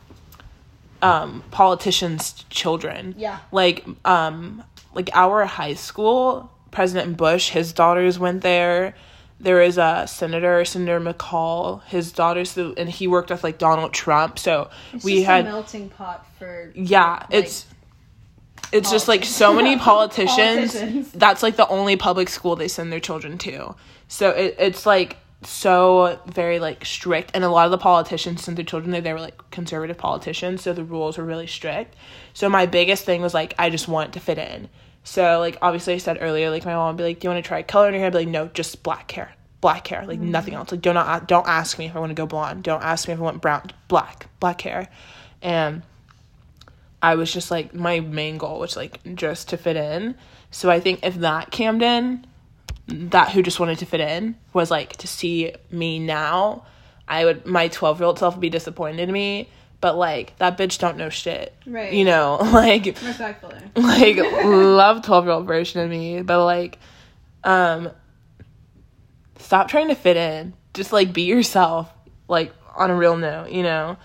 um 1.02 1.44
politicians' 1.52 2.46
children. 2.50 3.16
Yeah. 3.18 3.40
Like 3.52 3.86
um 4.06 4.64
like 4.94 5.10
our 5.14 5.46
high 5.46 5.74
school, 5.76 6.52
President 6.72 7.18
Bush, 7.18 7.50
his 7.50 7.74
daughters 7.74 8.20
went 8.20 8.42
there. 8.42 8.96
There 9.40 9.62
is 9.62 9.78
a 9.78 10.06
senator, 10.08 10.66
Senator 10.66 11.00
McCall, 11.00 11.82
his 11.86 12.12
daughters, 12.12 12.58
and 12.58 12.90
he 12.90 13.08
worked 13.08 13.30
with 13.30 13.44
like 13.44 13.58
Donald 13.58 13.94
Trump. 13.94 14.38
So 14.38 14.70
we 15.04 15.24
had 15.24 15.46
a 15.46 15.50
melting 15.50 15.90
pot 15.90 16.28
for 16.38 16.72
yeah, 16.76 17.26
it's 17.30 17.66
it's 18.74 18.92
just 18.92 19.08
like 19.08 19.24
so 19.24 19.54
many 19.56 19.78
politicians. 19.78 20.74
Politicians. 20.74 21.12
That's 21.14 21.42
like 21.42 21.56
the 21.56 21.68
only 21.68 21.96
public 21.96 22.28
school 22.28 22.58
they 22.58 22.68
send 22.68 22.92
their 22.92 23.00
children 23.00 23.38
to. 23.40 23.76
So 24.10 24.32
it, 24.32 24.56
it's 24.60 24.86
like 24.86 25.18
so 25.44 26.20
very 26.26 26.60
like 26.60 26.84
strict 26.84 27.32
and 27.34 27.44
a 27.44 27.50
lot 27.50 27.66
of 27.66 27.72
the 27.72 27.78
politicians 27.78 28.44
sent 28.44 28.58
their 28.58 28.66
children 28.66 28.92
there 28.92 29.00
they 29.00 29.14
were 29.14 29.22
like 29.22 29.50
conservative 29.52 29.98
politicians 29.98 30.62
so 30.62 30.74
the 30.74 30.84
rules 30.84 31.18
were 31.18 31.24
really 31.24 31.48
strict. 31.48 31.96
So 32.34 32.50
my 32.50 32.66
biggest 32.66 33.06
thing 33.06 33.22
was 33.22 33.34
like 33.34 33.54
i 33.58 33.70
just 33.70 33.88
want 33.88 34.14
to 34.14 34.20
fit 34.20 34.38
in. 34.38 34.70
So 35.04 35.40
like 35.40 35.58
obviously 35.62 35.94
i 35.94 35.98
said 35.98 36.18
earlier 36.20 36.50
like 36.50 36.66
my 36.66 36.74
mom 36.74 36.88
would 36.88 36.98
be 36.98 37.04
like 37.04 37.20
do 37.20 37.28
you 37.28 37.32
want 37.32 37.44
to 37.44 37.48
try 37.48 37.64
color 37.64 37.88
in 37.88 37.94
your 37.94 38.00
hair? 38.00 38.08
I'd 38.08 38.14
be 38.14 38.20
like 38.20 38.28
no 38.28 38.48
just 38.48 38.84
black 38.84 39.12
hair 39.12 39.34
black 39.62 39.88
hair 39.88 40.06
like 40.06 40.20
mm. 40.20 40.30
nothing 40.30 40.54
else. 40.54 40.72
Like 40.72 40.82
do 40.82 40.94
not 40.94 41.28
don't 41.28 41.48
ask 41.48 41.80
me 41.80 41.86
if 41.86 41.96
i 41.96 42.00
want 42.00 42.10
to 42.10 42.16
go 42.16 42.26
blonde. 42.26 42.64
Don't 42.64 42.84
ask 42.84 43.08
me 43.08 43.14
if 43.14 43.20
i 43.20 43.24
want 43.24 43.42
brown 43.42 43.72
black 43.88 44.28
black 44.42 44.60
hair. 44.62 44.90
And 45.42 45.84
I 47.02 47.16
was 47.16 47.32
just 47.32 47.50
like 47.50 47.74
my 47.74 48.02
main 48.02 48.38
goal 48.38 48.60
was 48.60 48.76
like 48.76 49.00
just 49.16 49.50
to 49.50 49.58
fit 49.58 49.78
in. 49.78 50.16
So 50.52 50.70
I 50.70 50.80
think 50.80 51.00
if 51.04 51.16
that 51.16 51.52
Kamden, 51.52 52.24
that 52.90 53.32
who 53.32 53.42
just 53.42 53.60
wanted 53.60 53.80
to 53.80 53.86
fit 53.86 54.02
in, 54.02 54.36
was 54.54 54.72
like 54.72 54.98
to 54.98 55.08
see 55.08 55.54
me 55.72 56.00
now, 56.00 56.66
I 57.08 57.26
would 57.26 57.46
my 57.46 57.68
twelve 57.68 58.00
year 58.00 58.06
old 58.06 58.20
self 58.20 58.36
would 58.36 58.42
be 58.42 58.50
disappointed 58.50 59.02
in 59.02 59.12
me. 59.12 59.50
But 59.82 59.98
like 59.98 60.38
that 60.40 60.58
bitch 60.58 60.78
don't 60.80 60.98
know 60.98 61.10
shit. 61.10 61.56
Right. 61.66 61.94
You 61.94 62.04
know, 62.06 62.36
like 62.54 62.86
respectfully. 62.86 63.56
like 63.76 64.18
love 64.44 65.04
12 65.04 65.26
year 65.26 65.34
old 65.34 65.48
version 65.48 65.82
of 65.82 65.90
me 65.90 66.22
but 66.22 66.44
like 66.44 66.80
um 67.44 67.90
stop 69.38 69.70
trying 69.70 69.88
to 69.88 69.96
fit 69.96 70.18
in 70.18 70.54
just 70.74 70.92
like 70.92 71.14
be 71.14 71.24
yourself 71.24 71.92
like 72.28 72.54
on 72.76 72.92
a 72.92 72.96
real 72.96 73.16
note 73.18 73.50
you 73.52 73.64
know 73.64 73.98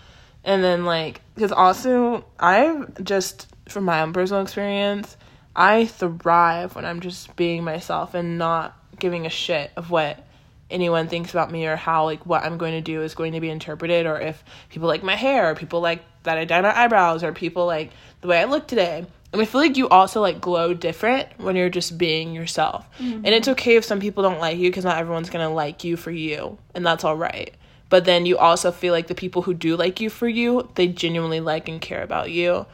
and 0.44 0.62
then 0.62 0.84
like 0.84 1.20
because 1.34 1.52
also 1.52 2.24
i've 2.38 3.02
just 3.02 3.48
from 3.68 3.84
my 3.84 4.00
own 4.00 4.12
personal 4.12 4.42
experience 4.42 5.16
i 5.54 5.86
thrive 5.86 6.74
when 6.74 6.84
i'm 6.84 7.00
just 7.00 7.34
being 7.36 7.64
myself 7.64 8.14
and 8.14 8.38
not 8.38 8.76
giving 8.98 9.26
a 9.26 9.30
shit 9.30 9.70
of 9.76 9.90
what 9.90 10.24
anyone 10.70 11.08
thinks 11.08 11.30
about 11.30 11.50
me 11.50 11.66
or 11.66 11.76
how 11.76 12.04
like 12.04 12.24
what 12.26 12.42
i'm 12.42 12.58
going 12.58 12.72
to 12.72 12.80
do 12.80 13.02
is 13.02 13.14
going 13.14 13.32
to 13.32 13.40
be 13.40 13.50
interpreted 13.50 14.06
or 14.06 14.18
if 14.18 14.42
people 14.70 14.88
like 14.88 15.02
my 15.02 15.14
hair 15.14 15.50
or 15.50 15.54
people 15.54 15.80
like 15.80 16.02
that 16.22 16.38
i 16.38 16.44
dye 16.44 16.60
my 16.60 16.76
eyebrows 16.76 17.22
or 17.22 17.32
people 17.32 17.66
like 17.66 17.90
the 18.20 18.28
way 18.28 18.40
i 18.40 18.44
look 18.44 18.66
today. 18.66 19.04
And 19.32 19.42
i 19.42 19.44
feel 19.44 19.60
like 19.60 19.76
you 19.76 19.88
also 19.88 20.20
like 20.20 20.40
glow 20.40 20.74
different 20.74 21.28
when 21.38 21.56
you're 21.56 21.68
just 21.68 21.98
being 21.98 22.32
yourself. 22.32 22.86
And 23.00 23.26
it's 23.26 23.48
mm-hmm. 23.48 23.52
okay 23.52 23.76
if 23.76 23.84
some 23.84 23.98
people 23.98 24.22
don't 24.22 24.38
like 24.38 24.58
you 24.58 24.70
because 24.70 24.84
not 24.84 24.98
everyone's 24.98 25.28
gonna 25.28 25.50
like 25.50 25.82
you 25.82 25.96
for 25.96 26.12
you 26.12 26.56
and 26.74 26.86
that's 26.86 27.02
all 27.02 27.16
right. 27.16 27.52
But 27.90 28.04
then 28.04 28.26
you 28.26 28.38
also 28.38 28.72
feel 28.72 28.92
like 28.92 29.08
the 29.08 29.14
people 29.14 29.42
who 29.42 29.52
do 29.52 29.76
like 29.76 30.00
you 30.00 30.08
for 30.08 30.28
you 30.28 30.68
they 30.76 30.86
genuinely 30.86 31.40
like 31.40 31.68
and 31.68 31.80
care 31.80 32.02
about 32.02 32.30
you 32.30 32.66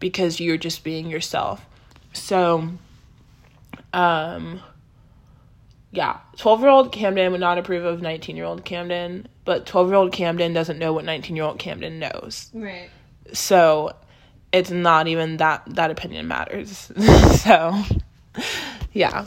because 0.00 0.40
you're 0.40 0.56
just 0.56 0.84
being 0.84 1.08
yourself 1.08 1.64
so 2.12 2.68
um 3.92 4.60
yeah 5.90 6.18
12 6.36 6.60
year 6.60 6.68
old 6.68 6.92
kamden 6.92 7.30
would 7.30 7.40
not 7.40 7.58
approve 7.58 7.84
of 7.84 8.02
19 8.02 8.36
year 8.36 8.44
old 8.44 8.64
kamden 8.64 9.24
but 9.44 9.66
12 9.66 9.88
year 9.88 9.96
old 9.96 10.12
kamden 10.12 10.52
doesn't 10.52 10.78
know 10.78 10.92
what 10.92 11.04
19 11.04 11.34
year 11.34 11.44
old 11.44 11.58
kamden 11.58 11.98
knows. 11.98 12.50
Right. 12.52 12.90
so 13.32 13.92
it's 14.52 14.70
not 14.70 15.08
even 15.08 15.38
that 15.38 15.62
that 15.66 15.90
opinion 15.90 16.28
matters. 16.28 16.90
So 17.38 17.82
yeah. 18.92 19.26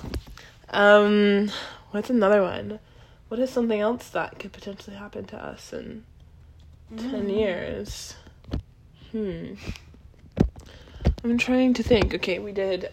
Um 0.69 1.49
what's 1.91 2.09
another 2.09 2.41
one? 2.41 2.79
What 3.29 3.39
is 3.39 3.49
something 3.49 3.79
else 3.79 4.09
that 4.09 4.39
could 4.39 4.51
potentially 4.51 4.95
happen 4.95 5.25
to 5.25 5.38
us 5.38 5.73
in 5.73 6.03
10 6.97 7.29
years? 7.29 8.15
Hmm 9.11 9.53
i'm 11.24 11.38
trying 11.38 11.74
to 11.74 11.84
think 11.84 12.13
okay 12.13 12.39
we 12.39 12.51
did 12.51 12.89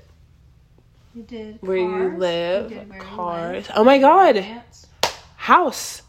You 1.14 1.22
did 1.22 1.58
where 1.60 1.76
you 1.76 1.88
cars, 1.88 2.18
live 2.18 2.70
you 2.70 2.78
did 2.78 2.88
where 2.88 2.98
you 2.98 3.04
cars 3.04 3.52
live, 3.68 3.72
oh 3.76 3.84
my 3.84 3.98
god 3.98 4.34
plants. 4.36 4.86
house 5.36 6.02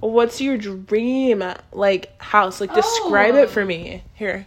what's 0.00 0.40
your 0.40 0.56
dream 0.56 1.42
like 1.72 2.20
house 2.20 2.60
like 2.60 2.72
describe 2.74 3.34
Oh. 3.34 3.42
it 3.42 3.50
for 3.50 3.64
me 3.64 4.02
here 4.14 4.46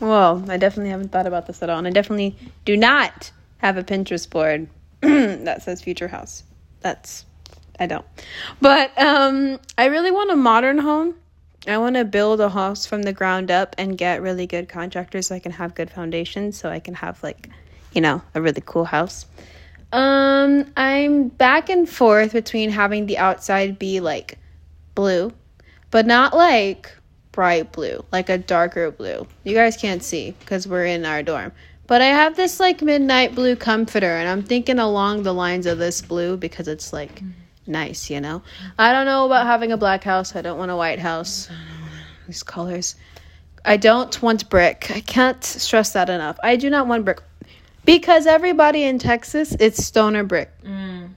Well, 0.00 0.44
I 0.48 0.56
definitely 0.56 0.90
haven't 0.90 1.12
thought 1.12 1.26
about 1.26 1.46
this 1.46 1.62
at 1.62 1.70
all, 1.70 1.78
and 1.78 1.86
I 1.86 1.90
definitely 1.90 2.36
do 2.64 2.76
not 2.76 3.30
have 3.58 3.76
a 3.76 3.82
Pinterest 3.84 4.28
board 4.28 4.68
that 5.00 5.62
says 5.62 5.80
future 5.82 6.08
house. 6.08 6.42
That's 6.80 7.24
I 7.80 7.86
don't. 7.86 8.04
But 8.60 8.90
um 9.00 9.58
I 9.78 9.86
really 9.86 10.10
want 10.10 10.30
a 10.30 10.36
modern 10.36 10.78
home. 10.78 11.14
I 11.66 11.78
want 11.78 11.96
to 11.96 12.04
build 12.04 12.40
a 12.40 12.48
house 12.48 12.84
from 12.84 13.02
the 13.02 13.12
ground 13.12 13.50
up 13.50 13.74
and 13.78 13.96
get 13.96 14.22
really 14.22 14.46
good 14.46 14.68
contractors 14.68 15.28
so 15.28 15.34
I 15.34 15.38
can 15.38 15.52
have 15.52 15.74
good 15.74 15.90
foundations 15.90 16.58
so 16.58 16.68
I 16.68 16.80
can 16.80 16.94
have 16.94 17.22
like, 17.22 17.48
you 17.92 18.00
know, 18.00 18.22
a 18.34 18.42
really 18.42 18.62
cool 18.64 18.84
house. 18.84 19.26
Um 19.92 20.72
I'm 20.76 21.28
back 21.28 21.70
and 21.70 21.88
forth 21.88 22.32
between 22.32 22.70
having 22.70 23.06
the 23.06 23.18
outside 23.18 23.78
be 23.78 24.00
like 24.00 24.38
blue, 24.94 25.32
but 25.90 26.06
not 26.06 26.34
like 26.34 26.94
bright 27.32 27.72
blue, 27.72 28.04
like 28.12 28.28
a 28.28 28.38
darker 28.38 28.90
blue. 28.90 29.26
You 29.44 29.54
guys 29.54 29.76
can't 29.76 30.02
see 30.02 30.34
because 30.40 30.66
we're 30.66 30.86
in 30.86 31.04
our 31.04 31.22
dorm. 31.22 31.52
But 31.86 32.00
I 32.00 32.06
have 32.06 32.36
this 32.36 32.60
like 32.60 32.80
midnight 32.80 33.34
blue 33.34 33.56
comforter, 33.56 34.16
and 34.16 34.28
I'm 34.28 34.42
thinking 34.42 34.78
along 34.78 35.22
the 35.22 35.34
lines 35.34 35.66
of 35.66 35.78
this 35.78 36.00
blue 36.00 36.36
because 36.36 36.66
it's 36.66 36.92
like 36.92 37.22
nice, 37.66 38.10
you 38.10 38.20
know? 38.20 38.42
I 38.78 38.92
don't 38.92 39.06
know 39.06 39.26
about 39.26 39.46
having 39.46 39.72
a 39.72 39.76
black 39.76 40.04
house. 40.04 40.34
I 40.36 40.42
don't 40.42 40.58
want 40.58 40.70
a 40.70 40.76
white 40.76 40.98
house. 40.98 41.48
These 42.26 42.42
colors. 42.42 42.96
I 43.64 43.76
don't 43.76 44.20
want 44.22 44.48
brick. 44.50 44.90
I 44.94 45.00
can't 45.00 45.42
stress 45.42 45.92
that 45.94 46.08
enough. 46.10 46.38
I 46.42 46.56
do 46.56 46.68
not 46.70 46.86
want 46.86 47.04
brick. 47.04 47.20
Because 47.84 48.26
everybody 48.26 48.82
in 48.84 48.98
Texas, 48.98 49.54
it's 49.60 49.84
stone 49.84 50.16
or 50.16 50.24
brick. 50.24 50.50
Mm. 50.64 51.10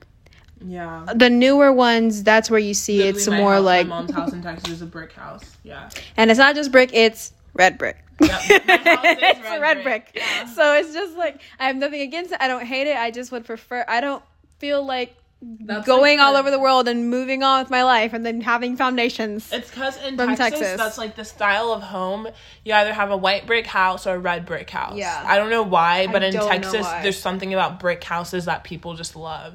yeah 0.65 1.05
The 1.15 1.29
newer 1.29 1.71
ones, 1.71 2.23
that's 2.23 2.49
where 2.49 2.59
you 2.59 2.73
see 2.73 3.01
it's 3.01 3.27
Literally, 3.27 3.37
my 3.37 3.43
more 3.43 3.53
house- 3.53 3.63
like, 3.63 3.87
my 3.87 3.95
mom's 3.95 4.11
house 4.11 4.33
in 4.33 4.41
Texas 4.41 4.73
is 4.73 4.81
a 4.81 4.85
brick 4.85 5.13
house. 5.13 5.57
Yeah, 5.63 5.89
and 6.17 6.29
it's 6.31 6.37
not 6.37 6.55
just 6.55 6.71
brick, 6.71 6.89
it's 6.93 7.31
red 7.53 7.77
brick. 7.77 7.97
Yep, 8.19 8.29
my 8.29 8.35
house 8.35 8.49
is 8.49 8.59
it's 8.67 9.39
red 9.41 9.57
a 9.57 9.61
red 9.61 9.83
brick, 9.83 10.11
brick. 10.13 10.23
yeah. 10.23 10.45
So 10.47 10.73
it's 10.73 10.93
just 10.93 11.15
like 11.17 11.39
I 11.59 11.67
have 11.67 11.75
nothing 11.77 12.01
against 12.01 12.31
it. 12.33 12.37
I 12.41 12.47
don't 12.49 12.65
hate 12.65 12.87
it. 12.87 12.97
I 12.97 13.11
just 13.11 13.31
would 13.31 13.45
prefer. 13.45 13.85
I 13.87 14.01
don't 14.01 14.23
feel 14.59 14.83
like 14.85 15.15
That's 15.41 15.85
going 15.85 16.17
like 16.17 16.25
all 16.25 16.35
over 16.35 16.49
the 16.49 16.59
world 16.59 16.87
and 16.87 17.11
moving 17.11 17.43
on 17.43 17.61
with 17.61 17.69
my 17.69 17.83
life 17.83 18.13
and 18.13 18.25
then 18.25 18.41
having 18.41 18.75
foundations. 18.75 19.51
It's 19.51 19.69
because 19.69 20.01
in 20.03 20.17
Texas, 20.17 20.37
Texas. 20.37 20.77
that's 20.77 20.97
like 20.97 21.15
the 21.15 21.25
style 21.25 21.71
of 21.71 21.83
home. 21.83 22.27
You 22.65 22.73
either 22.73 22.91
have 22.91 23.11
a 23.11 23.17
white 23.17 23.45
brick 23.45 23.67
house 23.67 24.07
or 24.07 24.15
a 24.15 24.19
red 24.19 24.47
brick 24.47 24.69
house. 24.69 24.97
Yeah. 24.97 25.23
I 25.25 25.37
don't 25.37 25.51
know 25.51 25.61
why, 25.61 26.07
but 26.07 26.23
in 26.23 26.33
Texas, 26.33 26.87
there's 27.03 27.19
something 27.19 27.53
about 27.53 27.79
brick 27.79 28.03
houses 28.03 28.45
that 28.45 28.63
people 28.63 28.95
just 28.95 29.15
love. 29.15 29.53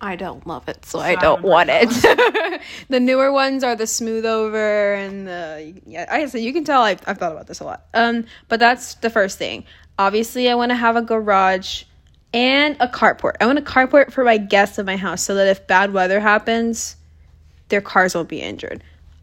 I 0.00 0.16
don't 0.16 0.46
love 0.46 0.68
it, 0.68 0.84
so 0.84 0.98
I 0.98 1.10
I 1.10 1.14
don't 1.14 1.42
want 1.42 1.70
it. 1.72 2.60
the 2.88 3.00
newer 3.00 3.32
ones 3.32 3.64
are 3.64 3.76
the 3.76 3.86
smooth 3.86 4.26
over 4.26 4.94
and 4.94 5.26
the 5.26 5.80
yeah. 5.86 6.06
I 6.10 6.26
so 6.26 6.36
you 6.36 6.52
can 6.52 6.64
tell 6.64 6.82
I've, 6.82 7.00
I've 7.06 7.16
thought 7.16 7.32
about 7.32 7.46
this 7.46 7.60
a 7.60 7.64
lot. 7.64 7.86
Um, 7.94 8.26
but 8.48 8.60
that's 8.60 8.96
the 8.96 9.08
first 9.08 9.38
thing. 9.38 9.64
Obviously, 9.98 10.50
I 10.50 10.56
want 10.56 10.70
to 10.70 10.76
have 10.76 10.96
a 10.96 11.02
garage 11.02 11.84
and 12.34 12.76
a 12.80 12.88
carport. 12.88 13.36
I 13.40 13.46
want 13.46 13.58
a 13.58 13.62
carport 13.62 14.12
for 14.12 14.24
my 14.24 14.36
guests 14.36 14.76
of 14.78 14.84
my 14.84 14.96
house 14.96 15.22
so 15.22 15.36
that 15.36 15.46
if 15.46 15.66
bad 15.66 15.92
weather 15.92 16.20
happens, 16.20 16.96
their 17.68 17.80
cars 17.80 18.14
won't 18.14 18.28
be 18.28 18.42
injured. 18.42 18.82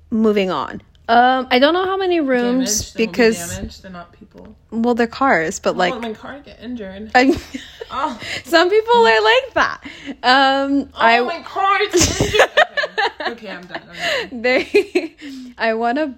Moving 0.09 0.49
on. 0.49 0.82
Um, 1.07 1.47
I 1.51 1.59
don't 1.59 1.74
know 1.74 1.86
how 1.86 1.97
many 1.97 2.22
rooms 2.22 2.93
because 2.93 3.38
damaged. 3.53 3.84
They're 3.84 3.91
not 3.91 4.14
people. 4.14 4.55
well, 4.72 4.95
they're 4.95 5.07
cars, 5.07 5.59
but 5.59 5.76
Like 5.76 5.91
like 5.91 6.01
my 6.01 6.14
car 6.14 6.39
get 6.39 6.59
injured. 6.62 7.12
I, 7.14 7.38
Oh, 7.91 8.20
some 8.45 8.70
people 8.70 8.95
are 9.05 9.22
like 9.22 9.53
that. 9.53 9.82
Um, 10.24 10.89
oh 10.93 10.95
I 10.95 11.20
my 11.22 11.41
car 11.41 11.82
is 11.82 12.22
injured. 12.22 12.49
okay. 13.22 13.32
okay, 13.32 13.49
I'm 13.49 13.66
done. 13.66 13.82
I'm 13.89 14.30
done. 14.30 14.41
they 14.41 15.16
I 15.57 15.74
want 15.74 15.97
a 15.97 16.14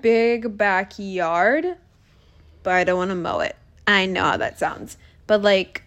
big 0.00 0.56
backyard, 0.56 1.76
but 2.64 2.72
I 2.72 2.82
don't 2.82 2.98
want 2.98 3.10
to 3.12 3.14
mow 3.14 3.38
it. 3.40 3.54
I 3.86 4.06
know 4.06 4.22
how 4.22 4.36
that 4.38 4.58
sounds. 4.58 4.96
But 5.28 5.42
like 5.42 5.81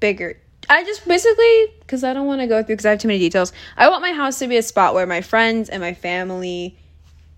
bigger. 0.00 0.38
I 0.68 0.82
just 0.84 1.06
basically 1.06 1.66
cuz 1.86 2.04
I 2.04 2.12
don't 2.12 2.26
want 2.26 2.40
to 2.40 2.46
go 2.46 2.62
through 2.62 2.76
cuz 2.76 2.86
I 2.86 2.90
have 2.90 2.98
too 2.98 3.08
many 3.08 3.20
details. 3.20 3.52
I 3.76 3.88
want 3.88 4.02
my 4.02 4.12
house 4.12 4.38
to 4.38 4.46
be 4.46 4.56
a 4.56 4.62
spot 4.62 4.94
where 4.94 5.06
my 5.06 5.20
friends 5.20 5.68
and 5.68 5.80
my 5.82 5.94
family 5.94 6.76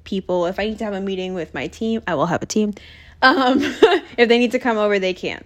people 0.04 0.46
if 0.46 0.58
I 0.58 0.66
need 0.66 0.78
to 0.78 0.84
have 0.84 0.94
a 0.94 1.00
meeting 1.00 1.34
with 1.34 1.52
my 1.52 1.66
team, 1.66 2.02
I 2.06 2.14
will 2.14 2.26
have 2.26 2.42
a 2.42 2.46
team. 2.46 2.74
Um 3.22 3.58
if 4.16 4.28
they 4.28 4.38
need 4.38 4.52
to 4.52 4.58
come 4.58 4.78
over, 4.78 4.98
they 4.98 5.14
can. 5.14 5.44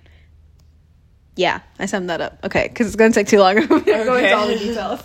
Yeah, 1.36 1.60
I 1.78 1.86
summed 1.86 2.10
that 2.10 2.20
up. 2.20 2.38
Okay, 2.44 2.68
because 2.68 2.88
it's 2.88 2.96
gonna 2.96 3.12
take 3.12 3.28
too 3.28 3.38
long. 3.38 3.58
I'm 3.62 3.68
gonna 3.68 3.84
go 3.84 4.16
into 4.16 4.36
all 4.36 4.46
the 4.46 4.58
details. 4.58 5.00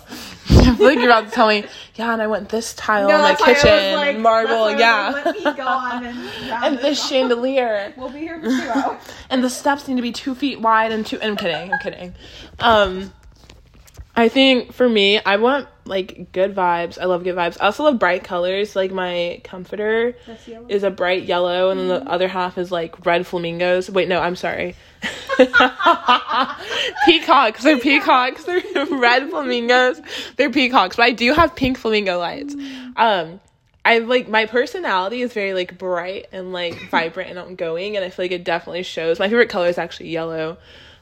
I 0.48 0.74
feel 0.76 0.86
like 0.86 0.98
you're 0.98 1.06
about 1.10 1.26
to 1.26 1.30
tell 1.30 1.48
me, 1.48 1.64
yeah, 1.96 2.12
and 2.12 2.22
I 2.22 2.26
went 2.26 2.48
this 2.48 2.74
tile 2.74 3.08
in 3.08 3.14
my 3.20 3.30
that's 3.32 3.42
I 3.42 3.48
was 3.52 3.62
kitchen, 3.62 3.94
like- 3.96 4.18
marble, 4.18 4.64
that's 4.66 4.80
why 4.80 4.86
I 4.88 5.08
was 5.10 5.14
yeah, 5.14 5.22
like, 5.24 5.24
Let 5.24 5.36
me 5.36 5.62
go 5.62 5.66
on 5.66 6.04
and 6.04 6.18
and 6.64 6.78
this 6.78 7.00
off. 7.02 7.08
chandelier, 7.08 7.92
We'll 7.96 8.10
be 8.10 8.20
here 8.20 8.38
for 8.40 8.48
two 8.48 8.70
hours. 8.70 9.00
and 9.30 9.42
the 9.42 9.50
steps 9.50 9.88
need 9.88 9.96
to 9.96 10.02
be 10.02 10.12
two 10.12 10.34
feet 10.34 10.60
wide 10.60 10.92
and 10.92 11.04
two. 11.06 11.20
I'm 11.20 11.36
kidding, 11.36 11.72
I'm 11.72 11.78
kidding. 11.80 12.14
Um, 12.60 13.12
I 14.16 14.28
think 14.28 14.72
for 14.72 14.88
me, 14.88 15.20
I 15.20 15.36
want 15.36 15.68
like 15.84 16.32
good 16.32 16.54
vibes. 16.54 16.98
I 16.98 17.04
love 17.04 17.22
good 17.22 17.36
vibes. 17.36 17.58
I 17.60 17.66
also 17.66 17.84
love 17.84 17.98
bright 17.98 18.24
colors. 18.24 18.74
Like 18.74 18.90
my 18.90 19.42
comforter 19.44 20.16
is 20.68 20.84
a 20.84 20.90
bright 20.90 21.24
yellow, 21.24 21.70
and 21.70 21.78
then 21.78 21.88
the 21.88 22.02
other 22.10 22.26
half 22.26 22.56
is 22.56 22.72
like 22.72 23.04
red 23.04 23.26
flamingos. 23.26 23.90
Wait, 23.90 24.08
no, 24.08 24.20
I'm 24.20 24.36
sorry. 24.36 24.74
peacocks. 27.04 27.62
They're 27.62 27.78
peacocks. 27.78 28.44
They're 28.44 28.62
red 28.90 29.28
flamingos. 29.28 30.00
They're 30.36 30.50
peacocks. 30.50 30.96
But 30.96 31.04
I 31.04 31.10
do 31.12 31.34
have 31.34 31.54
pink 31.54 31.76
flamingo 31.76 32.18
lights. 32.18 32.56
Um, 32.96 33.40
I 33.84 33.98
like 33.98 34.28
my 34.28 34.46
personality 34.46 35.20
is 35.20 35.34
very 35.34 35.52
like 35.52 35.76
bright 35.76 36.26
and 36.32 36.54
like 36.54 36.88
vibrant 36.90 37.30
and 37.30 37.38
outgoing, 37.38 37.96
and 37.96 38.04
I 38.04 38.08
feel 38.08 38.24
like 38.24 38.32
it 38.32 38.44
definitely 38.44 38.82
shows. 38.82 39.18
My 39.18 39.28
favorite 39.28 39.50
color 39.50 39.68
is 39.68 39.76
actually 39.76 40.08
yellow. 40.08 40.56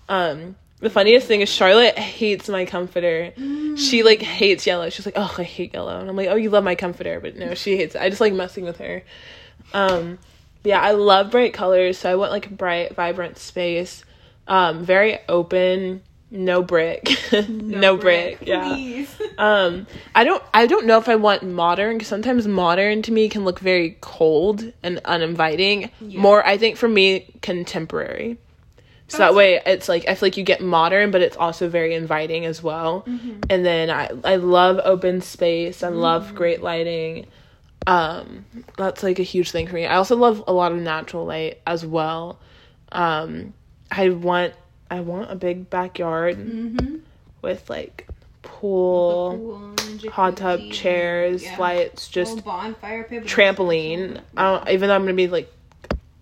Um, 0.09 0.57
the 0.85 0.91
funniest 0.91 1.27
thing 1.27 1.41
is 1.41 1.49
Charlotte 1.49 1.99
hates 1.99 2.49
my 2.49 2.67
comforter. 2.67 3.33
She 3.77 4.03
like 4.03 4.21
hates 4.21 4.67
yellow. 4.67 4.91
She's 4.91 5.07
like, 5.07 5.17
oh, 5.17 5.35
I 5.39 5.43
hate 5.43 5.73
yellow, 5.73 5.99
and 5.99 6.09
I'm 6.09 6.15
like, 6.15 6.29
oh, 6.29 6.37
you 6.37 6.51
love 6.51 6.63
my 6.63 6.75
comforter, 6.75 7.21
but 7.21 7.37
no, 7.37 7.55
she 7.55 7.77
hates 7.77 7.95
it. 7.95 8.03
I 8.03 8.11
just 8.11 8.21
like 8.21 8.35
messing 8.35 8.65
with 8.65 8.77
her. 8.79 9.03
Um, 9.73 10.19
yeah, 10.63 10.81
I 10.81 10.93
love 10.93 11.31
bright 11.31 11.55
colors, 11.55 11.99
so 11.99 12.13
I 12.13 12.17
want 12.17 12.33
like 12.33 12.47
a 12.47 12.51
bright, 12.51 12.95
vibrant 12.95 13.39
space. 13.39 14.05
Um, 14.47 14.85
very 14.85 15.19
open, 15.27 16.03
no 16.31 16.63
brick, 16.63 17.09
no, 17.49 17.97
brick. 17.97 18.39
Yeah. 18.43 18.69
Please. 18.75 19.17
Um, 19.37 19.89
I 20.15 20.23
don't, 20.23 20.41
I 20.55 20.69
don't 20.69 20.87
know 20.87 20.97
if 20.99 21.09
I 21.09 21.17
want 21.17 21.43
modern 21.43 21.97
because 21.97 22.07
sometimes 22.07 22.47
modern 22.47 23.03
to 23.03 23.11
me 23.11 23.29
can 23.29 23.45
look 23.45 23.59
very 23.59 23.99
cold 24.01 24.73
and 24.81 25.01
uninviting. 25.05 25.91
More, 26.01 26.47
I 26.47 26.57
think 26.57 26.77
for 26.77 26.89
me, 26.89 27.35
contemporary. 27.43 28.39
So 29.09 29.19
that 29.19 29.35
way, 29.35 29.61
it's 29.67 29.89
like 29.89 30.09
I 30.09 30.15
feel 30.15 30.27
like 30.27 30.37
you 30.37 30.45
get 30.45 30.61
modern, 30.61 31.11
but 31.11 31.21
it's 31.21 31.37
also 31.37 31.69
very 31.69 31.95
inviting 31.95 32.47
as 32.47 32.63
well. 32.63 33.05
And 33.51 33.65
then 33.65 33.91
I, 33.91 34.11
I 34.25 34.37
love 34.37 34.81
open 34.85 35.21
space. 35.21 35.83
I 35.83 35.89
love 35.89 36.35
great 36.35 36.63
lighting. 36.63 37.27
Um, 37.87 38.47
that's 38.79 39.03
like 39.03 39.19
a 39.19 39.23
huge 39.23 39.51
thing 39.51 39.67
for 39.67 39.75
me. 39.75 39.85
I 39.87 39.97
also 39.97 40.17
love 40.17 40.43
a 40.47 40.53
lot 40.53 40.73
of 40.73 40.79
natural 40.79 41.27
light 41.27 41.61
as 41.67 41.85
well. 41.85 42.39
Um, 42.93 43.53
I 43.91 44.09
want, 44.09 44.55
I 44.91 45.01
want 45.01 45.31
a 45.31 45.37
big 45.37 45.69
backyard 45.69 46.39
with 47.43 47.69
like 47.69 48.09
pool, 48.43 49.75
hot 50.11 50.39
tub, 50.39 50.61
chairs, 50.71 51.45
lights, 51.59 52.09
just 52.09 52.43
bonfire 52.45 53.05
trampoline. 53.05 54.21
I 54.37 54.43
don't, 54.59 54.69
even 54.71 54.89
though 54.89 54.95
I'm 54.95 55.03
gonna 55.03 55.13
be 55.15 55.29
like 55.29 55.53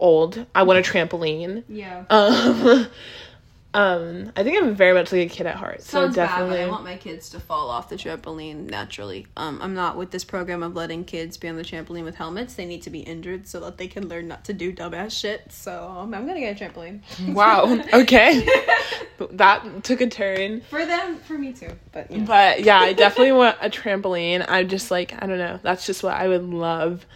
old, 0.02 0.44
I 0.54 0.64
want 0.64 0.78
a 0.78 0.82
trampoline. 0.82 1.62
Yeah. 1.68 2.04
Um, 2.10 2.88
um, 3.74 4.32
I 4.36 4.42
think 4.42 4.62
I'm 4.62 4.74
very 4.74 4.92
much 4.92 5.12
like 5.12 5.30
a 5.30 5.32
kid 5.32 5.46
at 5.46 5.54
heart, 5.54 5.80
so 5.82 6.10
definitely. 6.10 6.56
bad, 6.56 6.60
but 6.60 6.60
I 6.60 6.68
want 6.68 6.84
my 6.84 6.96
kids 6.96 7.30
to 7.30 7.40
fall 7.40 7.70
off 7.70 7.88
the 7.88 7.94
trampoline 7.94 8.68
naturally. 8.68 9.28
Um, 9.36 9.60
I'm 9.62 9.74
not 9.74 9.96
with 9.96 10.10
this 10.10 10.24
program 10.24 10.62
of 10.62 10.74
letting 10.74 11.04
kids 11.04 11.36
be 11.36 11.48
on 11.48 11.56
the 11.56 11.62
trampoline 11.62 12.04
with 12.04 12.16
helmets. 12.16 12.54
They 12.54 12.66
need 12.66 12.82
to 12.82 12.90
be 12.90 13.00
injured 13.00 13.46
so 13.46 13.60
that 13.60 13.78
they 13.78 13.86
can 13.86 14.08
learn 14.08 14.28
not 14.28 14.44
to 14.46 14.52
do 14.52 14.72
dumbass 14.74 15.18
shit. 15.18 15.52
So 15.52 15.86
um, 15.88 16.12
I'm 16.12 16.26
gonna 16.26 16.40
get 16.40 16.60
a 16.60 16.64
trampoline. 16.64 17.00
wow. 17.32 17.80
Okay. 17.94 18.46
that 19.30 19.84
took 19.84 20.00
a 20.00 20.08
turn. 20.08 20.62
For 20.62 20.84
them, 20.84 21.16
for 21.18 21.38
me 21.38 21.52
too. 21.52 21.70
But 21.92 22.10
yeah. 22.10 22.24
But 22.24 22.64
yeah, 22.64 22.78
I 22.80 22.92
definitely 22.92 23.32
want 23.32 23.56
a 23.62 23.70
trampoline. 23.70 24.44
I'm 24.48 24.68
just 24.68 24.90
like, 24.90 25.14
I 25.22 25.26
don't 25.26 25.38
know. 25.38 25.60
That's 25.62 25.86
just 25.86 26.02
what 26.02 26.14
I 26.14 26.26
would 26.28 26.44
love. 26.44 27.06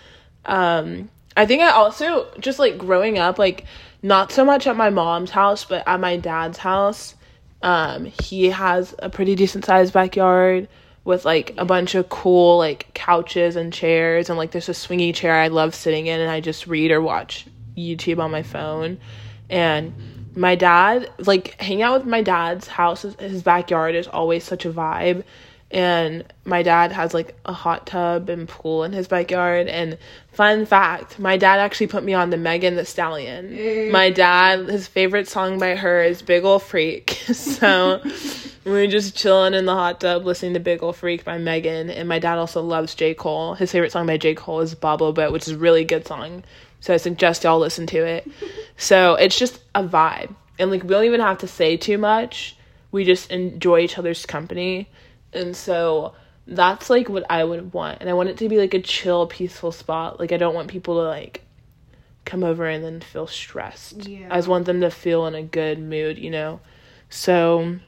Um, 0.45 1.11
I 1.37 1.47
think 1.47 1.62
I 1.62 1.70
also 1.70 2.28
just 2.41 2.59
like 2.59 2.78
growing 2.78 3.18
up, 3.18 3.39
like 3.39 3.64
not 4.03 4.32
so 4.32 4.45
much 4.45 4.66
at 4.66 4.76
my 4.76 4.91
mom's 4.91 5.30
house, 5.30 5.64
but 5.64 5.87
at 5.87 6.01
my 6.01 6.16
dad's 6.16 6.59
house. 6.59 7.14
Um, 7.62 8.07
he 8.07 8.47
has 8.47 8.95
a 8.99 9.11
pretty 9.11 9.34
decent 9.34 9.64
sized 9.64 9.93
backyard 9.93 10.68
with 11.05 11.24
like 11.24 11.55
a 11.57 11.64
bunch 11.64 11.95
of 11.95 12.09
cool 12.09 12.59
like 12.59 12.93
couches 12.95 13.57
and 13.57 13.72
chairs 13.72 14.28
and 14.28 14.37
like 14.37 14.51
there's 14.51 14.68
a 14.68 14.72
swingy 14.72 15.14
chair 15.14 15.34
I 15.34 15.49
love 15.49 15.74
sitting 15.74 16.07
in 16.09 16.20
and 16.20 16.30
I 16.30 16.41
just 16.41 16.66
read 16.66 16.91
or 16.91 17.01
watch 17.01 17.47
YouTube 17.76 18.18
on 18.18 18.30
my 18.30 18.43
phone. 18.43 18.99
And 19.49 19.95
my 20.34 20.55
dad, 20.55 21.11
like 21.18 21.61
hanging 21.61 21.82
out 21.82 22.01
with 22.01 22.09
my 22.09 22.22
dad's 22.22 22.66
house, 22.66 23.03
his 23.03 23.43
backyard 23.43 23.95
is 23.95 24.09
always 24.09 24.45
such 24.45 24.64
a 24.64 24.72
vibe. 24.72 25.24
And 25.70 26.24
my 26.44 26.62
dad 26.62 26.92
has 26.92 27.12
like 27.12 27.36
a 27.44 27.52
hot 27.52 27.86
tub 27.86 28.28
and 28.28 28.48
pool 28.48 28.84
in 28.84 28.92
his 28.92 29.08
backyard. 29.08 29.66
And 29.66 29.98
fun 30.32 30.64
fact, 30.64 31.18
my 31.18 31.36
dad 31.36 31.58
actually 31.58 31.88
put 31.88 32.04
me 32.04 32.14
on 32.14 32.30
the 32.30 32.36
Megan 32.36 32.76
Thee 32.76 32.84
Stallion. 32.84 33.50
Mm. 33.50 33.90
My 33.90 34.10
dad, 34.10 34.68
his 34.68 34.86
favorite 34.86 35.28
song 35.28 35.58
by 35.58 35.74
her 35.74 36.02
is 36.02 36.22
Big 36.22 36.44
Ol' 36.44 36.60
Freak. 36.60 37.10
so 37.32 38.00
we 38.64 38.70
were 38.70 38.86
just 38.86 39.16
chilling 39.16 39.54
in 39.54 39.66
the 39.66 39.74
hot 39.74 40.00
tub 40.00 40.24
listening 40.24 40.54
to 40.54 40.60
Big 40.60 40.84
Ol' 40.84 40.92
Freak 40.92 41.24
by 41.24 41.36
Megan. 41.38 41.90
And 41.90 42.08
my 42.08 42.20
dad 42.20 42.38
also 42.38 42.62
loves 42.62 42.94
J. 42.94 43.14
Cole. 43.14 43.54
His 43.54 43.72
favorite 43.72 43.90
song 43.90 44.06
by 44.06 44.18
J. 44.18 44.34
Cole 44.34 44.60
is 44.60 44.74
Bobble 44.76 45.12
but 45.12 45.32
which 45.32 45.48
is 45.48 45.54
a 45.54 45.58
really 45.58 45.84
good 45.84 46.06
song. 46.06 46.44
So 46.78 46.94
I 46.94 46.98
suggest 46.98 47.42
y'all 47.42 47.58
listen 47.58 47.88
to 47.88 48.06
it. 48.06 48.28
so 48.76 49.16
it's 49.16 49.36
just 49.36 49.60
a 49.74 49.82
vibe. 49.82 50.32
And 50.60 50.70
like 50.70 50.84
we 50.84 50.90
don't 50.90 51.04
even 51.04 51.20
have 51.20 51.38
to 51.38 51.48
say 51.48 51.76
too 51.76 51.98
much. 51.98 52.56
We 52.92 53.04
just 53.04 53.32
enjoy 53.32 53.80
each 53.80 53.98
other's 53.98 54.24
company. 54.24 54.88
And 55.33 55.57
so 55.57 56.14
that's 56.47 56.89
like 56.89 57.09
what 57.09 57.24
I 57.31 57.43
would 57.45 57.72
want. 57.72 57.99
And 58.01 58.09
I 58.09 58.12
want 58.12 58.29
it 58.29 58.37
to 58.39 58.49
be 58.49 58.59
like 58.59 58.74
a 58.74 58.81
chill, 58.81 59.27
peaceful 59.27 59.72
spot. 59.72 60.20
Like 60.20 60.33
I 60.33 60.37
don't 60.37 60.55
want 60.55 60.68
people 60.68 60.95
to 60.95 61.03
like 61.03 61.43
come 62.24 62.45
over 62.45 62.66
and 62.66 62.85
then 62.85 63.01
feel 63.01 63.27
stressed. 63.27 64.07
Yeah. 64.09 64.29
I 64.31 64.37
just 64.37 64.49
want 64.49 64.66
them 64.66 64.81
to 64.81 64.91
feel 64.91 65.27
in 65.27 65.35
a 65.35 65.43
good 65.43 65.79
mood, 65.79 66.18
you 66.18 66.31
know? 66.31 66.61
So 67.09 67.79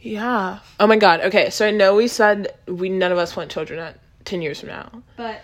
yeah. 0.00 0.60
Oh 0.78 0.86
my 0.86 0.96
god. 0.96 1.20
Okay, 1.22 1.50
so 1.50 1.66
I 1.66 1.70
know 1.70 1.94
we 1.94 2.08
said 2.08 2.54
we 2.66 2.88
none 2.88 3.12
of 3.12 3.18
us 3.18 3.36
want 3.36 3.50
children 3.50 3.80
at 3.80 3.98
10 4.24 4.42
years 4.42 4.60
from 4.60 4.68
now. 4.70 5.02
But 5.16 5.42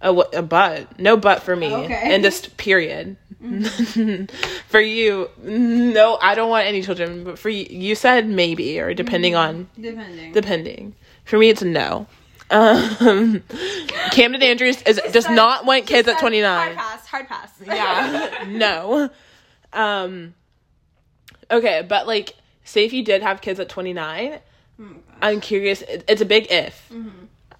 A, 0.00 0.10
a 0.10 0.42
but. 0.42 0.98
No 0.98 1.16
but 1.16 1.42
for 1.42 1.54
me. 1.54 1.72
Okay. 1.72 2.14
And 2.14 2.22
just 2.22 2.56
period. 2.56 3.16
for 4.68 4.80
you, 4.80 5.28
no, 5.42 6.18
I 6.20 6.34
don't 6.34 6.48
want 6.50 6.66
any 6.66 6.82
children. 6.82 7.24
But 7.24 7.38
for 7.38 7.48
you, 7.48 7.66
you 7.68 7.94
said 7.94 8.26
maybe 8.28 8.78
or 8.80 8.94
depending 8.94 9.34
on 9.34 9.68
depending. 9.80 10.32
depending. 10.32 10.94
For 11.24 11.38
me, 11.38 11.48
it's 11.50 11.62
a 11.62 11.66
no. 11.66 12.06
Um, 12.50 13.40
Kamden 14.12 14.42
Andrews 14.42 14.82
is 14.82 15.00
does 15.12 15.24
said- 15.24 15.34
not 15.34 15.64
want 15.64 15.86
kids 15.86 16.06
at 16.08 16.18
29. 16.18 16.44
Hard 16.74 16.76
pass. 16.76 17.06
Hard 17.06 17.28
pass. 17.28 17.50
Yeah, 17.66 18.44
no. 18.48 19.10
Um, 19.72 20.34
okay, 21.50 21.84
but 21.88 22.06
like, 22.06 22.34
say 22.64 22.84
if 22.84 22.92
you 22.92 23.04
did 23.04 23.22
have 23.22 23.40
kids 23.40 23.58
at 23.58 23.68
twenty 23.68 23.92
nine, 23.92 24.38
I'm 25.20 25.40
curious. 25.40 25.82
It, 25.82 26.04
it's 26.08 26.20
a 26.20 26.26
big 26.26 26.46
if. 26.50 26.92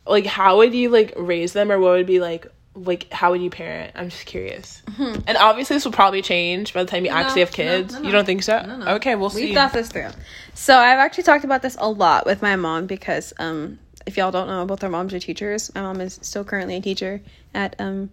Like, 0.07 0.27
how 0.27 0.59
would 0.59 0.75
you 0.75 0.91
like 0.91 1.13
raise 1.17 1.53
them, 1.55 1.71
or 1.73 1.79
what 1.79 1.93
would 1.93 2.07
be 2.07 2.21
like 2.21 2.47
like 2.75 3.13
how 3.13 3.33
would 3.33 3.43
you 3.43 3.51
parent? 3.51 3.93
I'm 3.95 4.09
just 4.09 4.25
curious. 4.27 4.83
And 4.99 5.37
obviously 5.37 5.77
this 5.77 5.85
will 5.85 5.93
probably 5.93 6.23
change 6.23 6.73
by 6.73 6.83
the 6.85 6.91
time 6.91 7.05
you 7.05 7.11
actually 7.11 7.41
have 7.41 7.51
Mm-hmm. 7.51 7.63
no, 7.67 7.79
kids. 7.79 7.93
no, 7.95 7.99
no. 8.01 8.07
You 8.07 8.13
don't 8.13 8.25
think 8.25 8.43
so? 8.43 8.61
no. 8.63 8.95
Okay, 8.95 9.15
we'll 9.15 9.31
see. 9.31 9.51
We 9.51 9.55
thought 9.55 9.73
this 9.73 9.89
through. 9.89 10.09
So 10.55 10.77
I've 10.77 10.99
actually 10.99 11.25
talked 11.25 11.45
about 11.45 11.61
this 11.63 11.77
a 11.79 11.89
lot 11.91 12.25
with 12.27 12.41
my 12.43 12.57
mom 12.57 12.87
because 12.87 13.33
um 13.39 13.79
if 14.07 14.17
y'all 14.17 14.31
don't 14.33 14.49
know, 14.49 14.65
both 14.67 14.83
our 14.83 14.91
moms 14.91 15.13
are 15.15 15.21
teachers. 15.21 15.73
My 15.75 15.83
mom 15.83 16.01
is 16.01 16.19
still 16.23 16.45
currently 16.45 16.77
a 16.77 16.81
teacher 16.81 17.21
at 17.55 17.77
um 17.79 18.11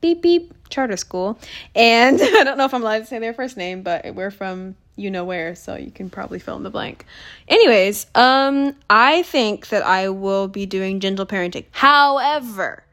beep 0.00 0.22
beep 0.22 0.54
charter 0.70 0.96
school. 0.96 1.38
And 1.74 2.20
I 2.22 2.44
don't 2.44 2.56
know 2.58 2.64
if 2.64 2.72
I'm 2.74 2.82
allowed 2.82 3.00
to 3.00 3.06
say 3.06 3.18
their 3.18 3.34
first 3.34 3.56
name, 3.56 3.82
but 3.82 4.14
we're 4.14 4.30
from 4.30 4.74
you 4.96 5.10
know 5.12 5.24
where, 5.24 5.54
so 5.54 5.76
you 5.76 5.92
can 5.92 6.10
probably 6.10 6.38
fill 6.40 6.56
in 6.56 6.64
the 6.64 6.70
blank. 6.70 7.04
Anyways, 7.46 8.06
um 8.14 8.74
I 8.88 9.22
think 9.22 9.68
that 9.68 9.82
I 9.84 10.08
will 10.08 10.48
be 10.48 10.64
doing 10.66 10.98
gentle 11.00 11.26
parenting. 11.26 11.66
However, 11.72 12.84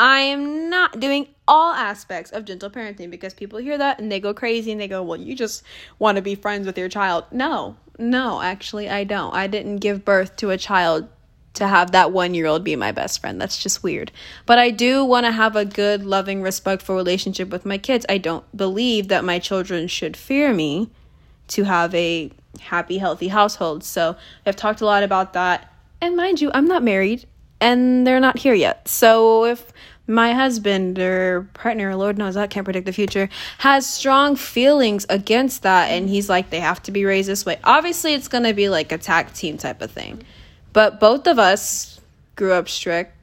I 0.00 0.20
am 0.20 0.70
not 0.70 0.98
doing 0.98 1.28
all 1.46 1.74
aspects 1.74 2.30
of 2.30 2.46
gentle 2.46 2.70
parenting 2.70 3.10
because 3.10 3.34
people 3.34 3.58
hear 3.58 3.76
that 3.76 3.98
and 4.00 4.10
they 4.10 4.18
go 4.18 4.32
crazy 4.32 4.72
and 4.72 4.80
they 4.80 4.88
go, 4.88 5.02
Well, 5.02 5.20
you 5.20 5.36
just 5.36 5.62
want 5.98 6.16
to 6.16 6.22
be 6.22 6.34
friends 6.34 6.66
with 6.66 6.78
your 6.78 6.88
child. 6.88 7.24
No, 7.30 7.76
no, 7.98 8.40
actually, 8.40 8.88
I 8.88 9.04
don't. 9.04 9.34
I 9.34 9.46
didn't 9.46 9.76
give 9.76 10.02
birth 10.02 10.36
to 10.36 10.48
a 10.48 10.56
child 10.56 11.06
to 11.52 11.68
have 11.68 11.90
that 11.90 12.12
one 12.12 12.32
year 12.32 12.46
old 12.46 12.64
be 12.64 12.76
my 12.76 12.92
best 12.92 13.20
friend. 13.20 13.38
That's 13.38 13.62
just 13.62 13.82
weird. 13.82 14.10
But 14.46 14.58
I 14.58 14.70
do 14.70 15.04
want 15.04 15.26
to 15.26 15.32
have 15.32 15.54
a 15.54 15.66
good, 15.66 16.06
loving, 16.06 16.40
respectful 16.40 16.96
relationship 16.96 17.50
with 17.50 17.66
my 17.66 17.76
kids. 17.76 18.06
I 18.08 18.16
don't 18.16 18.44
believe 18.56 19.08
that 19.08 19.22
my 19.22 19.38
children 19.38 19.86
should 19.86 20.16
fear 20.16 20.54
me 20.54 20.88
to 21.48 21.64
have 21.64 21.94
a 21.94 22.30
happy, 22.58 22.96
healthy 22.96 23.28
household. 23.28 23.84
So 23.84 24.16
I've 24.46 24.56
talked 24.56 24.80
a 24.80 24.86
lot 24.86 25.02
about 25.02 25.34
that. 25.34 25.70
And 26.00 26.16
mind 26.16 26.40
you, 26.40 26.50
I'm 26.54 26.66
not 26.66 26.82
married 26.82 27.26
and 27.60 28.06
they're 28.06 28.20
not 28.20 28.38
here 28.38 28.54
yet. 28.54 28.88
So 28.88 29.44
if 29.44 29.72
my 30.10 30.32
husband 30.32 30.98
or 30.98 31.48
partner, 31.54 31.94
Lord 31.94 32.18
knows 32.18 32.36
I 32.36 32.48
can't 32.48 32.64
predict 32.64 32.84
the 32.84 32.92
future, 32.92 33.28
has 33.58 33.88
strong 33.88 34.34
feelings 34.34 35.06
against 35.08 35.62
that 35.62 35.90
and 35.90 36.08
he's 36.08 36.28
like, 36.28 36.50
they 36.50 36.60
have 36.60 36.82
to 36.82 36.90
be 36.90 37.04
raised 37.04 37.28
this 37.28 37.46
way, 37.46 37.58
obviously 37.62 38.12
it's 38.12 38.28
going 38.28 38.44
to 38.44 38.52
be 38.52 38.68
like 38.68 38.90
a 38.92 38.98
tag 38.98 39.32
team 39.32 39.56
type 39.56 39.80
of 39.80 39.90
thing. 39.90 40.22
But 40.72 41.00
both 41.00 41.26
of 41.26 41.38
us 41.38 42.00
grew 42.34 42.52
up 42.52 42.68
strict. 42.68 43.14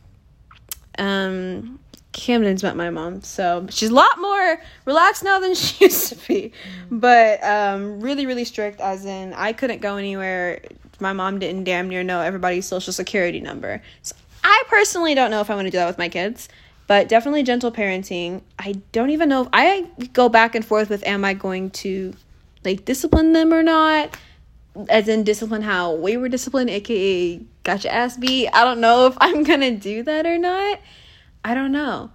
Um, 0.98 1.80
Kamden's 2.14 2.64
met 2.64 2.76
my 2.76 2.90
mom, 2.90 3.22
so 3.22 3.68
she's 3.70 3.90
a 3.90 3.94
lot 3.94 4.18
more 4.20 4.62
relaxed 4.86 5.24
now 5.24 5.40
than 5.40 5.56
she 5.56 5.86
used 5.86 6.10
to 6.10 6.28
be. 6.28 6.52
But 6.90 7.44
um, 7.44 8.00
really, 8.00 8.26
really 8.26 8.46
strict, 8.46 8.80
as 8.80 9.06
in 9.06 9.34
I 9.34 9.54
couldn't 9.54 9.82
go 9.82 9.98
anywhere. 9.98 10.62
My 11.00 11.14
mom 11.14 11.38
didn't 11.38 11.66
damn 11.66 11.90
near 11.90 12.04
know 12.04 12.22
everybody's 12.22 12.66
social 12.66 12.92
security 12.92 13.40
number. 13.40 13.84
So 14.02 14.16
I 14.44 14.64
personally 14.68 15.14
don't 15.14 15.30
know 15.30 15.42
if 15.42 15.50
I 15.52 15.56
want 15.56 15.68
to 15.68 15.72
do 15.72 15.78
that 15.78 15.88
with 15.88 15.98
my 15.98 16.10
kids, 16.10 16.50
but 16.88 17.08
definitely 17.10 17.44
gentle 17.44 17.72
parenting. 17.72 18.42
I 18.58 18.74
don't 18.92 19.12
even 19.12 19.30
know 19.30 19.44
if 19.44 19.50
I 19.54 19.88
go 20.14 20.30
back 20.30 20.56
and 20.56 20.66
forth 20.66 20.90
with 20.90 21.06
am 21.06 21.24
I 21.24 21.34
going 21.34 21.70
to 21.72 22.14
like 22.64 22.86
discipline 22.86 23.34
them 23.34 23.54
or 23.54 23.64
not 23.64 24.18
as 24.90 25.08
in 25.08 25.24
discipline 25.24 25.62
how 25.62 25.94
we 25.94 26.18
were 26.18 26.30
disciplined, 26.30 26.70
aka 26.70 27.42
got 27.64 27.84
your 27.84 27.94
ass 27.94 28.18
beat. 28.18 28.50
I 28.54 28.64
don't 28.64 28.80
know 28.80 29.08
if 29.08 29.18
I'm 29.20 29.44
gonna 29.44 29.72
do 29.72 30.04
that 30.04 30.26
or 30.26 30.38
not. 30.38 30.80
I 31.44 31.54
don't 31.54 31.72
know. 31.72 32.12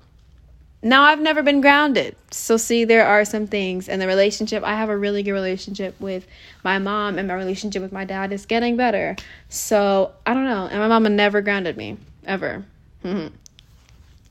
Now 0.82 1.04
I've 1.04 1.20
never 1.20 1.42
been 1.42 1.60
grounded. 1.60 2.16
So 2.30 2.56
see 2.56 2.84
there 2.84 3.06
are 3.06 3.24
some 3.24 3.46
things 3.46 3.88
in 3.88 4.00
the 4.00 4.06
relationship. 4.06 4.64
I 4.64 4.74
have 4.74 4.88
a 4.88 4.96
really 4.96 5.22
good 5.22 5.32
relationship 5.32 5.98
with 6.00 6.26
my 6.64 6.78
mom 6.78 7.18
and 7.18 7.28
my 7.28 7.34
relationship 7.34 7.82
with 7.82 7.92
my 7.92 8.04
dad 8.04 8.32
is 8.32 8.46
getting 8.46 8.76
better. 8.76 9.16
So 9.48 10.12
I 10.26 10.34
don't 10.34 10.44
know. 10.44 10.66
And 10.66 10.78
my 10.80 10.88
mama 10.88 11.08
never 11.08 11.40
grounded 11.40 11.76
me. 11.76 11.98
Ever. 12.24 12.64
Mhm. 13.04 13.32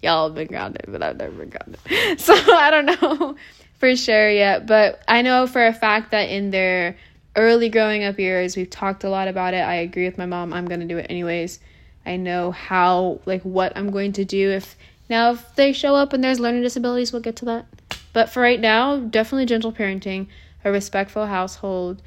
Y'all 0.01 0.27
have 0.27 0.35
been 0.35 0.47
grounded, 0.47 0.85
but 0.87 1.03
I've 1.03 1.17
never 1.17 1.31
been 1.31 1.49
grounded. 1.49 1.79
So 2.19 2.33
I 2.33 2.71
don't 2.71 2.85
know 2.85 3.35
for 3.79 3.95
sure 3.95 4.29
yet. 4.29 4.65
But 4.65 5.03
I 5.07 5.21
know 5.21 5.47
for 5.47 5.65
a 5.65 5.73
fact 5.73 6.11
that 6.11 6.29
in 6.29 6.51
their 6.51 6.97
early 7.35 7.69
growing 7.69 8.03
up 8.03 8.19
years, 8.19 8.55
we've 8.55 8.69
talked 8.69 9.03
a 9.03 9.09
lot 9.09 9.27
about 9.27 9.53
it. 9.53 9.59
I 9.59 9.75
agree 9.75 10.05
with 10.05 10.17
my 10.17 10.25
mom. 10.25 10.53
I'm 10.53 10.65
going 10.65 10.79
to 10.79 10.87
do 10.87 10.97
it 10.97 11.07
anyways. 11.09 11.59
I 12.05 12.17
know 12.17 12.51
how, 12.51 13.19
like, 13.25 13.43
what 13.43 13.73
I'm 13.75 13.91
going 13.91 14.13
to 14.13 14.25
do 14.25 14.49
if 14.51 14.75
now 15.09 15.31
if 15.31 15.55
they 15.55 15.73
show 15.73 15.93
up 15.95 16.13
and 16.13 16.23
there's 16.23 16.39
learning 16.39 16.63
disabilities, 16.63 17.11
we'll 17.11 17.21
get 17.21 17.35
to 17.37 17.45
that. 17.45 17.65
But 18.13 18.29
for 18.29 18.41
right 18.41 18.59
now, 18.59 18.97
definitely 18.97 19.45
gentle 19.45 19.71
parenting, 19.71 20.27
a 20.65 20.71
respectful 20.71 21.25
household. 21.25 22.01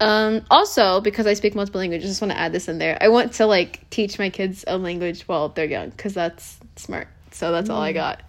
Um, 0.00 0.44
also, 0.50 1.00
because 1.00 1.26
I 1.26 1.34
speak 1.34 1.54
multiple 1.54 1.80
languages, 1.80 2.06
I 2.06 2.10
just 2.10 2.20
want 2.20 2.32
to 2.32 2.38
add 2.38 2.52
this 2.52 2.68
in 2.68 2.78
there. 2.78 2.98
I 3.00 3.08
want 3.08 3.34
to 3.34 3.46
like 3.46 3.88
teach 3.90 4.18
my 4.18 4.30
kids 4.30 4.64
a 4.66 4.76
language 4.78 5.22
while 5.22 5.50
they're 5.50 5.66
young 5.66 5.90
because 5.90 6.14
that's 6.14 6.58
smart. 6.76 7.08
So 7.34 7.50
that's 7.52 7.68
all 7.68 7.80
I 7.80 7.92
got. 7.92 8.22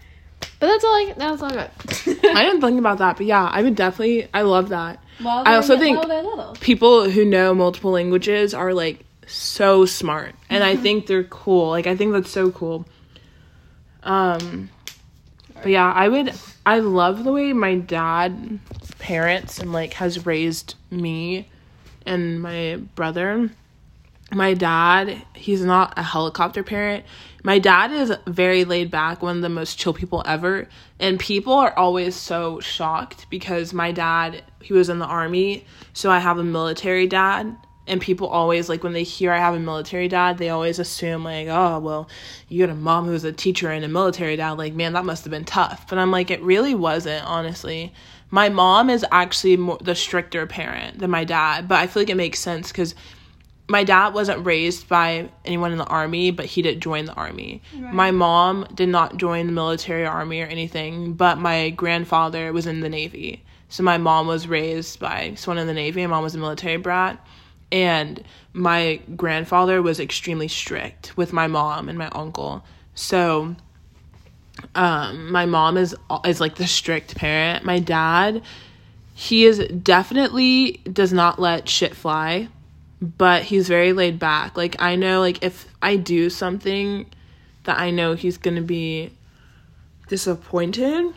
But 0.59 0.67
that's 0.67 0.83
all 0.83 0.91
I 0.91 1.13
that's 1.15 1.41
all 1.41 1.51
I 1.51 1.55
got. 1.55 1.71
I 2.07 2.43
didn't 2.43 2.61
think 2.61 2.79
about 2.79 2.97
that, 2.97 3.17
but 3.17 3.25
yeah, 3.25 3.45
I 3.45 3.61
would 3.61 3.75
definitely. 3.75 4.27
I 4.33 4.41
love 4.41 4.69
that. 4.69 4.99
While 5.21 5.43
I 5.45 5.55
also 5.55 5.77
think 5.77 6.59
people 6.59 7.09
who 7.09 7.23
know 7.23 7.53
multiple 7.53 7.91
languages 7.91 8.53
are 8.53 8.73
like 8.73 9.05
so 9.27 9.85
smart, 9.85 10.35
and 10.49 10.63
I 10.63 10.75
think 10.85 11.07
they're 11.07 11.23
cool. 11.23 11.69
Like 11.69 11.87
I 11.87 11.95
think 11.95 12.13
that's 12.13 12.31
so 12.31 12.51
cool. 12.51 12.85
Um, 14.03 14.69
but 15.53 15.67
yeah, 15.67 15.91
I 15.91 16.07
would. 16.07 16.33
I 16.65 16.79
love 16.79 17.23
the 17.23 17.31
way 17.31 17.53
my 17.53 17.75
dad 17.75 18.59
parents 18.97 19.59
and 19.59 19.71
like 19.71 19.93
has 19.93 20.25
raised 20.25 20.75
me 20.89 21.47
and 22.05 22.41
my 22.41 22.77
brother. 22.95 23.51
My 24.35 24.53
dad, 24.53 25.21
he's 25.33 25.63
not 25.63 25.93
a 25.95 26.03
helicopter 26.03 26.61
parent. 26.61 27.05
My 27.45 27.57
dad 27.57 27.93
is 27.93 28.13
very 28.27 28.65
laid 28.65 28.91
back, 28.91 29.21
one 29.21 29.37
of 29.37 29.41
the 29.41 29.47
most 29.47 29.79
chill 29.79 29.93
people 29.93 30.23
ever. 30.25 30.67
And 30.99 31.17
people 31.17 31.53
are 31.53 31.73
always 31.77 32.17
so 32.17 32.59
shocked 32.59 33.27
because 33.29 33.71
my 33.71 33.93
dad, 33.93 34.43
he 34.61 34.73
was 34.73 34.89
in 34.89 34.99
the 34.99 35.05
army, 35.05 35.65
so 35.93 36.11
I 36.11 36.19
have 36.19 36.37
a 36.37 36.43
military 36.43 37.07
dad. 37.07 37.55
And 37.87 38.01
people 38.01 38.27
always 38.27 38.67
like 38.67 38.83
when 38.83 38.91
they 38.91 39.03
hear 39.03 39.31
I 39.31 39.37
have 39.37 39.55
a 39.55 39.59
military 39.59 40.09
dad, 40.09 40.37
they 40.37 40.49
always 40.49 40.79
assume 40.79 41.23
like, 41.23 41.47
oh 41.47 41.79
well, 41.79 42.09
you 42.49 42.59
got 42.59 42.73
a 42.73 42.75
mom 42.75 43.05
who's 43.05 43.23
a 43.23 43.31
teacher 43.31 43.71
and 43.71 43.85
a 43.85 43.87
military 43.87 44.35
dad. 44.35 44.57
Like, 44.57 44.73
man, 44.73 44.91
that 44.93 45.05
must 45.05 45.23
have 45.23 45.31
been 45.31 45.45
tough. 45.45 45.87
But 45.87 45.97
I'm 45.97 46.11
like, 46.11 46.29
it 46.29 46.41
really 46.41 46.75
wasn't, 46.75 47.23
honestly. 47.23 47.93
My 48.31 48.49
mom 48.49 48.89
is 48.89 49.05
actually 49.13 49.55
more 49.55 49.77
the 49.79 49.95
stricter 49.95 50.45
parent 50.45 50.99
than 50.99 51.09
my 51.09 51.23
dad, 51.23 51.69
but 51.69 51.79
I 51.79 51.87
feel 51.87 52.01
like 52.01 52.09
it 52.09 52.17
makes 52.17 52.39
sense 52.39 52.69
because 52.69 52.95
my 53.67 53.83
dad 53.83 54.13
wasn't 54.13 54.45
raised 54.45 54.87
by 54.87 55.29
anyone 55.43 55.71
in 55.71 55.77
the 55.77 55.85
army, 55.85 56.31
but 56.31 56.45
he 56.45 56.61
did 56.61 56.81
join 56.81 57.05
the 57.05 57.13
army. 57.13 57.63
My 57.73 58.11
mom 58.11 58.67
did 58.73 58.89
not 58.89 59.17
join 59.17 59.47
the 59.47 59.53
military 59.53 60.05
army 60.05 60.41
or 60.41 60.45
anything, 60.45 61.13
but 61.13 61.39
my 61.39 61.71
grandfather 61.71 62.53
was 62.53 62.67
in 62.67 62.81
the 62.81 62.89
navy. 62.89 63.43
So 63.69 63.81
my 63.81 63.97
mom 63.97 64.27
was 64.27 64.47
raised 64.47 64.99
by 64.99 65.33
someone 65.35 65.57
in 65.57 65.67
the 65.67 65.73
navy. 65.73 66.01
My 66.01 66.11
mom 66.15 66.23
was 66.23 66.35
a 66.35 66.37
military 66.37 66.77
brat, 66.77 67.25
and 67.71 68.23
my 68.53 69.01
grandfather 69.15 69.81
was 69.81 69.99
extremely 69.99 70.47
strict 70.47 71.17
with 71.17 71.33
my 71.33 71.47
mom 71.47 71.89
and 71.89 71.97
my 71.97 72.09
uncle. 72.09 72.63
So 72.93 73.55
um 74.75 75.31
my 75.31 75.45
mom 75.45 75.75
is 75.75 75.95
is 76.23 76.39
like 76.39 76.55
the 76.55 76.67
strict 76.67 77.15
parent. 77.15 77.65
My 77.65 77.79
dad 77.79 78.43
he 79.13 79.45
is 79.45 79.59
definitely 79.67 80.81
does 80.91 81.11
not 81.11 81.39
let 81.39 81.67
shit 81.67 81.95
fly 81.95 82.49
but 83.01 83.43
he's 83.43 83.67
very 83.67 83.93
laid 83.93 84.19
back. 84.19 84.57
Like 84.57 84.75
I 84.79 84.95
know 84.95 85.19
like 85.19 85.43
if 85.43 85.67
I 85.81 85.95
do 85.95 86.29
something 86.29 87.05
that 87.63 87.79
I 87.79 87.91
know 87.91 88.13
he's 88.13 88.37
going 88.37 88.55
to 88.55 88.61
be 88.61 89.11
disappointed, 90.07 91.13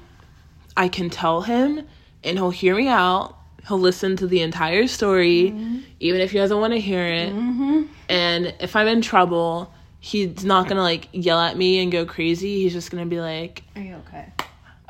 I 0.76 0.89
can 0.89 1.11
tell 1.11 1.43
him 1.43 1.87
and 2.24 2.39
he'll 2.39 2.51
hear 2.51 2.74
me 2.74 2.89
out. 2.89 3.37
He'll 3.66 3.79
listen 3.79 4.16
to 4.16 4.26
the 4.26 4.41
entire 4.41 4.87
story 4.87 5.51
mm-hmm. 5.51 5.81
even 6.01 6.20
if 6.20 6.31
he 6.33 6.39
doesn't 6.39 6.59
want 6.59 6.72
to 6.72 6.81
hear 6.81 7.05
it. 7.05 7.33
Mm-hmm. 7.33 7.83
And 8.09 8.55
if 8.61 8.74
I'm 8.74 8.89
in 8.89 9.03
trouble, 9.03 9.72
he's 10.01 10.45
not 10.45 10.64
going 10.64 10.76
to 10.76 10.83
like 10.83 11.09
yell 11.12 11.41
at 11.41 11.57
me 11.57 11.81
and 11.81 11.93
go 11.93 12.07
crazy. 12.07 12.62
He's 12.62 12.72
just 12.72 12.91
going 12.91 13.05
to 13.05 13.11
be 13.11 13.20
like, 13.20 13.62
Are 13.76 13.83
you 13.83 13.97
okay? 13.97 14.33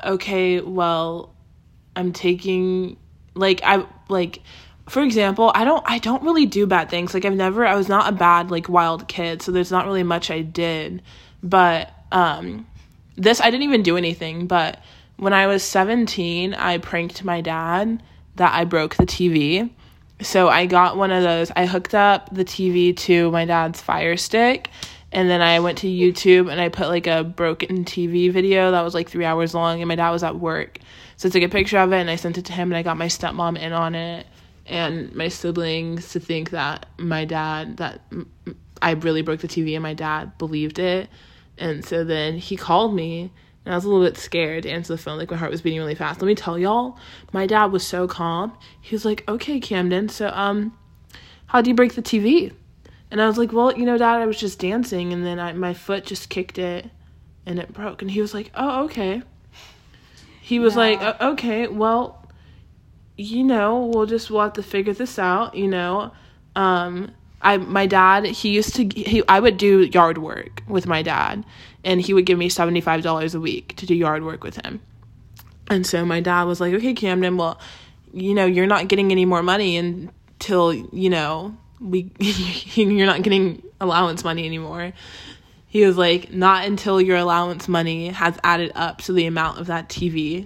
okay, 0.03 0.61
well, 0.61 1.33
I'm 1.95 2.13
taking 2.13 2.97
like 3.35 3.61
I 3.63 3.85
like 4.07 4.41
for 4.89 5.03
example, 5.03 5.51
I 5.53 5.63
don't 5.63 5.83
I 5.85 5.99
don't 5.99 6.23
really 6.23 6.45
do 6.45 6.65
bad 6.65 6.89
things. 6.89 7.13
Like 7.13 7.23
I've 7.23 7.35
never 7.35 7.65
I 7.65 7.75
was 7.75 7.87
not 7.87 8.09
a 8.09 8.11
bad 8.11 8.51
like 8.51 8.67
wild 8.67 9.07
kid, 9.07 9.41
so 9.41 9.51
there's 9.51 9.71
not 9.71 9.85
really 9.85 10.03
much 10.03 10.31
I 10.31 10.41
did. 10.41 11.01
But 11.43 11.93
um 12.11 12.67
this 13.15 13.39
I 13.39 13.51
didn't 13.51 13.63
even 13.63 13.83
do 13.83 13.97
anything, 13.97 14.47
but 14.47 14.81
when 15.17 15.33
I 15.33 15.47
was 15.47 15.63
17, 15.63 16.53
I 16.53 16.77
pranked 16.77 17.23
my 17.23 17.41
dad 17.41 18.01
that 18.37 18.53
I 18.53 18.63
broke 18.63 18.95
the 18.95 19.05
TV. 19.05 19.69
So 20.21 20.49
I 20.49 20.65
got 20.65 20.97
one 20.97 21.11
of 21.11 21.23
those. 21.23 21.51
I 21.55 21.65
hooked 21.65 21.93
up 21.93 22.33
the 22.33 22.45
TV 22.45 22.95
to 22.97 23.29
my 23.31 23.45
dad's 23.45 23.81
Fire 23.81 24.17
Stick, 24.17 24.69
and 25.11 25.29
then 25.29 25.41
I 25.41 25.59
went 25.59 25.77
to 25.79 25.87
YouTube 25.87 26.51
and 26.51 26.59
I 26.59 26.69
put 26.69 26.87
like 26.87 27.07
a 27.07 27.23
broken 27.23 27.85
TV 27.85 28.31
video 28.31 28.71
that 28.71 28.81
was 28.81 28.93
like 28.93 29.09
three 29.09 29.25
hours 29.25 29.53
long, 29.53 29.81
and 29.81 29.87
my 29.87 29.95
dad 29.95 30.09
was 30.09 30.23
at 30.23 30.39
work. 30.39 30.79
So 31.17 31.27
I 31.27 31.31
took 31.31 31.43
a 31.43 31.49
picture 31.49 31.77
of 31.77 31.91
it 31.91 31.97
and 31.97 32.09
I 32.09 32.15
sent 32.15 32.37
it 32.37 32.45
to 32.45 32.53
him, 32.53 32.71
and 32.71 32.77
I 32.77 32.83
got 32.83 32.97
my 32.97 33.07
stepmom 33.07 33.59
in 33.59 33.71
on 33.71 33.93
it 33.93 34.25
and 34.69 35.13
my 35.15 35.27
siblings 35.27 36.11
to 36.13 36.19
think 36.19 36.51
that 36.51 36.85
my 36.97 37.25
dad 37.25 37.77
that 37.77 38.01
I 38.81 38.91
really 38.91 39.21
broke 39.21 39.41
the 39.41 39.47
TV 39.47 39.73
and 39.73 39.83
my 39.83 39.93
dad 39.93 40.37
believed 40.37 40.79
it. 40.79 41.09
And 41.57 41.83
so 41.83 42.03
then 42.03 42.37
he 42.37 42.55
called 42.55 42.93
me 42.95 43.31
and 43.65 43.73
I 43.73 43.77
was 43.77 43.83
a 43.85 43.89
little 43.89 44.05
bit 44.05 44.17
scared 44.17 44.63
to 44.63 44.69
answer 44.69 44.93
the 44.93 44.97
phone, 44.97 45.17
like 45.17 45.29
my 45.29 45.37
heart 45.37 45.51
was 45.51 45.61
beating 45.61 45.79
really 45.79 45.95
fast. 45.95 46.21
Let 46.21 46.27
me 46.27 46.35
tell 46.35 46.57
y'all, 46.57 46.97
my 47.33 47.45
dad 47.45 47.65
was 47.71 47.85
so 47.85 48.07
calm. 48.07 48.53
He 48.79 48.95
was 48.95 49.03
like, 49.05 49.23
"Okay, 49.27 49.59
Kamden, 49.59 50.09
so 50.09 50.29
um, 50.33 50.77
how 51.47 51.61
do 51.61 51.69
you 51.69 51.75
break 51.75 51.93
the 51.95 52.01
TV?" 52.01 52.53
And 53.11 53.21
I 53.21 53.27
was 53.27 53.37
like, 53.37 53.51
"Well, 53.51 53.77
you 53.77 53.85
know, 53.85 53.97
Dad, 53.97 54.21
I 54.21 54.25
was 54.25 54.39
just 54.39 54.59
dancing, 54.59 55.11
and 55.13 55.25
then 55.25 55.39
I 55.39 55.53
my 55.53 55.73
foot 55.73 56.05
just 56.05 56.29
kicked 56.29 56.57
it, 56.57 56.89
and 57.45 57.59
it 57.59 57.73
broke." 57.73 58.01
And 58.01 58.09
he 58.09 58.21
was 58.21 58.33
like, 58.33 58.49
"Oh, 58.55 58.85
okay." 58.85 59.21
He 60.41 60.57
was 60.59 60.73
Yeah. 60.75 60.79
like, 60.79 61.21
"Okay, 61.21 61.67
well, 61.67 62.18
you 63.19 63.43
know, 63.43 63.91
we'll 63.93 64.05
just 64.05 64.31
we'll 64.31 64.41
have 64.43 64.53
to 64.53 64.63
figure 64.63 64.93
this 64.93 65.19
out, 65.19 65.53
you 65.53 65.67
know." 65.67 66.11
Um, 66.55 67.11
I 67.41 67.57
my 67.57 67.85
dad 67.85 68.25
he 68.25 68.49
used 68.49 68.75
to 68.75 68.87
he 68.87 69.23
I 69.27 69.39
would 69.39 69.57
do 69.57 69.81
yard 69.81 70.17
work 70.17 70.63
with 70.67 70.87
my 70.87 71.01
dad, 71.01 71.43
and 71.83 72.01
he 72.01 72.13
would 72.13 72.25
give 72.25 72.37
me 72.37 72.47
seventy 72.47 72.79
five 72.79 73.01
dollars 73.01 73.35
a 73.35 73.39
week 73.39 73.75
to 73.75 73.85
do 73.85 73.93
yard 73.93 74.23
work 74.23 74.43
with 74.43 74.55
him. 74.65 74.81
And 75.69 75.85
so 75.85 76.05
my 76.05 76.21
dad 76.21 76.43
was 76.43 76.61
like, 76.61 76.73
"Okay, 76.73 76.93
Kamden, 76.93 77.37
well, 77.37 77.59
you 78.13 78.33
know, 78.33 78.45
you're 78.45 78.67
not 78.67 78.87
getting 78.87 79.11
any 79.11 79.25
more 79.25 79.43
money 79.43 79.75
until 79.75 80.73
you 80.73 81.09
know 81.09 81.57
we 81.81 82.09
you're 82.19 83.05
not 83.05 83.21
getting 83.21 83.61
allowance 83.81 84.23
money 84.23 84.45
anymore." 84.45 84.93
He 85.69 85.85
was 85.85 85.97
like, 85.97 86.33
"Not 86.33 86.65
until 86.65 86.99
your 86.99 87.17
allowance 87.17 87.67
money 87.67 88.07
has 88.09 88.37
added 88.43 88.71
up 88.75 89.01
to 89.03 89.13
the 89.13 89.27
amount 89.27 89.59
of 89.59 89.67
that 89.67 89.87
TV 89.87 90.45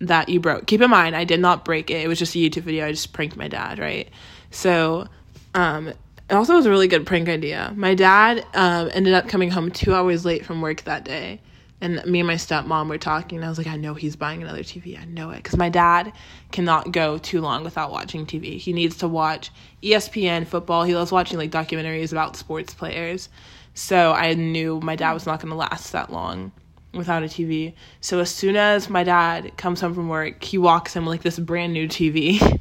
that 0.00 0.28
you 0.28 0.40
broke. 0.40 0.66
Keep 0.66 0.80
in 0.80 0.90
mind, 0.90 1.14
I 1.14 1.24
did 1.24 1.40
not 1.40 1.64
break 1.64 1.90
it. 1.90 2.02
It 2.02 2.08
was 2.08 2.18
just 2.18 2.34
a 2.34 2.38
YouTube 2.38 2.62
video. 2.62 2.86
I 2.86 2.92
just 2.92 3.12
pranked 3.12 3.36
my 3.36 3.48
dad, 3.48 3.78
right? 3.78 4.08
So, 4.50 5.06
um, 5.54 5.88
it 5.88 6.34
also 6.34 6.54
was 6.54 6.66
a 6.66 6.70
really 6.70 6.88
good 6.88 7.06
prank 7.06 7.28
idea. 7.28 7.72
My 7.76 7.94
dad 7.94 8.44
um, 8.54 8.90
ended 8.92 9.14
up 9.14 9.28
coming 9.28 9.50
home 9.50 9.70
two 9.70 9.94
hours 9.94 10.24
late 10.24 10.44
from 10.44 10.60
work 10.60 10.82
that 10.84 11.04
day. 11.04 11.40
And 11.80 12.02
me 12.06 12.20
and 12.20 12.28
my 12.28 12.36
stepmom 12.36 12.88
were 12.88 12.96
talking, 12.96 13.38
and 13.38 13.44
I 13.44 13.48
was 13.48 13.58
like, 13.58 13.66
I 13.66 13.76
know 13.76 13.94
he's 13.94 14.14
buying 14.14 14.40
another 14.40 14.62
TV. 14.62 15.00
I 15.00 15.04
know 15.04 15.30
it. 15.30 15.38
Because 15.38 15.56
my 15.56 15.68
dad 15.68 16.12
cannot 16.52 16.92
go 16.92 17.18
too 17.18 17.40
long 17.40 17.64
without 17.64 17.90
watching 17.90 18.24
TV. 18.24 18.56
He 18.56 18.72
needs 18.72 18.98
to 18.98 19.08
watch 19.08 19.50
ESPN 19.82 20.46
football. 20.46 20.84
He 20.84 20.94
loves 20.94 21.10
watching 21.10 21.38
like 21.38 21.50
documentaries 21.50 22.12
about 22.12 22.36
sports 22.36 22.72
players. 22.72 23.28
So 23.74 24.12
I 24.12 24.34
knew 24.34 24.80
my 24.80 24.96
dad 24.96 25.12
was 25.12 25.26
not 25.26 25.40
going 25.40 25.50
to 25.50 25.56
last 25.56 25.92
that 25.92 26.12
long 26.12 26.52
without 26.92 27.22
a 27.22 27.26
TV. 27.26 27.72
So 28.00 28.20
as 28.20 28.30
soon 28.30 28.56
as 28.56 28.90
my 28.90 29.02
dad 29.02 29.56
comes 29.56 29.80
home 29.80 29.94
from 29.94 30.08
work, 30.08 30.42
he 30.42 30.58
walks 30.58 30.94
in 30.94 31.04
with 31.04 31.12
like 31.12 31.22
this 31.22 31.38
brand 31.38 31.72
new 31.72 31.88
TV. 31.88 32.60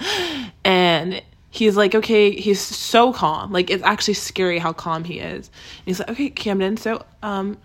and 0.64 1.22
he's 1.50 1.76
like, 1.76 1.94
okay, 1.94 2.32
he's 2.32 2.60
so 2.60 3.12
calm. 3.12 3.52
Like 3.52 3.70
it's 3.70 3.82
actually 3.82 4.14
scary 4.14 4.58
how 4.58 4.72
calm 4.72 5.04
he 5.04 5.18
is. 5.18 5.48
And 5.48 5.86
he's 5.86 5.98
like, 6.00 6.10
okay, 6.10 6.30
Kamden, 6.30 6.78
so 6.78 7.04
um 7.22 7.56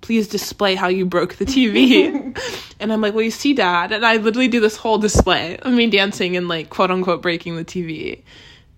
please 0.00 0.28
display 0.28 0.74
how 0.74 0.88
you 0.88 1.04
broke 1.04 1.34
the 1.36 1.44
TV. 1.44 2.36
and 2.80 2.92
I'm 2.92 3.00
like, 3.00 3.14
well, 3.14 3.22
you 3.22 3.30
see, 3.30 3.52
Dad. 3.52 3.92
And 3.92 4.04
I 4.04 4.16
literally 4.16 4.48
do 4.48 4.60
this 4.60 4.76
whole 4.76 4.98
display 4.98 5.58
of 5.58 5.72
me 5.72 5.88
dancing 5.88 6.36
and 6.36 6.48
like 6.48 6.70
quote 6.70 6.90
unquote 6.90 7.22
breaking 7.22 7.56
the 7.56 7.64
TV. 7.64 8.22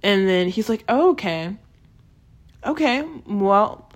And 0.02 0.28
then 0.28 0.48
he's 0.48 0.68
like, 0.68 0.84
oh, 0.88 1.10
okay. 1.10 1.56
Okay, 2.64 3.02
well, 3.26 3.88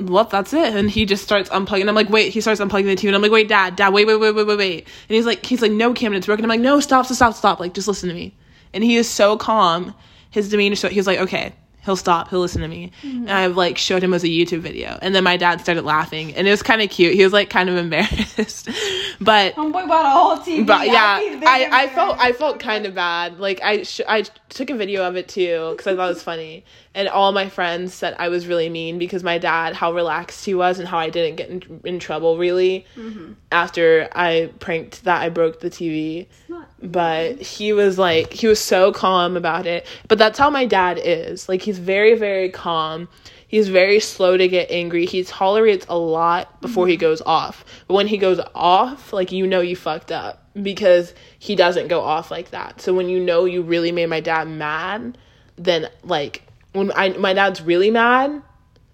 well, 0.00 0.24
that's 0.24 0.52
it. 0.52 0.74
And 0.74 0.90
he 0.90 1.06
just 1.06 1.22
starts 1.22 1.48
unplugging. 1.50 1.88
I'm 1.88 1.94
like, 1.94 2.10
wait, 2.10 2.32
he 2.32 2.40
starts 2.40 2.60
unplugging 2.60 2.84
the 2.84 2.96
TV. 2.96 3.06
And 3.06 3.16
I'm 3.16 3.22
like, 3.22 3.30
wait, 3.30 3.48
dad, 3.48 3.76
dad, 3.76 3.92
wait, 3.92 4.06
wait, 4.06 4.16
wait, 4.16 4.34
wait, 4.34 4.46
wait, 4.46 4.58
wait. 4.58 4.78
And 4.80 5.14
he's 5.16 5.26
like, 5.26 5.44
he's 5.46 5.62
like, 5.62 5.72
no, 5.72 5.94
Kamden, 5.94 6.16
it's 6.16 6.26
broken. 6.26 6.44
I'm 6.44 6.48
like, 6.48 6.60
no, 6.60 6.80
stop, 6.80 7.06
stop, 7.06 7.16
stop, 7.16 7.34
stop. 7.34 7.60
Like, 7.60 7.74
just 7.74 7.88
listen 7.88 8.08
to 8.08 8.14
me. 8.14 8.36
And 8.74 8.84
he 8.84 8.96
is 8.96 9.08
so 9.08 9.36
calm. 9.36 9.94
His 10.30 10.50
demeanor, 10.50 10.76
so 10.76 10.88
he's 10.90 11.06
like, 11.06 11.20
okay, 11.20 11.54
he'll 11.88 11.96
stop. 11.96 12.28
He'll 12.28 12.40
listen 12.40 12.60
to 12.60 12.68
me. 12.68 12.92
And 13.02 13.12
mm-hmm. 13.12 13.28
I've 13.30 13.56
like 13.56 13.78
showed 13.78 14.04
him 14.04 14.12
as 14.12 14.22
a 14.22 14.26
YouTube 14.26 14.60
video. 14.60 14.98
And 15.00 15.14
then 15.14 15.24
my 15.24 15.38
dad 15.38 15.62
started 15.62 15.84
laughing. 15.86 16.34
And 16.34 16.46
it 16.46 16.50
was 16.50 16.62
kind 16.62 16.82
of 16.82 16.90
cute. 16.90 17.14
He 17.14 17.24
was 17.24 17.32
like 17.32 17.48
kind 17.48 17.70
of 17.70 17.76
embarrassed. 17.76 18.68
but 19.22 19.54
Homeboy 19.54 19.88
bought 19.88 20.04
a 20.04 20.10
whole 20.10 20.36
TV. 20.36 20.66
but 20.66 20.86
yeah, 20.86 21.18
I, 21.46 21.68
I 21.72 21.86
felt 21.88 22.18
I 22.18 22.32
felt 22.32 22.60
kind 22.60 22.84
of 22.84 22.94
bad. 22.94 23.40
Like 23.40 23.62
I 23.62 23.84
sh- 23.84 24.02
I 24.06 24.22
took 24.50 24.68
a 24.68 24.76
video 24.76 25.08
of 25.08 25.16
it 25.16 25.28
too 25.28 25.70
because 25.70 25.86
I 25.86 25.96
thought 25.96 26.10
it 26.10 26.14
was 26.14 26.22
funny, 26.22 26.66
and 26.94 27.08
all 27.08 27.32
my 27.32 27.48
friends 27.48 27.94
said 27.94 28.14
I 28.18 28.28
was 28.28 28.46
really 28.46 28.68
mean 28.68 28.98
because 28.98 29.22
my 29.22 29.38
dad 29.38 29.74
how 29.74 29.94
relaxed 29.94 30.44
he 30.44 30.54
was 30.54 30.78
and 30.78 30.86
how 30.86 30.98
I 30.98 31.08
didn't 31.08 31.36
get 31.36 31.48
in, 31.48 31.80
in 31.84 31.98
trouble 31.98 32.36
really 32.36 32.84
mm-hmm. 32.96 33.32
after 33.50 34.10
I 34.12 34.52
pranked 34.58 35.04
that 35.04 35.22
I 35.22 35.30
broke 35.30 35.60
the 35.60 35.70
TV. 35.70 36.26
not- 36.48 36.67
But 36.80 37.40
he 37.40 37.72
was 37.72 37.98
like 37.98 38.32
he 38.32 38.46
was 38.46 38.60
so 38.60 38.92
calm 38.92 39.36
about 39.36 39.66
it. 39.66 39.86
But 40.06 40.18
that's 40.18 40.38
how 40.38 40.50
my 40.50 40.64
dad 40.64 41.00
is. 41.02 41.48
Like 41.48 41.62
he's 41.62 41.78
very 41.78 42.14
very 42.14 42.50
calm. 42.50 43.08
He's 43.48 43.68
very 43.68 43.98
slow 43.98 44.36
to 44.36 44.46
get 44.46 44.70
angry. 44.70 45.06
He 45.06 45.24
tolerates 45.24 45.86
a 45.88 45.96
lot 45.96 46.60
before 46.60 46.86
he 46.86 46.94
mm-hmm. 46.94 47.00
goes 47.00 47.22
off. 47.22 47.64
But 47.86 47.94
when 47.94 48.06
he 48.06 48.18
goes 48.18 48.40
off, 48.54 49.12
like 49.12 49.32
you 49.32 49.46
know 49.46 49.60
you 49.60 49.74
fucked 49.74 50.12
up 50.12 50.44
because 50.62 51.14
he 51.38 51.56
doesn't 51.56 51.88
go 51.88 52.00
off 52.00 52.30
like 52.30 52.50
that. 52.50 52.80
So 52.80 52.92
when 52.92 53.08
you 53.08 53.20
know 53.20 53.44
you 53.44 53.62
really 53.62 53.90
made 53.90 54.06
my 54.06 54.20
dad 54.20 54.48
mad, 54.48 55.18
then 55.56 55.88
like 56.04 56.42
when 56.72 56.92
I 56.92 57.10
my 57.10 57.32
dad's 57.32 57.60
really 57.60 57.90
mad, 57.90 58.42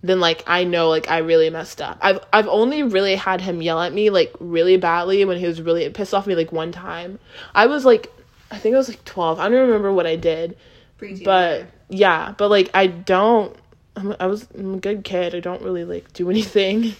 then 0.05 0.21
like 0.21 0.45
I 0.47 0.65
know 0.65 0.91
like 0.91 1.11
I 1.11 1.19
really 1.19 1.49
messed 1.49 1.81
up. 1.81 1.97
I've 2.03 2.21
I've 2.31 2.47
only 2.47 2.83
really 2.83 3.17
had 3.17 3.41
him 3.41 3.63
yell 3.63 3.81
at 3.81 3.95
me 3.95 4.11
like 4.11 4.35
really 4.39 4.77
badly 4.77 5.25
when 5.25 5.39
he 5.39 5.47
was 5.47 5.63
really 5.63 5.89
pissed 5.89 6.13
off 6.13 6.27
me 6.27 6.35
like 6.35 6.53
one 6.53 6.73
time. 6.73 7.19
I 7.55 7.67
was 7.67 7.87
like 7.87 8.13
I 8.51 8.59
think 8.59 8.75
I 8.75 8.79
was 8.79 8.91
like 8.91 9.03
12. 9.07 9.41
I 9.41 9.49
don't 9.49 9.67
remember 9.67 9.91
what 9.95 10.07
I 10.07 10.17
did. 10.17 10.59
Preteen. 10.99 11.25
But 11.25 11.67
yeah, 11.89 12.35
but 12.37 12.51
like 12.51 12.71
I 12.75 12.87
don't 12.87 13.57
I'm, 13.97 14.15
I 14.21 14.27
was 14.27 14.47
I'm 14.55 14.75
a 14.75 14.79
good 14.79 15.05
kid. 15.05 15.35
I 15.35 15.41
don't 15.41 15.63
really 15.63 15.87
like 15.87 16.13
do 16.13 16.29
anything. 16.31 16.95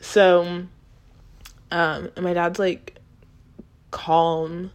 So 0.00 0.42
um 0.44 0.68
and 2.14 2.20
my 2.20 2.34
dad's 2.34 2.60
like 2.60 3.00
calm. 3.90 4.70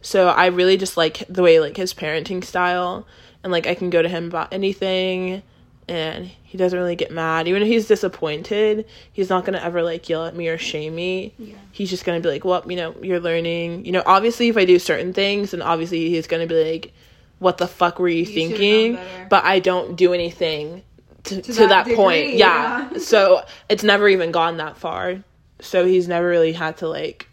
So 0.00 0.28
I 0.28 0.46
really 0.46 0.78
just 0.78 0.96
like 0.96 1.22
the 1.28 1.42
way 1.42 1.60
like 1.60 1.76
his 1.76 1.92
parenting 1.92 2.42
style 2.42 3.06
and 3.42 3.52
like 3.52 3.66
I 3.66 3.74
can 3.74 3.90
go 3.90 4.00
to 4.00 4.08
him 4.08 4.28
about 4.28 4.54
anything 4.54 5.42
and 5.86 6.30
he 6.48 6.56
doesn't 6.56 6.78
really 6.78 6.96
get 6.96 7.10
mad. 7.10 7.46
Even 7.46 7.60
if 7.60 7.68
he's 7.68 7.86
disappointed, 7.86 8.86
he's 9.12 9.28
not 9.28 9.44
gonna 9.44 9.58
ever 9.58 9.82
like 9.82 10.08
yell 10.08 10.24
at 10.24 10.34
me 10.34 10.48
or 10.48 10.56
shame 10.56 10.94
me. 10.94 11.34
Yeah. 11.38 11.56
He's 11.72 11.90
just 11.90 12.06
gonna 12.06 12.20
be 12.20 12.30
like, 12.30 12.42
Well, 12.42 12.64
you 12.66 12.74
know, 12.74 12.94
you're 13.02 13.20
learning. 13.20 13.84
You 13.84 13.92
know, 13.92 14.02
obviously 14.06 14.48
if 14.48 14.56
I 14.56 14.64
do 14.64 14.78
certain 14.78 15.12
things 15.12 15.50
then 15.50 15.60
obviously 15.60 16.08
he's 16.08 16.26
gonna 16.26 16.46
be 16.46 16.72
like, 16.72 16.94
What 17.38 17.58
the 17.58 17.68
fuck 17.68 17.98
were 17.98 18.08
you, 18.08 18.24
should've 18.24 18.34
thinking? 18.34 18.98
But 19.28 19.44
I 19.44 19.58
don't 19.58 19.94
do 19.94 20.14
anything 20.14 20.82
to, 21.24 21.42
to, 21.42 21.52
that 21.66 21.84
that, 21.84 21.94
point. 21.94 22.32
Yeah. 22.32 22.88
yeah. 22.92 22.98
so 22.98 23.44
it's 23.68 23.84
never 23.84 24.08
even 24.08 24.32
gone 24.32 24.56
that 24.56 24.78
far. 24.78 25.22
So 25.60 25.84
he's 25.84 26.08
never 26.08 26.26
really 26.26 26.54
had 26.54 26.78
to 26.78 26.88
like 26.88 27.28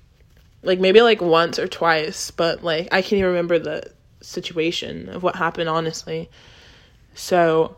like 0.62 0.82
maybe 0.82 1.02
like 1.02 1.22
once 1.22 1.58
or 1.58 1.70
twice, 1.70 2.32
but 2.32 2.66
like 2.66 2.90
I 2.92 3.02
can't 3.02 3.14
even 3.14 3.28
remember 3.28 3.60
the 3.60 3.94
situation 4.20 5.08
of 5.08 5.24
what 5.24 5.38
happened 5.38 5.70
honestly. 5.70 6.30
So 7.14 7.78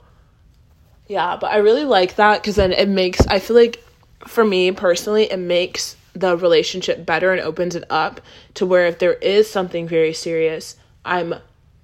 yeah, 1.07 1.37
but 1.39 1.51
I 1.51 1.57
really 1.57 1.85
like 1.85 2.15
that 2.15 2.43
cuz 2.43 2.55
then 2.55 2.71
it 2.71 2.87
makes 2.87 3.25
I 3.27 3.39
feel 3.39 3.55
like 3.55 3.83
for 4.25 4.43
me 4.43 4.71
personally 4.71 5.31
it 5.31 5.39
makes 5.39 5.95
the 6.13 6.35
relationship 6.35 7.05
better 7.05 7.31
and 7.31 7.41
opens 7.41 7.75
it 7.75 7.83
up 7.89 8.21
to 8.55 8.65
where 8.65 8.87
if 8.87 8.99
there 8.99 9.13
is 9.13 9.49
something 9.49 9.87
very 9.87 10.13
serious, 10.13 10.75
I'm 11.05 11.35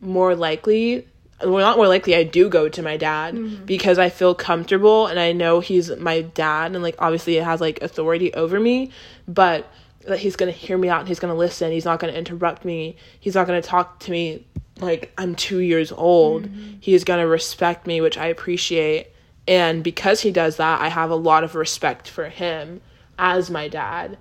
more 0.01 0.35
likely 0.35 1.07
well 1.43 1.59
not 1.59 1.77
more 1.77 1.87
likely 1.87 2.15
I 2.15 2.23
do 2.23 2.49
go 2.49 2.69
to 2.69 2.81
my 2.81 2.97
dad 2.97 3.35
mm-hmm. 3.35 3.65
because 3.65 3.97
I 3.97 4.09
feel 4.09 4.33
comfortable 4.35 5.07
and 5.07 5.19
I 5.19 5.31
know 5.31 5.59
he's 5.59 5.95
my 5.97 6.21
dad 6.21 6.73
and 6.73 6.83
like 6.83 6.95
obviously 6.99 7.37
it 7.37 7.43
has 7.43 7.61
like 7.61 7.81
authority 7.81 8.33
over 8.33 8.59
me, 8.59 8.91
but 9.27 9.71
that 10.05 10.19
he's 10.19 10.35
gonna 10.35 10.51
hear 10.51 10.77
me 10.77 10.89
out 10.89 10.99
and 10.99 11.07
he's 11.07 11.19
gonna 11.19 11.35
listen. 11.35 11.71
He's 11.71 11.85
not 11.85 11.99
gonna 11.99 12.13
interrupt 12.13 12.65
me. 12.65 12.97
He's 13.19 13.35
not 13.35 13.47
gonna 13.47 13.61
talk 13.61 13.99
to 13.99 14.11
me 14.11 14.45
like 14.79 15.13
I'm 15.17 15.35
two 15.35 15.59
years 15.59 15.91
old. 15.91 16.43
Mm-hmm. 16.43 16.77
He's 16.79 17.03
gonna 17.03 17.27
respect 17.27 17.87
me, 17.87 18.01
which 18.01 18.17
I 18.17 18.27
appreciate. 18.27 19.07
And 19.47 19.83
because 19.83 20.21
he 20.21 20.31
does 20.31 20.57
that, 20.57 20.81
I 20.81 20.89
have 20.89 21.09
a 21.09 21.15
lot 21.15 21.43
of 21.43 21.55
respect 21.55 22.07
for 22.07 22.29
him 22.29 22.81
as 23.19 23.49
my 23.49 23.67
dad 23.67 24.17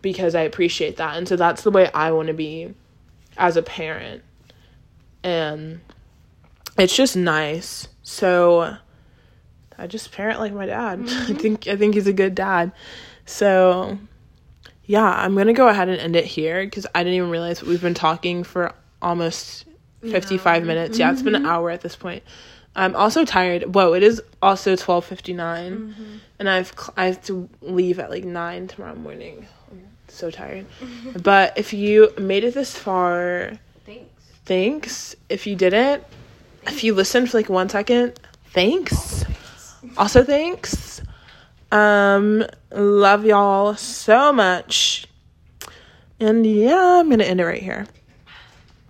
because 0.00 0.34
I 0.34 0.42
appreciate 0.42 0.96
that. 0.96 1.16
And 1.16 1.28
so 1.28 1.36
that's 1.36 1.62
the 1.62 1.70
way 1.70 1.90
I 1.92 2.12
want 2.12 2.28
to 2.28 2.34
be 2.34 2.74
as 3.36 3.56
a 3.56 3.62
parent. 3.62 4.22
And 5.22 5.80
it's 6.78 6.94
just 6.94 7.16
nice. 7.16 7.88
So 8.02 8.76
I 9.78 9.86
just 9.86 10.12
parent 10.12 10.40
like 10.40 10.52
my 10.52 10.66
dad. 10.66 10.98
I 11.00 11.02
mm-hmm. 11.02 11.34
think 11.34 11.68
I 11.68 11.76
think 11.76 11.94
he's 11.94 12.06
a 12.06 12.12
good 12.12 12.34
dad. 12.34 12.72
So 13.26 13.98
yeah, 14.84 15.04
I'm 15.04 15.34
gonna 15.36 15.52
go 15.52 15.68
ahead 15.68 15.88
and 15.88 16.00
end 16.00 16.16
it 16.16 16.24
here 16.24 16.64
because 16.64 16.86
I 16.94 17.02
didn't 17.02 17.16
even 17.16 17.30
realize 17.30 17.62
we've 17.62 17.82
been 17.82 17.94
talking 17.94 18.44
for 18.44 18.74
almost 19.00 19.64
55 20.02 20.64
minutes. 20.64 20.98
Yeah, 20.98 21.12
it's 21.12 21.22
been 21.22 21.34
an 21.34 21.42
mm-hmm. 21.42 21.50
hour 21.50 21.70
at 21.70 21.80
this 21.80 21.96
point. 21.96 22.22
I'm 22.76 22.96
also 22.96 23.24
tired. 23.24 23.74
Whoa, 23.74 23.92
it 23.94 24.02
is 24.02 24.20
also 24.42 24.74
12:59, 24.76 25.94
and 26.38 26.48
I've 26.48 26.68
cl- 26.76 26.94
I 26.96 27.06
have 27.06 27.22
to 27.26 27.48
leave 27.62 27.98
at 28.00 28.10
like 28.10 28.24
nine 28.24 28.66
tomorrow 28.68 28.96
morning. 28.96 29.46
I'm 29.70 29.82
so 30.08 30.30
tired. 30.30 30.66
but 31.22 31.56
if 31.56 31.72
you 31.72 32.12
made 32.18 32.42
it 32.44 32.54
this 32.54 32.76
far, 32.76 33.52
Thanks. 33.86 34.10
thanks. 34.44 35.16
If 35.28 35.46
you 35.46 35.54
didn't, 35.56 36.02
if 36.66 36.82
you 36.82 36.94
listened 36.94 37.30
for 37.30 37.38
like 37.38 37.48
one 37.48 37.68
second, 37.68 38.18
thanks. 38.52 39.24
Also, 39.96 40.24
thanks. 40.24 41.00
Um, 41.70 42.44
love 42.72 43.24
y'all 43.24 43.74
so 43.76 44.32
much. 44.32 45.06
And 46.18 46.46
yeah, 46.46 46.98
I'm 47.00 47.10
gonna 47.10 47.24
end 47.24 47.40
it 47.40 47.44
right 47.44 47.62
here. 47.62 47.86